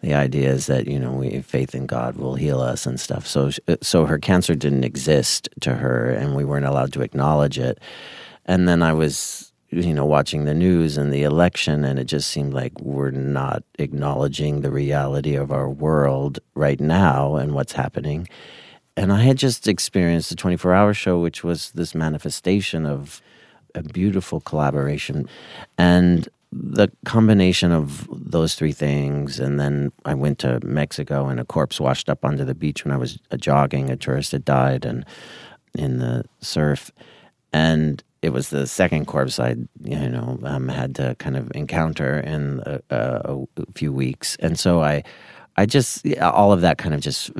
the 0.00 0.14
idea 0.14 0.50
is 0.50 0.66
that 0.66 0.86
you 0.86 0.98
know 0.98 1.12
we 1.12 1.40
faith 1.40 1.74
in 1.74 1.86
God 1.86 2.16
will 2.16 2.34
heal 2.34 2.60
us 2.60 2.86
and 2.86 2.98
stuff. 2.98 3.26
So 3.26 3.50
uh, 3.68 3.76
so 3.82 4.06
her 4.06 4.18
cancer 4.18 4.54
didn't 4.54 4.84
exist 4.84 5.48
to 5.60 5.74
her, 5.74 6.10
and 6.10 6.34
we 6.34 6.44
weren't 6.44 6.66
allowed 6.66 6.92
to 6.94 7.02
acknowledge 7.02 7.58
it. 7.58 7.78
And 8.46 8.68
then 8.68 8.82
I 8.82 8.92
was 8.92 9.52
you 9.70 9.92
know 9.92 10.06
watching 10.06 10.44
the 10.44 10.54
news 10.54 10.96
and 10.96 11.12
the 11.12 11.22
election, 11.22 11.84
and 11.84 11.98
it 11.98 12.04
just 12.04 12.30
seemed 12.30 12.54
like 12.54 12.78
we're 12.80 13.10
not 13.10 13.62
acknowledging 13.78 14.60
the 14.60 14.70
reality 14.70 15.34
of 15.34 15.52
our 15.52 15.68
world 15.68 16.38
right 16.54 16.80
now 16.80 17.36
and 17.36 17.54
what's 17.54 17.72
happening. 17.72 18.28
And 18.96 19.12
I 19.12 19.22
had 19.22 19.38
just 19.38 19.66
experienced 19.66 20.30
the 20.30 20.36
24 20.36 20.72
hour 20.72 20.94
show, 20.94 21.18
which 21.18 21.42
was 21.42 21.72
this 21.72 21.94
manifestation 21.94 22.86
of 22.86 23.20
a 23.74 23.82
beautiful 23.82 24.40
collaboration. 24.40 25.28
And 25.78 26.28
the 26.52 26.88
combination 27.04 27.72
of 27.72 28.08
those 28.12 28.54
three 28.54 28.72
things, 28.72 29.40
and 29.40 29.58
then 29.58 29.90
I 30.04 30.14
went 30.14 30.38
to 30.40 30.60
Mexico 30.64 31.26
and 31.26 31.40
a 31.40 31.44
corpse 31.44 31.80
washed 31.80 32.08
up 32.08 32.24
onto 32.24 32.44
the 32.44 32.54
beach 32.54 32.84
when 32.84 32.94
I 32.94 32.96
was 32.96 33.18
uh, 33.30 33.36
jogging. 33.36 33.90
A 33.90 33.96
tourist 33.96 34.32
had 34.32 34.44
died 34.44 34.84
and 34.84 35.04
in 35.74 35.98
the 35.98 36.24
surf. 36.40 36.92
And 37.52 38.02
it 38.22 38.32
was 38.32 38.50
the 38.50 38.66
second 38.66 39.06
corpse 39.06 39.38
I, 39.38 39.56
you 39.82 40.08
know, 40.08 40.38
um, 40.44 40.68
had 40.68 40.94
to 40.96 41.16
kind 41.18 41.36
of 41.36 41.50
encounter 41.54 42.20
in 42.20 42.62
a, 42.64 42.80
a, 42.90 43.44
a 43.56 43.72
few 43.74 43.92
weeks. 43.92 44.36
And 44.40 44.58
so 44.58 44.82
I, 44.82 45.02
I 45.56 45.66
just, 45.66 46.06
all 46.20 46.52
of 46.52 46.60
that 46.62 46.78
kind 46.78 46.94
of 46.94 47.00
just 47.00 47.30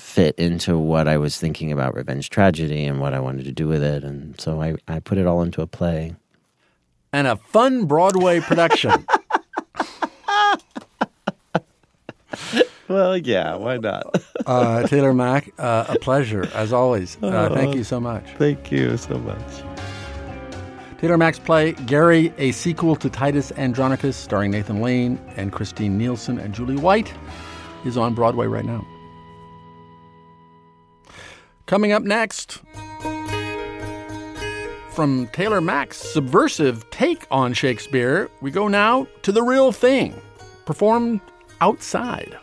fit 0.00 0.34
into 0.38 0.78
what 0.78 1.06
I 1.08 1.16
was 1.18 1.36
thinking 1.38 1.70
about 1.72 1.94
revenge 1.94 2.30
tragedy 2.30 2.84
and 2.84 3.00
what 3.00 3.14
I 3.14 3.20
wanted 3.20 3.44
to 3.44 3.52
do 3.52 3.68
with 3.68 3.82
it. 3.82 4.02
And 4.04 4.40
so 4.40 4.60
I, 4.60 4.74
I 4.88 5.00
put 5.00 5.18
it 5.18 5.26
all 5.26 5.42
into 5.42 5.62
a 5.62 5.66
play. 5.66 6.16
And 7.12 7.26
a 7.26 7.36
fun 7.36 7.86
Broadway 7.86 8.40
production. 8.40 9.06
Well, 12.88 13.16
yeah, 13.16 13.54
why 13.54 13.76
not? 13.76 14.20
uh, 14.46 14.84
Taylor 14.88 15.14
Mac, 15.14 15.52
uh, 15.58 15.84
a 15.90 15.98
pleasure 16.00 16.48
as 16.54 16.72
always. 16.72 17.16
Uh, 17.22 17.48
thank 17.54 17.76
you 17.76 17.84
so 17.84 18.00
much. 18.00 18.24
Thank 18.36 18.72
you 18.72 18.96
so 18.96 19.16
much. 19.16 19.38
Taylor 20.98 21.16
Mac's 21.16 21.38
play 21.38 21.72
Gary, 21.86 22.32
a 22.36 22.50
sequel 22.50 22.96
to 22.96 23.08
Titus 23.08 23.52
Andronicus, 23.52 24.16
starring 24.16 24.50
Nathan 24.50 24.80
Lane 24.80 25.20
and 25.36 25.52
Kristine 25.52 25.92
Nielsen 25.92 26.40
and 26.40 26.52
Julie 26.52 26.76
White, 26.76 27.14
is 27.84 27.96
on 27.96 28.12
Broadway 28.12 28.48
right 28.48 28.64
now. 28.64 28.84
Coming 31.70 31.92
up 31.92 32.02
next, 32.02 32.58
from 34.90 35.28
Taylor 35.28 35.60
Mac's 35.60 35.98
subversive 35.98 36.90
take 36.90 37.24
on 37.30 37.52
Shakespeare, 37.52 38.28
we 38.40 38.50
go 38.50 38.66
now 38.66 39.06
to 39.22 39.30
the 39.30 39.44
real 39.44 39.70
thing, 39.70 40.20
performed 40.64 41.20
outside? 41.60 42.36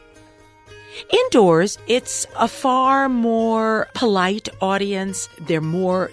Indoors, 1.12 1.78
it's 1.88 2.26
a 2.38 2.48
far 2.48 3.10
more 3.10 3.90
polite 3.96 4.48
audience. 4.62 5.28
They're 5.42 5.60
more 5.60 6.10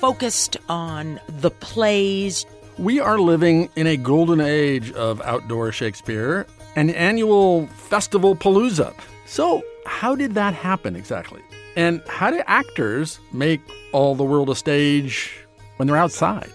focused 0.00 0.56
on 0.66 1.20
the 1.28 1.50
plays. 1.50 2.46
We 2.78 2.98
are 2.98 3.18
living 3.18 3.68
in 3.76 3.86
a 3.86 3.98
golden 3.98 4.40
age 4.40 4.90
of 4.92 5.20
outdoor 5.20 5.70
Shakespeare, 5.70 6.46
an 6.76 6.88
annual 6.88 7.66
festival 7.66 8.34
palooza. 8.34 8.94
So, 9.26 9.62
how 9.84 10.14
did 10.14 10.32
that 10.32 10.54
happen 10.54 10.96
exactly? 10.96 11.42
And 11.76 12.02
how 12.08 12.30
do 12.30 12.42
actors 12.46 13.18
make 13.32 13.60
all 13.92 14.14
the 14.14 14.24
world 14.24 14.48
a 14.50 14.54
stage 14.54 15.32
when 15.76 15.88
they're 15.88 15.96
outside? 15.96 16.52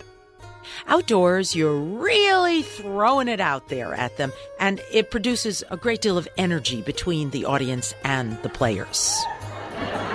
Outdoors, 0.88 1.56
you're 1.56 1.78
really 1.78 2.62
throwing 2.62 3.28
it 3.28 3.40
out 3.40 3.68
there 3.70 3.94
at 3.94 4.18
them, 4.18 4.32
and 4.60 4.82
it 4.92 5.12
produces 5.12 5.64
a 5.70 5.78
great 5.78 6.02
deal 6.02 6.18
of 6.18 6.28
energy 6.38 6.82
between 6.82 7.30
the 7.32 7.46
audience 7.46 7.94
and 8.04 8.42
the 8.44 8.50
players. 8.50 9.18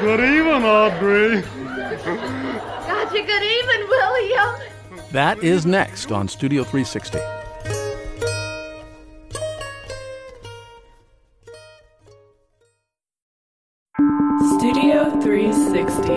Good 0.01 0.21
evening, 0.21 0.65
Audrey. 0.65 1.43
Gotcha, 1.43 3.23
good 3.23 3.43
evening, 3.43 3.89
William. 3.89 4.55
That 5.13 5.39
is 5.43 5.65
next 5.67 6.11
on 6.11 6.29
Studio 6.29 6.65
360. 6.65 7.44
Studio 14.65 15.21
360. 15.21 16.15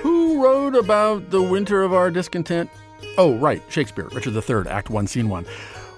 Who 0.00 0.40
wrote 0.40 0.76
about 0.76 1.30
the 1.30 1.42
winter 1.42 1.82
of 1.82 1.92
our 1.92 2.12
discontent? 2.12 2.70
Oh, 3.18 3.34
right, 3.34 3.60
Shakespeare, 3.68 4.08
Richard 4.12 4.36
III, 4.36 4.70
Act 4.70 4.90
1, 4.90 5.08
Scene 5.08 5.28
1. 5.28 5.44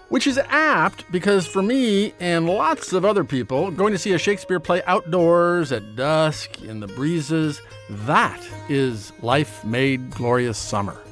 Which 0.09 0.27
is 0.27 0.39
apt 0.49 1.05
because 1.13 1.47
for 1.47 1.61
me 1.61 2.15
and 2.19 2.49
lots 2.49 2.95
of 2.95 3.05
other 3.05 3.23
people, 3.23 3.71
going 3.71 3.93
to 3.93 3.99
see 3.99 4.15
a 4.15 4.19
Shakespeare 4.19 4.61
play 4.61 4.83
outdoors 4.87 5.71
at 5.71 5.97
dusk 5.97 6.63
in 6.63 6.81
the 6.81 6.87
breezes, 6.87 7.61
that 7.91 8.43
is 8.71 9.13
life 9.21 9.63
made 9.67 10.13
glorious 10.13 10.57
summer. 10.57 11.04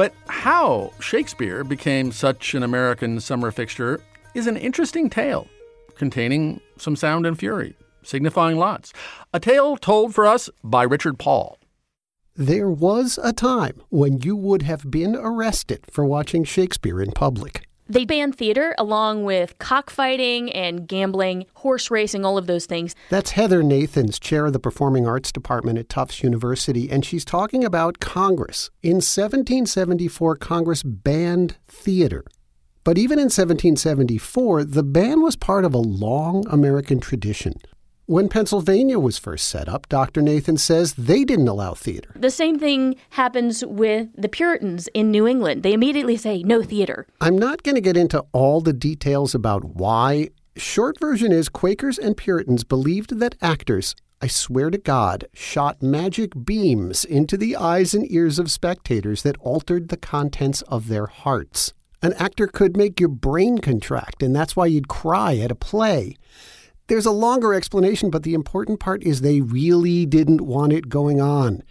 But 0.00 0.14
how 0.28 0.94
Shakespeare 0.98 1.62
became 1.62 2.10
such 2.10 2.54
an 2.54 2.62
American 2.62 3.20
summer 3.20 3.50
fixture 3.50 4.00
is 4.34 4.46
an 4.46 4.56
interesting 4.56 5.10
tale 5.10 5.46
containing 5.94 6.62
some 6.78 6.96
sound 6.96 7.26
and 7.26 7.38
fury, 7.38 7.76
signifying 8.02 8.56
lots. 8.56 8.94
A 9.34 9.38
tale 9.38 9.76
told 9.76 10.14
for 10.14 10.26
us 10.26 10.48
by 10.64 10.84
Richard 10.84 11.18
Paul. 11.18 11.58
There 12.34 12.70
was 12.70 13.18
a 13.22 13.34
time 13.34 13.82
when 13.90 14.22
you 14.22 14.36
would 14.36 14.62
have 14.62 14.90
been 14.90 15.16
arrested 15.16 15.84
for 15.90 16.06
watching 16.06 16.44
Shakespeare 16.44 17.02
in 17.02 17.12
public. 17.12 17.66
They 17.90 18.04
banned 18.04 18.36
theater 18.36 18.72
along 18.78 19.24
with 19.24 19.58
cockfighting 19.58 20.52
and 20.52 20.86
gambling, 20.86 21.46
horse 21.54 21.90
racing, 21.90 22.24
all 22.24 22.38
of 22.38 22.46
those 22.46 22.64
things. 22.64 22.94
That's 23.08 23.32
Heather 23.32 23.64
Nathans, 23.64 24.20
chair 24.20 24.46
of 24.46 24.52
the 24.52 24.60
Performing 24.60 25.08
Arts 25.08 25.32
Department 25.32 25.76
at 25.76 25.88
Tufts 25.88 26.22
University, 26.22 26.88
and 26.88 27.04
she's 27.04 27.24
talking 27.24 27.64
about 27.64 27.98
Congress. 27.98 28.70
In 28.80 28.98
1774, 28.98 30.36
Congress 30.36 30.84
banned 30.84 31.56
theater. 31.66 32.22
But 32.84 32.96
even 32.96 33.18
in 33.18 33.24
1774, 33.24 34.62
the 34.62 34.84
ban 34.84 35.20
was 35.20 35.34
part 35.34 35.64
of 35.64 35.74
a 35.74 35.78
long 35.78 36.46
American 36.48 37.00
tradition. 37.00 37.54
When 38.10 38.28
Pennsylvania 38.28 38.98
was 38.98 39.18
first 39.18 39.48
set 39.48 39.68
up, 39.68 39.88
Dr. 39.88 40.20
Nathans 40.20 40.64
says 40.64 40.94
they 40.94 41.22
didn't 41.22 41.46
allow 41.46 41.74
theater. 41.74 42.10
The 42.16 42.32
same 42.32 42.58
thing 42.58 42.96
happens 43.10 43.64
with 43.64 44.08
the 44.20 44.28
Puritans 44.28 44.88
in 44.94 45.12
New 45.12 45.28
England. 45.28 45.62
They 45.62 45.72
immediately 45.72 46.16
say 46.16 46.42
no 46.42 46.60
theater. 46.60 47.06
I'm 47.20 47.38
not 47.38 47.62
going 47.62 47.76
to 47.76 47.80
get 47.80 47.96
into 47.96 48.24
all 48.32 48.60
the 48.60 48.72
details 48.72 49.32
about 49.32 49.76
why. 49.76 50.30
Short 50.56 50.98
version 50.98 51.30
is 51.30 51.48
Quakers 51.48 51.98
and 51.98 52.16
Puritans 52.16 52.64
believed 52.64 53.20
that 53.20 53.36
actors, 53.40 53.94
I 54.20 54.26
swear 54.26 54.70
to 54.70 54.78
God, 54.78 55.26
shot 55.32 55.80
magic 55.80 56.32
beams 56.44 57.04
into 57.04 57.36
the 57.36 57.54
eyes 57.54 57.94
and 57.94 58.10
ears 58.10 58.40
of 58.40 58.50
spectators 58.50 59.22
that 59.22 59.38
altered 59.38 59.88
the 59.88 59.96
contents 59.96 60.62
of 60.62 60.88
their 60.88 61.06
hearts. 61.06 61.74
An 62.02 62.14
actor 62.14 62.48
could 62.48 62.76
make 62.76 62.98
your 62.98 63.08
brain 63.08 63.58
contract, 63.58 64.20
and 64.20 64.34
that's 64.34 64.56
why 64.56 64.66
you'd 64.66 64.88
cry 64.88 65.36
at 65.36 65.52
a 65.52 65.54
play. 65.54 66.16
There's 66.90 67.06
a 67.06 67.12
longer 67.12 67.54
explanation, 67.54 68.10
but 68.10 68.24
the 68.24 68.34
important 68.34 68.80
part 68.80 69.04
is 69.04 69.20
they 69.20 69.40
really 69.40 70.06
didn't 70.06 70.40
want 70.40 70.72
it 70.72 70.88
going 70.88 71.20
on. 71.20 71.62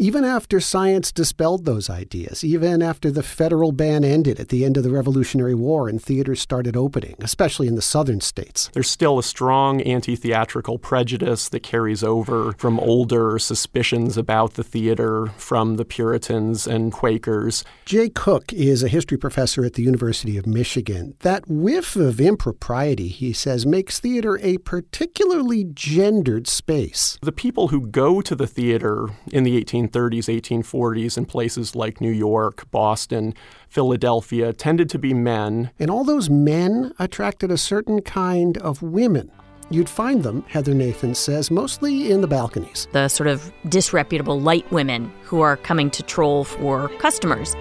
Even 0.00 0.24
after 0.24 0.60
science 0.60 1.10
dispelled 1.10 1.64
those 1.64 1.90
ideas, 1.90 2.44
even 2.44 2.82
after 2.82 3.10
the 3.10 3.20
federal 3.20 3.72
ban 3.72 4.04
ended 4.04 4.38
at 4.38 4.48
the 4.48 4.64
end 4.64 4.76
of 4.76 4.84
the 4.84 4.92
Revolutionary 4.92 5.56
War 5.56 5.88
and 5.88 6.00
theaters 6.00 6.40
started 6.40 6.76
opening, 6.76 7.16
especially 7.18 7.66
in 7.66 7.74
the 7.74 7.82
southern 7.82 8.20
states. 8.20 8.70
There's 8.74 8.88
still 8.88 9.18
a 9.18 9.24
strong 9.24 9.80
anti 9.80 10.14
theatrical 10.14 10.78
prejudice 10.78 11.48
that 11.48 11.64
carries 11.64 12.04
over 12.04 12.52
from 12.58 12.78
older 12.78 13.40
suspicions 13.40 14.16
about 14.16 14.54
the 14.54 14.62
theater 14.62 15.32
from 15.36 15.78
the 15.78 15.84
Puritans 15.84 16.68
and 16.68 16.92
Quakers. 16.92 17.64
Jay 17.84 18.08
Cook 18.08 18.52
is 18.52 18.84
a 18.84 18.88
history 18.88 19.18
professor 19.18 19.64
at 19.64 19.74
the 19.74 19.82
University 19.82 20.38
of 20.38 20.46
Michigan. 20.46 21.16
That 21.22 21.48
whiff 21.48 21.96
of 21.96 22.20
impropriety, 22.20 23.08
he 23.08 23.32
says, 23.32 23.66
makes 23.66 23.98
theater 23.98 24.38
a 24.44 24.58
particularly 24.58 25.64
gendered 25.64 26.46
space. 26.46 27.18
The 27.20 27.32
people 27.32 27.68
who 27.68 27.88
go 27.88 28.20
to 28.20 28.36
the 28.36 28.46
theater 28.46 29.08
in 29.32 29.42
the 29.42 29.56
18 29.56 29.87
1830s, 29.88 30.62
1840s 30.62 31.18
in 31.18 31.26
places 31.26 31.74
like 31.74 32.00
New 32.00 32.10
York, 32.10 32.70
Boston, 32.70 33.34
Philadelphia 33.68 34.52
tended 34.52 34.88
to 34.90 34.98
be 34.98 35.14
men. 35.14 35.70
And 35.78 35.90
all 35.90 36.04
those 36.04 36.30
men 36.30 36.92
attracted 36.98 37.50
a 37.50 37.58
certain 37.58 38.02
kind 38.02 38.58
of 38.58 38.82
women. 38.82 39.30
You'd 39.70 39.88
find 39.88 40.22
them, 40.22 40.44
Heather 40.48 40.72
Nathans 40.72 41.18
says, 41.18 41.50
mostly 41.50 42.10
in 42.10 42.22
the 42.22 42.26
balconies. 42.26 42.88
The 42.92 43.08
sort 43.08 43.26
of 43.26 43.52
disreputable 43.68 44.40
light 44.40 44.70
women 44.72 45.12
who 45.24 45.40
are 45.40 45.58
coming 45.58 45.90
to 45.90 46.02
troll 46.02 46.44
for 46.44 46.88
customers. 46.98 47.54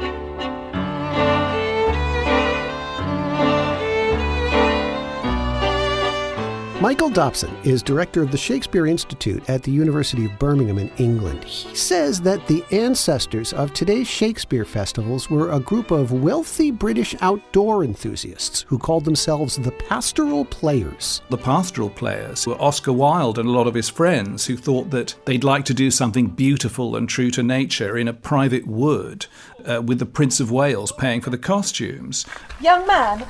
Michael 6.80 7.09
Dobson 7.09 7.57
is 7.63 7.82
director 7.82 8.21
of 8.21 8.30
the 8.30 8.38
Shakespeare 8.38 8.86
Institute 8.86 9.49
at 9.49 9.63
the 9.63 9.71
University 9.71 10.25
of 10.25 10.38
Birmingham 10.38 10.78
in 10.78 10.91
England. 10.99 11.43
He 11.43 11.75
says 11.75 12.21
that 12.21 12.45
the 12.45 12.63
ancestors 12.71 13.51
of 13.51 13.73
today's 13.73 14.07
Shakespeare 14.07 14.63
festivals 14.63 15.28
were 15.28 15.51
a 15.51 15.59
group 15.59 15.89
of 15.89 16.11
wealthy 16.11 16.69
British 16.69 17.15
outdoor 17.21 17.84
enthusiasts 17.84 18.61
who 18.67 18.78
called 18.78 19.05
themselves 19.05 19.55
the 19.55 19.71
Pastoral 19.71 20.45
Players. 20.45 21.23
The 21.32 21.38
Pastoral 21.39 21.89
Players 21.89 22.45
were 22.45 22.61
Oscar 22.61 22.93
Wilde 22.93 23.39
and 23.39 23.49
a 23.49 23.51
lot 23.51 23.65
of 23.65 23.73
his 23.73 23.89
friends 23.89 24.45
who 24.45 24.55
thought 24.55 24.91
that 24.91 25.15
they'd 25.25 25.43
like 25.43 25.65
to 25.65 25.73
do 25.73 25.89
something 25.89 26.28
beautiful 26.28 26.95
and 26.95 27.09
true 27.09 27.32
to 27.32 27.41
nature 27.41 27.97
in 27.97 28.07
a 28.07 28.13
private 28.13 28.67
wood 28.67 29.25
uh, 29.65 29.82
with 29.82 29.97
the 29.97 30.05
Prince 30.05 30.39
of 30.39 30.51
Wales 30.51 30.91
paying 30.91 31.21
for 31.21 31.32
the 31.32 31.39
costumes. 31.39 32.23
Young 32.61 32.86
man, 32.86 33.25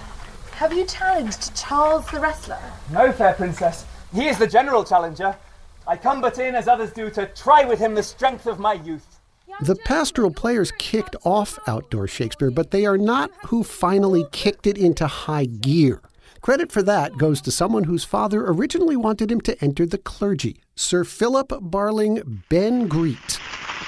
have 0.58 0.74
you 0.74 0.86
challenged 0.86 1.56
Charles 1.56 2.10
the 2.10 2.20
wrestler? 2.20 2.58
No, 2.92 3.12
fair 3.12 3.36
princess. 3.36 3.86
He 4.12 4.28
is 4.28 4.40
the 4.40 4.48
general 4.48 4.84
challenger. 4.84 5.36
I 5.86 5.98
come 5.98 6.20
but 6.20 6.40
in 6.40 6.56
as 6.56 6.68
others 6.68 6.92
do 6.92 7.12
to 7.12 7.28
try 7.28 7.64
with 7.64 7.78
him 7.78 7.94
the 7.94 8.02
strength 8.02 8.48
of 8.48 8.58
my 8.58 8.74
youth. 8.74 9.20
The 9.62 9.76
pastoral 9.76 10.32
players 10.32 10.72
kicked 10.80 11.16
off 11.24 11.60
outdoor 11.68 12.08
Shakespeare, 12.08 12.50
but 12.50 12.72
they 12.72 12.88
are 12.88 12.98
not 12.98 13.30
who 13.46 13.64
finally 13.64 14.26
kicked 14.32 14.66
it 14.66 14.80
into 14.80 15.06
high 15.06 15.46
gear. 15.46 16.02
Credit 16.42 16.72
for 16.72 16.82
that 16.82 17.20
goes 17.20 17.40
to 17.42 17.52
someone 17.52 17.84
whose 17.84 18.04
father 18.04 18.48
originally 18.48 18.96
wanted 18.96 19.32
him 19.32 19.42
to 19.42 19.64
enter 19.64 19.86
the 19.86 20.00
clergy, 20.00 20.60
Sir 20.76 21.04
Philip 21.04 21.50
Barling 21.50 22.42
Ben 22.50 22.88
Greet. 22.88 23.40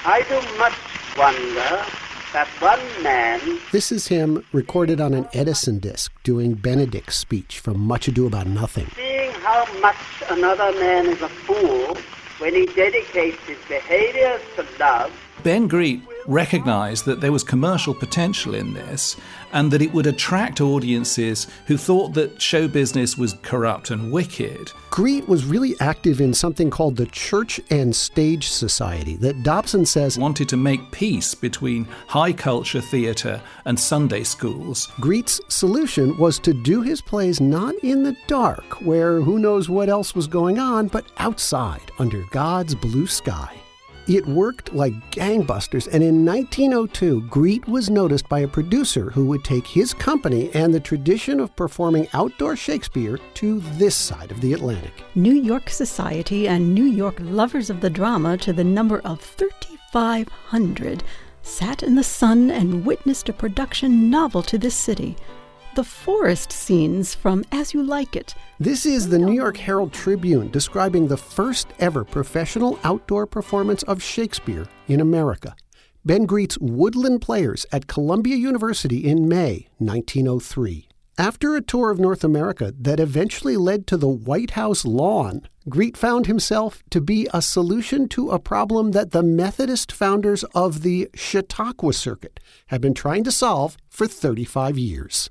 I 0.04 0.22
do 0.28 0.40
much 0.56 0.74
wonder 1.18 2.09
that 2.32 2.48
one 2.60 3.02
man. 3.02 3.40
This 3.72 3.90
is 3.90 4.08
him 4.08 4.44
recorded 4.52 5.00
on 5.00 5.14
an 5.14 5.28
Edison 5.32 5.78
disc 5.78 6.12
doing 6.22 6.54
Benedick's 6.54 7.16
speech 7.16 7.58
from 7.58 7.80
Much 7.80 8.08
Ado 8.08 8.26
About 8.26 8.46
Nothing. 8.46 8.86
Seeing 8.94 9.32
how 9.32 9.66
much 9.80 9.96
another 10.28 10.72
man 10.78 11.06
is 11.06 11.20
a 11.22 11.28
fool 11.28 11.96
when 12.38 12.54
he 12.54 12.66
dedicates 12.66 13.38
his 13.46 13.58
behaviors 13.68 14.40
to 14.56 14.66
love. 14.78 15.12
Ben 15.42 15.68
Greet 15.68 16.02
recognized 16.26 17.06
that 17.06 17.20
there 17.20 17.32
was 17.32 17.42
commercial 17.42 17.94
potential 17.94 18.54
in 18.54 18.74
this 18.74 19.16
and 19.52 19.70
that 19.70 19.82
it 19.82 19.92
would 19.92 20.06
attract 20.06 20.60
audiences 20.60 21.46
who 21.66 21.76
thought 21.76 22.14
that 22.14 22.40
show 22.40 22.68
business 22.68 23.16
was 23.16 23.34
corrupt 23.42 23.90
and 23.90 24.12
wicked. 24.12 24.72
Greet 24.90 25.28
was 25.28 25.44
really 25.44 25.74
active 25.80 26.20
in 26.20 26.34
something 26.34 26.70
called 26.70 26.96
the 26.96 27.06
Church 27.06 27.60
and 27.70 27.94
Stage 27.94 28.48
Society 28.48 29.16
that 29.16 29.42
Dobson 29.42 29.86
says 29.86 30.18
wanted 30.18 30.48
to 30.50 30.56
make 30.56 30.90
peace 30.90 31.34
between 31.34 31.86
high 32.06 32.32
culture 32.32 32.80
theatre 32.80 33.40
and 33.64 33.78
Sunday 33.78 34.24
schools. 34.24 34.88
Greet's 35.00 35.40
solution 35.48 36.16
was 36.18 36.38
to 36.40 36.52
do 36.52 36.82
his 36.82 37.00
plays 37.00 37.40
not 37.40 37.74
in 37.82 38.02
the 38.02 38.16
dark, 38.26 38.80
where 38.82 39.20
who 39.20 39.38
knows 39.38 39.68
what 39.68 39.88
else 39.88 40.14
was 40.14 40.26
going 40.26 40.58
on, 40.58 40.88
but 40.88 41.06
outside 41.18 41.90
under 41.98 42.24
God's 42.30 42.74
blue 42.74 43.06
sky. 43.06 43.59
It 44.08 44.26
worked 44.26 44.72
like 44.72 44.94
gangbusters, 45.10 45.86
and 45.92 46.02
in 46.02 46.24
1902, 46.24 47.22
Greet 47.28 47.66
was 47.68 47.90
noticed 47.90 48.28
by 48.28 48.40
a 48.40 48.48
producer 48.48 49.10
who 49.10 49.26
would 49.26 49.44
take 49.44 49.66
his 49.66 49.94
company 49.94 50.50
and 50.52 50.72
the 50.72 50.80
tradition 50.80 51.38
of 51.38 51.54
performing 51.54 52.08
outdoor 52.12 52.56
Shakespeare 52.56 53.18
to 53.34 53.60
this 53.78 53.94
side 53.94 54.30
of 54.30 54.40
the 54.40 54.52
Atlantic. 54.52 54.92
New 55.14 55.34
York 55.34 55.70
society 55.70 56.48
and 56.48 56.74
New 56.74 56.84
York 56.84 57.16
lovers 57.20 57.70
of 57.70 57.80
the 57.80 57.90
drama 57.90 58.36
to 58.38 58.52
the 58.52 58.64
number 58.64 59.00
of 59.00 59.20
3,500 59.20 61.02
sat 61.42 61.82
in 61.82 61.94
the 61.94 62.04
sun 62.04 62.50
and 62.50 62.84
witnessed 62.84 63.28
a 63.28 63.32
production 63.32 64.10
novel 64.10 64.42
to 64.42 64.58
this 64.58 64.74
city 64.74 65.16
the 65.74 65.84
forest 65.84 66.50
scenes 66.52 67.14
from 67.14 67.44
As 67.52 67.72
You 67.72 67.82
Like 67.82 68.16
It. 68.16 68.34
This 68.58 68.84
is 68.84 69.08
the 69.08 69.18
New 69.18 69.32
York 69.32 69.56
Herald 69.56 69.92
Tribune 69.92 70.50
describing 70.50 71.06
the 71.06 71.16
first 71.16 71.68
ever 71.78 72.04
professional 72.04 72.78
outdoor 72.82 73.26
performance 73.26 73.82
of 73.84 74.02
Shakespeare 74.02 74.66
in 74.88 75.00
America. 75.00 75.54
Ben 76.04 76.24
Greet's 76.24 76.58
Woodland 76.58 77.20
Players 77.20 77.66
at 77.72 77.86
Columbia 77.86 78.36
University 78.36 79.06
in 79.06 79.28
May 79.28 79.68
1903. 79.78 80.88
After 81.18 81.54
a 81.54 81.60
tour 81.60 81.90
of 81.90 82.00
North 82.00 82.24
America 82.24 82.72
that 82.80 82.98
eventually 82.98 83.58
led 83.58 83.86
to 83.88 83.98
the 83.98 84.08
White 84.08 84.52
House 84.52 84.86
lawn, 84.86 85.42
Greet 85.68 85.94
found 85.94 86.26
himself 86.26 86.82
to 86.88 87.00
be 87.02 87.28
a 87.34 87.42
solution 87.42 88.08
to 88.08 88.30
a 88.30 88.38
problem 88.38 88.92
that 88.92 89.10
the 89.10 89.22
Methodist 89.22 89.92
founders 89.92 90.44
of 90.54 90.80
the 90.80 91.10
Chautauqua 91.14 91.92
Circuit 91.92 92.40
had 92.68 92.80
been 92.80 92.94
trying 92.94 93.22
to 93.24 93.30
solve 93.30 93.76
for 93.90 94.06
35 94.06 94.78
years. 94.78 95.28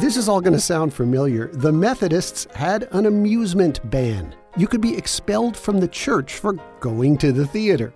This 0.00 0.16
is 0.16 0.28
all 0.28 0.40
going 0.40 0.54
to 0.54 0.60
sound 0.60 0.94
familiar. 0.94 1.48
The 1.48 1.70
Methodists 1.70 2.46
had 2.54 2.88
an 2.92 3.04
amusement 3.04 3.90
ban. 3.90 4.34
You 4.56 4.66
could 4.66 4.80
be 4.80 4.96
expelled 4.96 5.54
from 5.54 5.80
the 5.80 5.88
church 5.88 6.32
for 6.34 6.54
going 6.80 7.18
to 7.18 7.30
the 7.30 7.46
theater. 7.46 7.92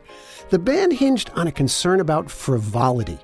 The 0.51 0.59
ban 0.59 0.91
hinged 0.91 1.31
on 1.31 1.47
a 1.47 1.53
concern 1.53 2.01
about 2.01 2.31
frivolity. 2.31 3.19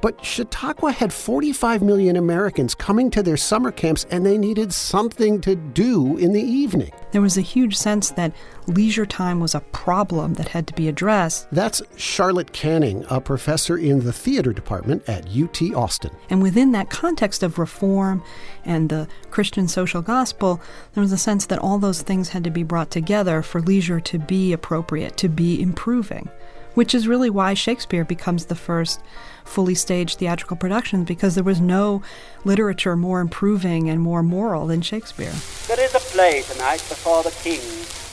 But 0.00 0.24
Chautauqua 0.24 0.92
had 0.92 1.12
45 1.12 1.82
million 1.82 2.16
Americans 2.16 2.74
coming 2.74 3.10
to 3.10 3.22
their 3.22 3.36
summer 3.36 3.70
camps 3.70 4.06
and 4.10 4.24
they 4.24 4.38
needed 4.38 4.72
something 4.72 5.40
to 5.42 5.54
do 5.54 6.16
in 6.16 6.32
the 6.32 6.42
evening. 6.42 6.90
There 7.12 7.20
was 7.20 7.36
a 7.36 7.42
huge 7.42 7.76
sense 7.76 8.10
that 8.12 8.32
leisure 8.66 9.06
time 9.06 9.40
was 9.40 9.54
a 9.54 9.60
problem 9.60 10.34
that 10.34 10.48
had 10.48 10.66
to 10.68 10.74
be 10.74 10.88
addressed. 10.88 11.48
That's 11.50 11.82
Charlotte 11.96 12.52
Canning, 12.52 13.04
a 13.10 13.20
professor 13.20 13.76
in 13.76 14.04
the 14.04 14.12
theater 14.12 14.52
department 14.52 15.08
at 15.08 15.28
UT 15.36 15.60
Austin. 15.74 16.10
And 16.30 16.42
within 16.42 16.72
that 16.72 16.90
context 16.90 17.42
of 17.42 17.58
reform 17.58 18.22
and 18.64 18.88
the 18.88 19.08
Christian 19.30 19.68
social 19.68 20.02
gospel, 20.02 20.60
there 20.94 21.02
was 21.02 21.12
a 21.12 21.18
sense 21.18 21.46
that 21.46 21.58
all 21.58 21.78
those 21.78 22.02
things 22.02 22.30
had 22.30 22.44
to 22.44 22.50
be 22.50 22.62
brought 22.62 22.90
together 22.90 23.42
for 23.42 23.60
leisure 23.60 24.00
to 24.00 24.18
be 24.18 24.52
appropriate, 24.52 25.16
to 25.18 25.28
be 25.28 25.60
improving 25.60 26.28
which 26.74 26.94
is 26.94 27.08
really 27.08 27.30
why 27.30 27.54
Shakespeare 27.54 28.04
becomes 28.04 28.46
the 28.46 28.54
first 28.54 29.00
fully 29.44 29.74
staged 29.74 30.18
theatrical 30.18 30.56
productions 30.56 31.06
because 31.06 31.34
there 31.34 31.44
was 31.44 31.60
no 31.60 32.02
literature 32.44 32.96
more 32.96 33.20
improving 33.20 33.88
and 33.88 34.00
more 34.00 34.22
moral 34.22 34.66
than 34.66 34.82
Shakespeare. 34.82 35.32
There 35.68 35.80
is 35.80 35.94
a 35.94 35.98
play 35.98 36.42
tonight 36.42 36.84
before 36.88 37.22
the 37.22 37.30
king. 37.42 37.60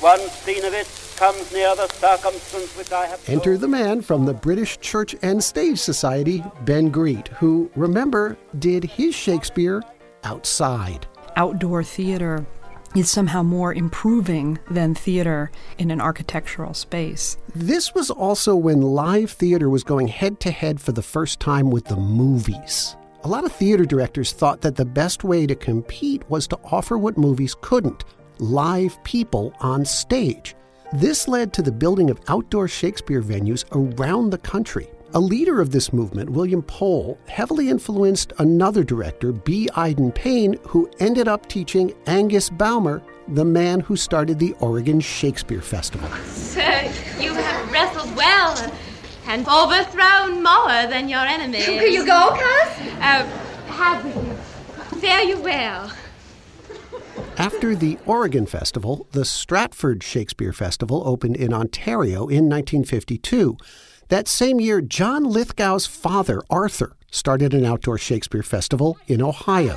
One 0.01 0.19
scene 0.19 0.63
of 0.63 0.73
it 0.73 0.87
comes 1.17 1.51
near 1.51 1.75
the 1.75 1.87
circumstance 1.87 2.77
which 2.77 2.91
I 2.91 3.05
have. 3.07 3.27
Enter 3.27 3.57
the 3.57 3.67
man 3.67 4.01
from 4.01 4.25
the 4.25 4.33
British 4.33 4.79
Church 4.79 5.15
and 5.21 5.43
Stage 5.43 5.77
Society, 5.77 6.43
Ben 6.63 6.89
Greet, 6.89 7.27
who, 7.29 7.69
remember, 7.75 8.37
did 8.59 8.85
his 8.85 9.13
Shakespeare 9.13 9.83
outside. 10.23 11.05
Outdoor 11.35 11.83
theater 11.83 12.45
is 12.95 13.09
somehow 13.09 13.43
more 13.43 13.73
improving 13.73 14.59
than 14.69 14.95
theater 14.95 15.51
in 15.77 15.91
an 15.91 16.01
architectural 16.01 16.73
space. 16.73 17.37
This 17.55 17.93
was 17.93 18.09
also 18.09 18.55
when 18.55 18.81
live 18.81 19.31
theater 19.31 19.69
was 19.69 19.83
going 19.83 20.07
head 20.07 20.39
to 20.41 20.51
head 20.51 20.81
for 20.81 20.91
the 20.91 21.01
first 21.01 21.39
time 21.39 21.69
with 21.69 21.85
the 21.85 21.95
movies. 21.95 22.95
A 23.23 23.27
lot 23.27 23.43
of 23.45 23.51
theater 23.51 23.85
directors 23.85 24.31
thought 24.31 24.61
that 24.61 24.75
the 24.75 24.85
best 24.85 25.23
way 25.23 25.45
to 25.45 25.55
compete 25.55 26.27
was 26.29 26.47
to 26.47 26.59
offer 26.71 26.97
what 26.97 27.17
movies 27.17 27.55
couldn't 27.61 28.05
live 28.39 29.01
people 29.03 29.53
on 29.59 29.83
stage. 29.83 30.55
This 30.93 31.27
led 31.27 31.53
to 31.53 31.61
the 31.61 31.71
building 31.71 32.09
of 32.09 32.19
outdoor 32.29 32.67
Shakespeare 32.67 33.21
venues 33.21 33.65
around 33.71 34.29
the 34.29 34.37
country. 34.37 34.89
A 35.15 35.19
leader 35.19 35.59
of 35.59 35.71
this 35.71 35.91
movement, 35.91 36.29
William 36.29 36.61
Poel, 36.61 37.17
heavily 37.27 37.69
influenced 37.69 38.31
another 38.37 38.83
director, 38.83 39.31
B. 39.31 39.67
Iden 39.75 40.11
Payne, 40.11 40.57
who 40.67 40.87
ended 40.99 41.27
up 41.27 41.47
teaching 41.49 41.95
Angus 42.05 42.51
Bowmer, 42.51 43.01
the 43.27 43.43
man 43.43 43.79
who 43.79 43.95
started 43.95 44.37
the 44.37 44.53
Oregon 44.59 44.99
Shakespeare 44.99 45.63
Festival. 45.63 46.07
Sir, 46.25 46.91
you 47.19 47.33
have 47.33 47.71
wrestled 47.71 48.15
well 48.15 48.71
and 49.25 49.47
overthrown 49.47 50.43
more 50.43 50.87
than 50.91 51.09
your 51.09 51.25
enemies. 51.25 51.65
Can 51.65 51.91
you 51.91 52.05
go, 52.05 52.35
Cass? 52.35 52.79
Uh, 52.79 53.25
have 53.73 54.05
you? 54.05 54.99
Fare 54.99 55.23
you 55.23 55.41
well. 55.41 55.91
After 57.35 57.73
the 57.73 57.97
Oregon 58.05 58.45
Festival, 58.45 59.07
the 59.13 59.25
Stratford 59.25 60.03
Shakespeare 60.03 60.53
Festival 60.53 61.01
opened 61.03 61.35
in 61.35 61.51
Ontario 61.51 62.27
in 62.27 62.47
1952. 62.47 63.57
That 64.09 64.27
same 64.27 64.59
year, 64.59 64.81
John 64.81 65.23
Lithgow's 65.23 65.85
father, 65.85 66.41
Arthur, 66.49 66.93
started 67.11 67.53
an 67.53 67.63
outdoor 67.63 67.99
Shakespeare 67.99 68.41
festival 68.41 68.97
in 69.07 69.21
Ohio. 69.21 69.75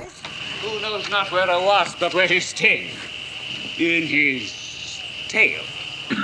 Who 0.63 0.81
knows 0.81 1.09
not 1.11 1.31
where 1.31 1.49
a 1.51 1.61
wasp 1.61 1.99
but 2.01 2.15
where 2.15 2.27
his 2.27 2.47
sting? 2.47 2.89
In 3.79 4.03
his 4.05 4.51
tail. 5.29 5.63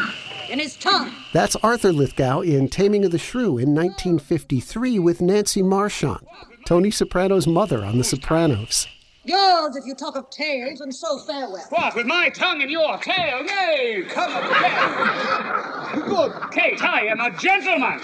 In 0.50 0.58
his 0.58 0.76
tongue. 0.78 1.12
That's 1.34 1.56
Arthur 1.56 1.92
Lithgow 1.92 2.40
in 2.40 2.68
Taming 2.70 3.04
of 3.04 3.10
the 3.10 3.18
Shrew 3.18 3.58
in 3.58 3.74
1953 3.74 4.98
with 4.98 5.20
Nancy 5.20 5.62
Marchand, 5.62 6.26
Tony 6.64 6.90
Soprano's 6.90 7.46
mother 7.46 7.84
on 7.84 7.98
The 7.98 8.04
Sopranos. 8.04 8.86
Yours, 9.28 9.76
if 9.76 9.84
you 9.84 9.94
talk 9.94 10.16
of 10.16 10.30
tails, 10.30 10.80
and 10.80 10.94
so 10.94 11.18
farewell. 11.18 11.62
What, 11.68 11.94
with 11.94 12.06
my 12.06 12.30
tongue 12.30 12.62
in 12.62 12.70
your 12.70 12.96
tail? 12.96 13.44
Yay! 13.44 14.04
Come 14.08 14.34
again! 14.34 16.08
Good 16.08 16.32
Kate, 16.50 16.82
I 16.82 17.04
am 17.08 17.20
a 17.20 17.30
gentleman! 17.36 18.00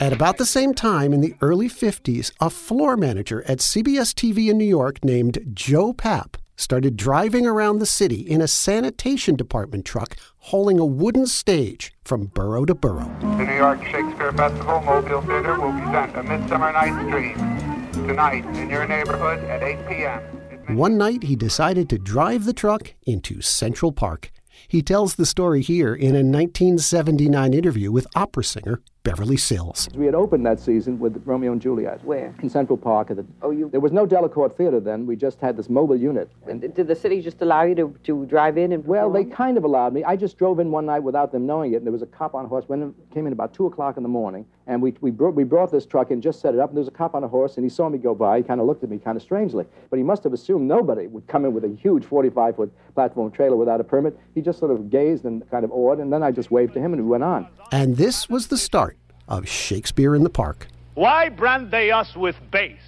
At 0.00 0.12
about 0.12 0.36
the 0.36 0.46
same 0.46 0.72
time, 0.72 1.12
in 1.12 1.20
the 1.20 1.34
early 1.40 1.68
50s, 1.68 2.30
a 2.40 2.48
floor 2.48 2.96
manager 2.96 3.42
at 3.48 3.58
CBS 3.58 4.14
TV 4.14 4.48
in 4.48 4.56
New 4.56 4.64
York 4.64 5.04
named 5.04 5.40
Joe 5.52 5.92
Papp 5.92 6.36
started 6.54 6.96
driving 6.96 7.44
around 7.44 7.80
the 7.80 7.86
city 7.86 8.20
in 8.20 8.40
a 8.40 8.46
sanitation 8.46 9.34
department 9.34 9.84
truck 9.84 10.14
hauling 10.38 10.78
a 10.78 10.86
wooden 10.86 11.26
stage 11.26 11.92
from 12.04 12.26
borough 12.26 12.64
to 12.64 12.74
borough. 12.74 13.10
The 13.20 13.44
New 13.44 13.54
York 13.54 13.84
Shakespeare 13.84 14.32
Festival 14.32 14.80
Mobile 14.82 15.22
Theater 15.22 15.60
will 15.60 15.72
present 15.72 16.16
A 16.16 16.22
Midsummer 16.22 16.72
Night's 16.72 17.10
Dream 17.10 17.85
tonight 18.06 18.44
in 18.56 18.70
your 18.70 18.86
neighborhood 18.86 19.42
at 19.44 19.62
8 19.62 19.88
p.m. 19.88 20.76
One 20.76 20.96
night, 20.96 21.22
he 21.22 21.36
decided 21.36 21.88
to 21.90 21.98
drive 21.98 22.44
the 22.44 22.52
truck 22.52 22.94
into 23.04 23.40
Central 23.40 23.92
Park. 23.92 24.32
He 24.68 24.82
tells 24.82 25.14
the 25.14 25.26
story 25.26 25.62
here 25.62 25.94
in 25.94 26.16
a 26.16 26.24
1979 26.24 27.54
interview 27.54 27.92
with 27.92 28.06
opera 28.14 28.44
singer 28.44 28.80
Beverly 29.06 29.36
Sills. 29.36 29.88
We 29.94 30.04
had 30.04 30.16
opened 30.16 30.44
that 30.46 30.58
season 30.58 30.98
with 30.98 31.22
Romeo 31.24 31.52
and 31.52 31.62
Juliet. 31.62 32.02
Where? 32.04 32.34
In 32.42 32.50
Central 32.50 32.76
Park. 32.76 33.12
At 33.12 33.18
the, 33.18 33.26
oh, 33.40 33.52
you. 33.52 33.70
There 33.70 33.78
was 33.78 33.92
no 33.92 34.04
Delacorte 34.04 34.56
Theater 34.56 34.80
then. 34.80 35.06
We 35.06 35.14
just 35.14 35.40
had 35.40 35.56
this 35.56 35.70
mobile 35.70 35.94
unit. 35.94 36.28
And 36.48 36.60
did 36.60 36.88
the 36.88 36.94
city 36.96 37.22
just 37.22 37.40
allow 37.40 37.62
you 37.62 37.76
to, 37.76 37.94
to 38.02 38.26
drive 38.26 38.58
in 38.58 38.72
and? 38.72 38.84
Well, 38.84 39.08
they 39.12 39.22
kind 39.22 39.56
of 39.56 39.62
allowed 39.62 39.92
me. 39.92 40.02
I 40.02 40.16
just 40.16 40.36
drove 40.36 40.58
in 40.58 40.72
one 40.72 40.86
night 40.86 41.04
without 41.04 41.30
them 41.30 41.46
knowing 41.46 41.74
it, 41.74 41.76
and 41.76 41.86
there 41.86 41.92
was 41.92 42.02
a 42.02 42.06
cop 42.06 42.34
on 42.34 42.46
a 42.46 42.48
horse. 42.48 42.64
When 42.66 42.92
came 43.14 43.28
in 43.28 43.32
about 43.32 43.54
two 43.54 43.66
o'clock 43.66 43.96
in 43.96 44.02
the 44.02 44.08
morning, 44.08 44.44
and 44.66 44.82
we 44.82 44.92
we 45.00 45.12
brought 45.12 45.36
we 45.36 45.44
brought 45.44 45.70
this 45.70 45.86
truck 45.86 46.10
and 46.10 46.20
just 46.20 46.40
set 46.40 46.54
it 46.54 46.58
up, 46.58 46.70
and 46.70 46.76
there 46.76 46.80
was 46.80 46.88
a 46.88 46.98
cop 46.98 47.14
on 47.14 47.22
a 47.22 47.28
horse, 47.28 47.56
and 47.56 47.64
he 47.64 47.70
saw 47.70 47.88
me 47.88 47.98
go 47.98 48.12
by. 48.12 48.38
He 48.38 48.42
kind 48.42 48.60
of 48.60 48.66
looked 48.66 48.82
at 48.82 48.90
me 48.90 48.98
kind 48.98 49.16
of 49.16 49.22
strangely, 49.22 49.66
but 49.88 49.98
he 49.98 50.02
must 50.02 50.24
have 50.24 50.32
assumed 50.32 50.66
nobody 50.66 51.06
would 51.06 51.28
come 51.28 51.44
in 51.44 51.54
with 51.54 51.62
a 51.62 51.68
huge 51.68 52.04
45 52.04 52.56
foot 52.56 52.72
platform 52.94 53.30
trailer 53.30 53.56
without 53.56 53.80
a 53.80 53.84
permit. 53.84 54.18
He 54.34 54.40
just 54.40 54.58
sort 54.58 54.72
of 54.72 54.90
gazed 54.90 55.26
and 55.26 55.48
kind 55.48 55.64
of 55.64 55.70
awed, 55.70 56.00
and 56.00 56.12
then 56.12 56.24
I 56.24 56.32
just 56.32 56.50
waved 56.50 56.74
to 56.74 56.80
him, 56.80 56.92
and 56.92 57.02
we 57.04 57.08
went 57.08 57.22
on. 57.22 57.46
And 57.70 57.96
this 57.96 58.28
was 58.28 58.48
the 58.48 58.58
start 58.58 58.95
of 59.28 59.48
Shakespeare 59.48 60.14
in 60.14 60.22
the 60.22 60.30
Park. 60.30 60.68
Why 60.94 61.28
brand 61.28 61.70
they 61.70 61.90
us 61.90 62.14
with 62.16 62.36
base? 62.50 62.78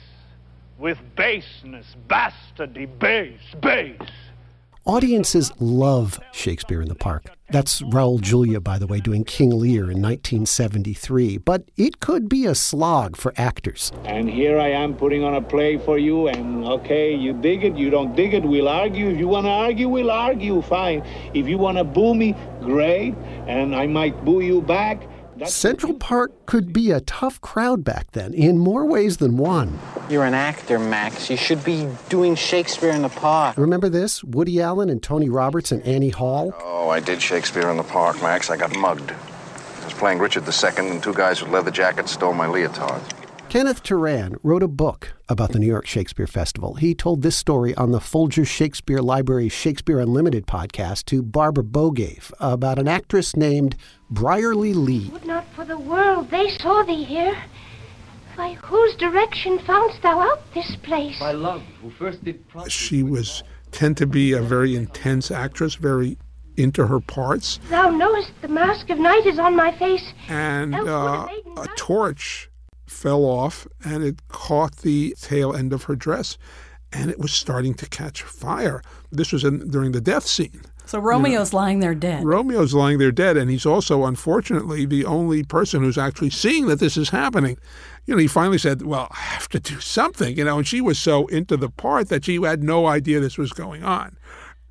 With 0.78 0.98
baseness, 1.16 1.96
bastardy, 2.08 2.86
base, 2.98 3.40
base. 3.60 3.98
Audiences 4.84 5.52
love 5.58 6.18
Shakespeare 6.32 6.80
in 6.80 6.88
the 6.88 6.94
Park. 6.94 7.26
That's 7.50 7.82
Raul 7.82 8.20
Julia, 8.22 8.60
by 8.60 8.78
the 8.78 8.86
way, 8.86 9.00
doing 9.00 9.24
King 9.24 9.50
Lear 9.50 9.90
in 9.90 10.00
1973. 10.00 11.38
But 11.38 11.64
it 11.76 12.00
could 12.00 12.28
be 12.28 12.46
a 12.46 12.54
slog 12.54 13.16
for 13.16 13.34
actors. 13.36 13.92
And 14.04 14.30
here 14.30 14.58
I 14.58 14.68
am 14.68 14.94
putting 14.94 15.24
on 15.24 15.34
a 15.34 15.42
play 15.42 15.76
for 15.78 15.98
you, 15.98 16.28
and 16.28 16.64
okay, 16.64 17.14
you 17.14 17.32
dig 17.32 17.64
it, 17.64 17.74
you 17.76 17.90
don't 17.90 18.14
dig 18.14 18.34
it, 18.34 18.44
we'll 18.44 18.68
argue. 18.68 19.08
If 19.08 19.18
you 19.18 19.28
want 19.28 19.46
to 19.46 19.50
argue, 19.50 19.88
we'll 19.88 20.10
argue, 20.10 20.62
fine. 20.62 21.02
If 21.34 21.48
you 21.48 21.58
want 21.58 21.78
to 21.78 21.84
boo 21.84 22.14
me, 22.14 22.34
great, 22.60 23.14
and 23.46 23.74
I 23.74 23.86
might 23.86 24.24
boo 24.24 24.40
you 24.40 24.62
back. 24.62 25.02
Central 25.46 25.94
Park 25.94 26.46
could 26.46 26.72
be 26.72 26.90
a 26.90 27.00
tough 27.00 27.40
crowd 27.40 27.84
back 27.84 28.12
then 28.12 28.34
in 28.34 28.58
more 28.58 28.84
ways 28.84 29.18
than 29.18 29.36
one. 29.36 29.78
You're 30.10 30.24
an 30.24 30.34
actor, 30.34 30.78
Max. 30.78 31.30
You 31.30 31.36
should 31.36 31.64
be 31.64 31.88
doing 32.08 32.34
Shakespeare 32.34 32.90
in 32.90 33.02
the 33.02 33.08
Park. 33.08 33.56
Remember 33.56 33.88
this? 33.88 34.24
Woody 34.24 34.60
Allen 34.60 34.88
and 34.90 35.02
Tony 35.02 35.28
Roberts 35.28 35.70
and 35.72 35.82
Annie 35.82 36.08
Hall? 36.08 36.52
Oh, 36.62 36.88
I 36.88 37.00
did 37.00 37.22
Shakespeare 37.22 37.70
in 37.70 37.76
the 37.76 37.82
Park, 37.82 38.20
Max. 38.22 38.50
I 38.50 38.56
got 38.56 38.76
mugged. 38.76 39.12
I 39.12 39.84
was 39.84 39.94
playing 39.94 40.18
Richard 40.18 40.44
II, 40.46 40.90
and 40.90 41.02
two 41.02 41.14
guys 41.14 41.42
with 41.42 41.50
leather 41.50 41.70
jackets 41.70 42.12
stole 42.12 42.34
my 42.34 42.46
leotard. 42.46 43.00
Kenneth 43.48 43.82
Turan 43.82 44.36
wrote 44.42 44.62
a 44.62 44.68
book 44.68 45.14
about 45.30 45.52
the 45.52 45.58
New 45.58 45.66
York 45.66 45.86
Shakespeare 45.86 46.26
Festival. 46.26 46.74
He 46.74 46.94
told 46.94 47.22
this 47.22 47.34
story 47.34 47.74
on 47.76 47.92
the 47.92 48.00
Folger 48.00 48.44
Shakespeare 48.44 49.00
Library 49.00 49.48
Shakespeare 49.48 50.00
Unlimited 50.00 50.46
podcast 50.46 51.06
to 51.06 51.22
Barbara 51.22 51.64
Bogaev 51.64 52.30
about 52.40 52.78
an 52.78 52.88
actress 52.88 53.34
named 53.34 53.74
Brierly 54.10 54.74
Lee. 54.74 55.10
Would 55.12 55.26
not 55.26 55.46
for 55.54 55.64
the 55.64 55.78
world 55.78 56.30
they 56.30 56.48
saw 56.58 56.82
thee 56.82 57.04
here. 57.04 57.36
By 58.36 58.54
whose 58.54 58.94
direction 58.96 59.58
foundst 59.58 60.00
thou 60.02 60.20
out 60.20 60.40
this 60.54 60.76
place? 60.76 61.18
By 61.18 61.32
love, 61.32 61.62
who 61.82 61.90
first 61.90 62.24
did 62.24 62.44
She 62.68 63.02
was 63.02 63.42
tend 63.72 63.96
to 63.98 64.06
be 64.06 64.32
a 64.32 64.40
very 64.40 64.76
intense 64.76 65.30
actress, 65.30 65.74
very 65.74 66.16
into 66.56 66.86
her 66.86 67.00
parts. 67.00 67.58
Thou 67.68 67.90
knowest 67.90 68.32
the 68.40 68.48
mask 68.48 68.90
of 68.90 68.98
night 68.98 69.26
is 69.26 69.38
on 69.38 69.54
my 69.54 69.76
face. 69.76 70.12
And 70.28 70.74
uh, 70.74 71.28
a 71.56 71.66
torch 71.76 72.50
fell 72.86 73.24
off 73.24 73.66
and 73.84 74.02
it 74.02 74.26
caught 74.28 74.76
the 74.78 75.14
tail 75.20 75.54
end 75.54 75.72
of 75.72 75.84
her 75.84 75.94
dress 75.94 76.38
and 76.92 77.10
it 77.10 77.18
was 77.18 77.32
starting 77.32 77.74
to 77.74 77.88
catch 77.88 78.22
fire. 78.22 78.82
This 79.10 79.32
was 79.32 79.44
in, 79.44 79.68
during 79.68 79.92
the 79.92 80.00
death 80.00 80.26
scene. 80.26 80.62
So 80.86 81.00
Romeo's 81.00 81.52
you 81.52 81.56
know, 81.56 81.62
lying 81.62 81.80
there 81.80 81.94
dead. 81.94 82.24
Romeo's 82.24 82.72
lying 82.72 82.98
there 82.98 83.12
dead, 83.12 83.36
and 83.36 83.50
he's 83.50 83.66
also, 83.66 84.06
unfortunately, 84.06 84.86
the 84.86 85.04
only 85.04 85.44
person 85.44 85.82
who's 85.82 85.98
actually 85.98 86.30
seeing 86.30 86.66
that 86.68 86.80
this 86.80 86.96
is 86.96 87.10
happening. 87.10 87.58
You 88.06 88.14
know, 88.14 88.20
he 88.20 88.26
finally 88.26 88.56
said, 88.56 88.80
"Well, 88.80 89.08
I 89.10 89.20
have 89.20 89.48
to 89.50 89.60
do 89.60 89.80
something," 89.80 90.38
you 90.38 90.44
know, 90.44 90.56
and 90.56 90.66
she 90.66 90.80
was 90.80 90.98
so 90.98 91.26
into 91.26 91.58
the 91.58 91.68
part 91.68 92.08
that 92.08 92.24
she 92.24 92.40
had 92.40 92.62
no 92.62 92.86
idea 92.86 93.20
this 93.20 93.36
was 93.36 93.52
going 93.52 93.84
on. 93.84 94.16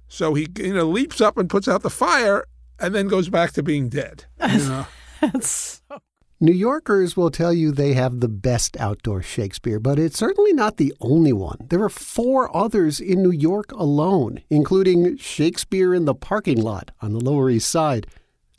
So 0.07 0.33
he, 0.33 0.47
you 0.57 0.73
know, 0.73 0.85
leaps 0.85 1.21
up 1.21 1.37
and 1.37 1.49
puts 1.49 1.67
out 1.67 1.83
the 1.83 1.91
fire, 1.91 2.45
and 2.79 2.95
then 2.95 3.07
goes 3.07 3.29
back 3.29 3.51
to 3.51 3.61
being 3.61 3.87
dead. 3.87 4.25
You 4.41 4.57
know? 4.57 4.87
That's 5.21 5.81
so 5.87 6.01
New 6.39 6.53
Yorkers 6.53 7.17
will 7.17 7.31
tell 7.31 7.51
you 7.51 7.71
they 7.71 7.93
have 7.93 8.19
the 8.19 8.29
best 8.29 8.77
outdoor 8.77 9.23
Shakespeare, 9.23 9.79
but 9.79 9.97
it's 9.97 10.19
certainly 10.19 10.53
not 10.53 10.77
the 10.77 10.93
only 11.01 11.33
one. 11.33 11.57
There 11.67 11.81
are 11.81 11.89
four 11.89 12.55
others 12.55 12.99
in 12.99 13.23
New 13.23 13.31
York 13.31 13.71
alone, 13.71 14.43
including 14.51 15.17
Shakespeare 15.17 15.95
in 15.95 16.05
the 16.05 16.13
Parking 16.13 16.61
Lot 16.61 16.91
on 17.01 17.13
the 17.13 17.19
Lower 17.19 17.49
East 17.49 17.71
Side, 17.71 18.05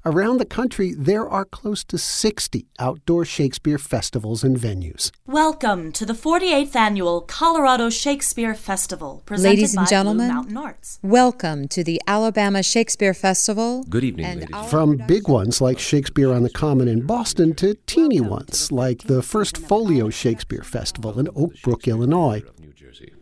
Around 0.05 0.39
the 0.39 0.45
country, 0.47 0.95
there 0.97 1.29
are 1.29 1.45
close 1.45 1.83
to 1.83 1.99
60 1.99 2.67
outdoor 2.79 3.25
Shakespeare 3.25 3.79
festivals 3.79 4.45
and 4.45 4.57
venues. 4.57 5.11
Welcome 5.27 5.91
to 5.91 6.07
the 6.07 6.13
48th 6.13 6.77
annual 6.77 7.21
Colorado 7.21 7.91
Shakespeare 7.91 8.55
Festival, 8.55 9.25
presented 9.27 9.57
Ladies 9.57 9.75
and 9.75 9.85
by 9.85 9.91
gentlemen, 9.91 10.29
Blue 10.29 10.35
Mountain 10.35 10.57
Arts. 10.57 11.01
welcome 11.03 11.67
to 11.67 11.83
the 11.83 12.01
Alabama 12.07 12.63
Shakespeare 12.63 13.13
Festival. 13.13 13.83
Good 13.91 14.05
evening, 14.05 14.39
ladies. 14.39 14.71
From 14.71 14.99
big 15.09 15.27
ones 15.27 15.61
like 15.61 15.81
Shakespeare 15.81 16.33
on 16.33 16.45
the 16.45 16.51
Common 16.51 16.87
in 16.87 17.05
Boston 17.05 17.53
to 17.57 17.75
teeny 17.87 18.21
ones 18.21 18.71
like 18.71 19.03
the 19.03 19.21
first 19.21 19.57
Folio 19.59 20.11
Shakespeare 20.11 20.63
Festival 20.63 21.19
in 21.19 21.29
Oak 21.35 21.61
Brook, 21.65 21.89
Illinois. 21.89 22.45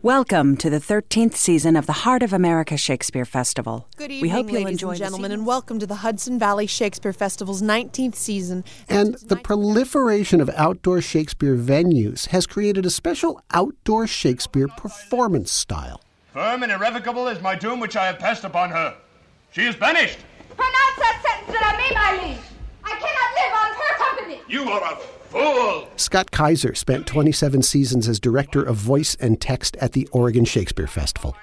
Welcome 0.01 0.57
to 0.57 0.69
the 0.69 0.79
13th 0.79 1.35
season 1.35 1.75
of 1.75 1.85
the 1.85 1.93
Heart 1.93 2.23
of 2.23 2.33
America 2.33 2.77
Shakespeare 2.77 3.25
Festival. 3.25 3.87
Good 3.95 4.11
evening, 4.11 4.21
we 4.21 4.29
hope 4.29 4.45
you'll 4.47 4.63
ladies 4.63 4.71
enjoy 4.71 4.89
and 4.91 4.97
gentlemen, 4.97 5.31
and 5.31 5.45
welcome 5.45 5.77
to 5.79 5.85
the 5.85 5.95
Hudson 5.95 6.39
Valley 6.39 6.65
Shakespeare 6.65 7.13
Festival's 7.13 7.61
19th 7.61 8.15
season. 8.15 8.63
And 8.89 9.15
the 9.15 9.35
proliferation 9.35 10.41
of 10.41 10.49
outdoor 10.55 11.01
Shakespeare 11.01 11.55
venues 11.55 12.27
has 12.27 12.47
created 12.47 12.85
a 12.85 12.89
special 12.89 13.41
outdoor 13.51 14.07
Shakespeare 14.07 14.67
performance 14.67 15.51
style. 15.51 16.01
Firm 16.33 16.63
and 16.63 16.71
irrevocable 16.71 17.27
is 17.27 17.41
my 17.41 17.55
doom 17.55 17.79
which 17.79 17.95
I 17.95 18.05
have 18.05 18.19
passed 18.19 18.43
upon 18.43 18.71
her. 18.71 18.97
She 19.51 19.61
is 19.61 19.75
banished. 19.75 20.19
Pronounce 20.55 20.95
that 20.97 21.45
sentence 21.45 21.57
and 21.57 21.65
I 21.65 21.77
may, 21.77 21.95
my 21.95 22.27
liege. 22.27 22.56
I 22.87 22.95
cannot 22.95 23.29
live 23.39 23.53
on 23.53 23.69
her 23.75 23.93
company. 23.97 24.41
You 24.47 24.69
are 24.69 24.93
a 24.93 24.95
fool. 24.95 25.89
Scott 25.97 26.31
Kaiser 26.31 26.73
spent 26.73 27.05
27 27.05 27.61
seasons 27.61 28.07
as 28.07 28.19
director 28.19 28.63
of 28.63 28.77
voice 28.77 29.15
and 29.19 29.39
text 29.39 29.75
at 29.77 29.91
the 29.91 30.07
Oregon 30.11 30.45
Shakespeare 30.45 30.87
Festival. 30.87 31.35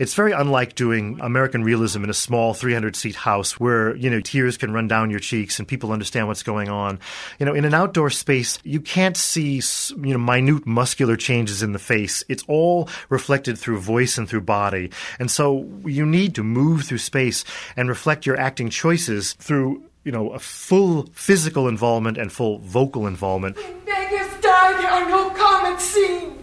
It's 0.00 0.14
very 0.14 0.32
unlike 0.32 0.74
doing 0.74 1.20
American 1.20 1.62
realism 1.62 2.02
in 2.02 2.10
a 2.10 2.14
small 2.14 2.54
300 2.54 2.96
seat 2.96 3.14
house 3.14 3.60
where, 3.60 3.94
you 3.94 4.10
know, 4.10 4.20
tears 4.20 4.56
can 4.56 4.72
run 4.72 4.88
down 4.88 5.10
your 5.10 5.20
cheeks 5.20 5.60
and 5.60 5.68
people 5.68 5.92
understand 5.92 6.26
what's 6.26 6.42
going 6.42 6.68
on. 6.68 6.98
You 7.38 7.46
know, 7.46 7.54
in 7.54 7.64
an 7.64 7.72
outdoor 7.72 8.10
space, 8.10 8.58
you 8.64 8.80
can't 8.80 9.16
see, 9.16 9.62
you 9.90 10.12
know, 10.12 10.18
minute 10.18 10.66
muscular 10.66 11.16
changes 11.16 11.62
in 11.62 11.72
the 11.72 11.78
face. 11.78 12.24
It's 12.28 12.42
all 12.48 12.88
reflected 13.10 13.58
through 13.58 13.78
voice 13.78 14.18
and 14.18 14.28
through 14.28 14.40
body. 14.40 14.90
And 15.20 15.30
so 15.30 15.68
you 15.84 16.04
need 16.04 16.34
to 16.34 16.42
move 16.42 16.82
through 16.82 16.98
space 16.98 17.44
and 17.76 17.88
reflect 17.88 18.26
your 18.26 18.38
acting 18.40 18.70
choices 18.70 19.34
through 19.34 19.84
you 20.04 20.12
know, 20.12 20.30
a 20.30 20.38
full 20.38 21.08
physical 21.12 21.68
involvement 21.68 22.16
and 22.16 22.32
full 22.32 22.58
vocal 22.58 23.06
involvement. 23.06 23.56
When 23.56 23.80
beggars 23.84 24.40
die, 24.40 24.80
there 24.80 24.90
are 24.90 25.08
no 25.08 25.30
common 25.30 25.78
scene. 25.78 26.42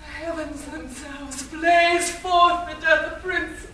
The 0.00 0.06
heavens 0.06 0.64
themselves 0.66 1.42
blaze 1.44 2.10
forth 2.10 2.68
the 2.68 2.80
death 2.80 3.12
of 3.12 3.22
princes. 3.22 3.70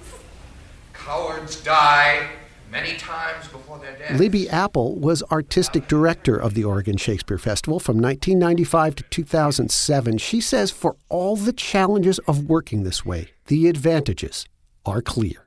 Cowards 0.92 1.60
die 1.62 2.28
many 2.70 2.96
times 2.96 3.46
before 3.48 3.78
their 3.78 3.96
death. 3.96 4.18
Libby 4.18 4.48
Appel 4.48 4.96
was 4.96 5.22
artistic 5.30 5.86
director 5.86 6.36
of 6.36 6.54
the 6.54 6.64
Oregon 6.64 6.96
Shakespeare 6.96 7.38
Festival 7.38 7.78
from 7.78 7.98
1995 7.98 8.96
to 8.96 9.02
2007. 9.04 10.18
She 10.18 10.40
says 10.40 10.72
for 10.72 10.96
all 11.08 11.36
the 11.36 11.52
challenges 11.52 12.18
of 12.20 12.48
working 12.48 12.82
this 12.82 13.04
way, 13.06 13.28
the 13.46 13.68
advantages 13.68 14.46
are 14.84 15.00
clear. 15.00 15.43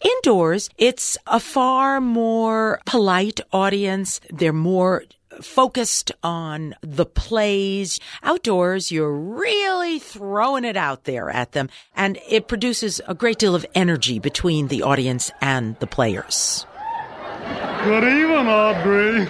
Indoors, 0.00 0.68
it's 0.78 1.18
a 1.26 1.40
far 1.40 2.00
more 2.00 2.80
polite 2.86 3.40
audience. 3.52 4.20
They're 4.30 4.52
more 4.52 5.04
focused 5.40 6.12
on 6.22 6.74
the 6.82 7.06
plays. 7.06 7.98
Outdoors, 8.22 8.92
you're 8.92 9.12
really 9.12 9.98
throwing 9.98 10.64
it 10.64 10.76
out 10.76 11.04
there 11.04 11.30
at 11.30 11.52
them, 11.52 11.68
and 11.96 12.18
it 12.28 12.48
produces 12.48 13.00
a 13.06 13.14
great 13.14 13.38
deal 13.38 13.54
of 13.54 13.66
energy 13.74 14.18
between 14.18 14.68
the 14.68 14.82
audience 14.82 15.30
and 15.40 15.78
the 15.80 15.86
players. 15.86 16.66
Good 17.84 18.04
evening, 18.04 18.46
Audrey. 18.46 19.24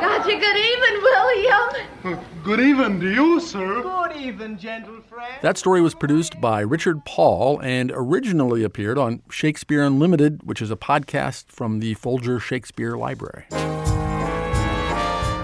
Gotcha, 0.00 0.30
good 0.30 0.56
evening, 0.56 1.02
William. 1.02 2.20
Good 2.44 2.58
evening 2.58 2.98
to 2.98 3.08
you, 3.08 3.38
sir. 3.38 3.82
Good 3.82 4.16
evening, 4.16 4.58
gentle 4.58 5.00
friend. 5.02 5.32
That 5.42 5.56
story 5.56 5.80
was 5.80 5.94
produced 5.94 6.40
by 6.40 6.62
Richard 6.62 7.04
Paul 7.04 7.60
and 7.62 7.92
originally 7.94 8.64
appeared 8.64 8.98
on 8.98 9.22
Shakespeare 9.30 9.84
Unlimited, 9.84 10.42
which 10.42 10.60
is 10.60 10.68
a 10.72 10.76
podcast 10.76 11.44
from 11.46 11.78
the 11.78 11.94
Folger 11.94 12.40
Shakespeare 12.40 12.96
Library. 12.96 13.44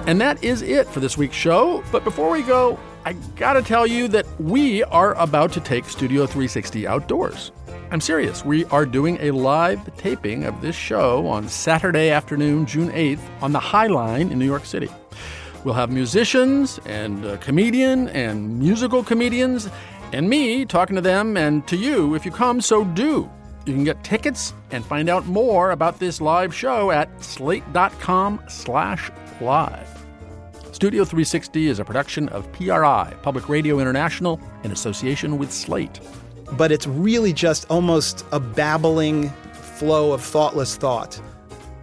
And 0.09 0.21
that 0.21 0.43
is 0.43 0.61
it 0.63 0.89
for 0.89 0.99
this 0.99 1.17
week's 1.17 1.37
show. 1.37 1.85
But 1.93 2.03
before 2.03 2.31
we 2.31 2.43
go, 2.43 2.77
I 3.05 3.13
gotta 3.37 3.63
tell 3.63 3.87
you 3.87 4.09
that 4.09 4.27
we 4.41 4.83
are 4.83 5.15
about 5.15 5.53
to 5.53 5.61
take 5.61 5.85
Studio 5.85 6.27
360 6.27 6.89
outdoors. 6.89 7.53
I'm 7.93 8.01
serious. 8.01 8.45
We 8.45 8.65
are 8.67 8.85
doing 8.85 9.19
a 9.21 9.31
live 9.31 9.97
taping 9.99 10.43
of 10.45 10.61
this 10.61 10.75
show 10.75 11.29
on 11.29 11.49
Saturday 11.49 12.11
afternoon, 12.11 12.67
June 12.67 12.91
8th, 12.91 13.21
on 13.41 13.53
the 13.53 13.61
High 13.61 13.87
Line 13.87 14.33
in 14.33 14.39
New 14.41 14.47
York 14.47 14.65
City. 14.65 14.91
We'll 15.65 15.75
have 15.75 15.91
musicians 15.91 16.79
and 16.87 17.25
a 17.25 17.39
comedian 17.39 18.09
and 18.09 18.59
musical 18.59 19.03
comedians 19.03 19.69
and 20.13 20.29
me 20.29 20.65
talking 20.65 20.97
to 20.97 21.03
them 21.03 21.37
and 21.37 21.67
to 21.69 21.77
you 21.77 22.15
if 22.15 22.25
you 22.25 22.31
come, 22.31 22.61
so 22.61 22.85
do. 22.85 23.31
You 23.67 23.75
can 23.75 23.85
get 23.85 24.03
tickets 24.03 24.55
and 24.71 24.85
find 24.85 25.09
out 25.09 25.27
more 25.27 25.73
about 25.73 25.99
this 25.99 26.21
live 26.21 26.55
show 26.55 26.91
at 26.91 27.23
slate.com 27.23 28.43
slash 28.49 29.11
live. 29.41 29.89
Studio 30.73 31.05
360 31.05 31.67
is 31.67 31.79
a 31.79 31.85
production 31.85 32.29
of 32.29 32.51
PRI, 32.53 33.15
Public 33.23 33.49
Radio 33.49 33.81
International, 33.81 34.41
in 34.65 34.73
association 34.73 35.39
with 35.39 35.53
Slate 35.53 36.01
but 36.53 36.73
it's 36.73 36.87
really 36.87 37.33
just 37.33 37.67
almost 37.71 38.25
a 38.33 38.41
babbling 38.41 39.31
flow 39.53 40.13
of 40.13 40.23
thoughtless 40.23 40.77
thought. 40.77 41.21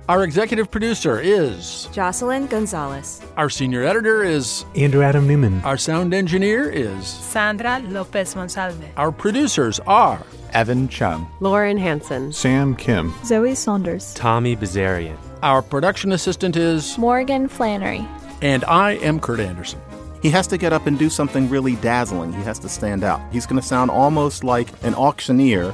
Our 0.08 0.24
executive 0.24 0.70
producer 0.70 1.20
is 1.20 1.89
Jocelyn 1.91 2.45
Gonzalez. 2.45 3.24
Our 3.38 3.49
senior 3.49 3.84
editor 3.84 4.24
is 4.24 4.64
Andrew 4.76 5.01
Adam 5.01 5.28
Newman. 5.28 5.62
Our 5.64 5.78
sound 5.78 6.14
engineer 6.14 6.70
is 6.70 7.08
Sandra 7.08 7.80
Lopez 7.80 8.36
Monsalve. 8.36 8.88
Our 8.97 9.12
producers 9.12 9.80
are 9.88 10.24
Evan 10.53 10.89
Chung, 10.89 11.28
Lauren 11.39 11.76
Hanson, 11.76 12.32
Sam 12.32 12.76
Kim, 12.76 13.16
Zoe 13.26 13.56
Saunders, 13.56 14.14
Tommy 14.14 14.56
Bazarian. 14.56 15.18
Our 15.41 15.64
production 15.64 16.12
assistant 16.12 16.56
is 16.56 16.99
Morgan 16.99 17.47
Flannery. 17.47 18.08
And 18.43 18.64
I 18.66 18.97
am 18.97 19.20
Kurt 19.20 19.39
Andersen. 19.39 19.82
He 20.22 20.30
has 20.30 20.45
to 20.47 20.60
get 20.60 20.72
up 20.72 20.86
and 20.86 20.99
do 20.99 21.10
something 21.10 21.49
really 21.49 21.78
dazzling. 21.78 22.32
He 22.32 22.43
has 22.43 22.60
to 22.60 22.70
stand 22.70 23.03
out. 23.03 23.22
He's 23.34 23.47
going 23.47 23.60
to 23.60 23.68
sound 23.68 23.89
almost 23.89 24.43
like 24.43 24.68
an 24.84 24.93
auctioneer. 24.93 25.74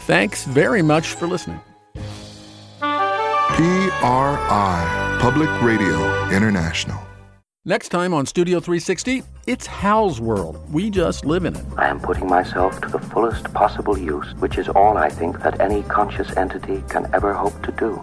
Thanks 0.00 0.44
very 0.44 0.80
much 0.80 1.08
for 1.08 1.26
listening. 1.26 1.60
PRI. 4.00 5.18
Public 5.20 5.48
Radio 5.62 6.28
International. 6.30 7.00
Next 7.64 7.88
time 7.88 8.12
on 8.12 8.26
Studio 8.26 8.60
360, 8.60 9.22
it's 9.46 9.66
Hal's 9.66 10.20
world. 10.20 10.60
We 10.70 10.90
just 10.90 11.24
live 11.24 11.46
in 11.46 11.56
it. 11.56 11.64
I 11.78 11.88
am 11.88 11.98
putting 11.98 12.28
myself 12.28 12.78
to 12.82 12.88
the 12.88 12.98
fullest 12.98 13.52
possible 13.54 13.96
use, 13.96 14.34
which 14.34 14.58
is 14.58 14.68
all 14.68 14.98
I 14.98 15.08
think 15.08 15.42
that 15.42 15.60
any 15.60 15.82
conscious 15.84 16.36
entity 16.36 16.84
can 16.88 17.12
ever 17.14 17.32
hope 17.32 17.60
to 17.62 17.72
do. 17.72 18.00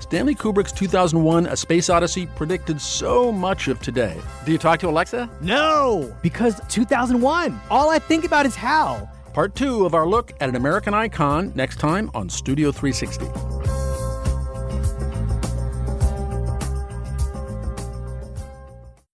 Stanley 0.00 0.34
Kubrick's 0.34 0.72
2001 0.72 1.46
A 1.46 1.56
Space 1.56 1.88
Odyssey 1.88 2.26
predicted 2.26 2.80
so 2.80 3.30
much 3.30 3.68
of 3.68 3.80
today. 3.80 4.20
Do 4.44 4.52
you 4.52 4.58
talk 4.58 4.80
to 4.80 4.88
Alexa? 4.88 5.30
No, 5.40 6.12
because 6.22 6.60
2001. 6.68 7.58
All 7.70 7.88
I 7.88 8.00
think 8.00 8.24
about 8.24 8.46
is 8.46 8.56
Hal. 8.56 9.08
Part 9.32 9.54
two 9.54 9.86
of 9.86 9.94
our 9.94 10.08
look 10.08 10.32
at 10.40 10.48
an 10.48 10.56
American 10.56 10.92
icon 10.92 11.52
next 11.54 11.78
time 11.78 12.10
on 12.14 12.28
Studio 12.28 12.72
360. 12.72 13.85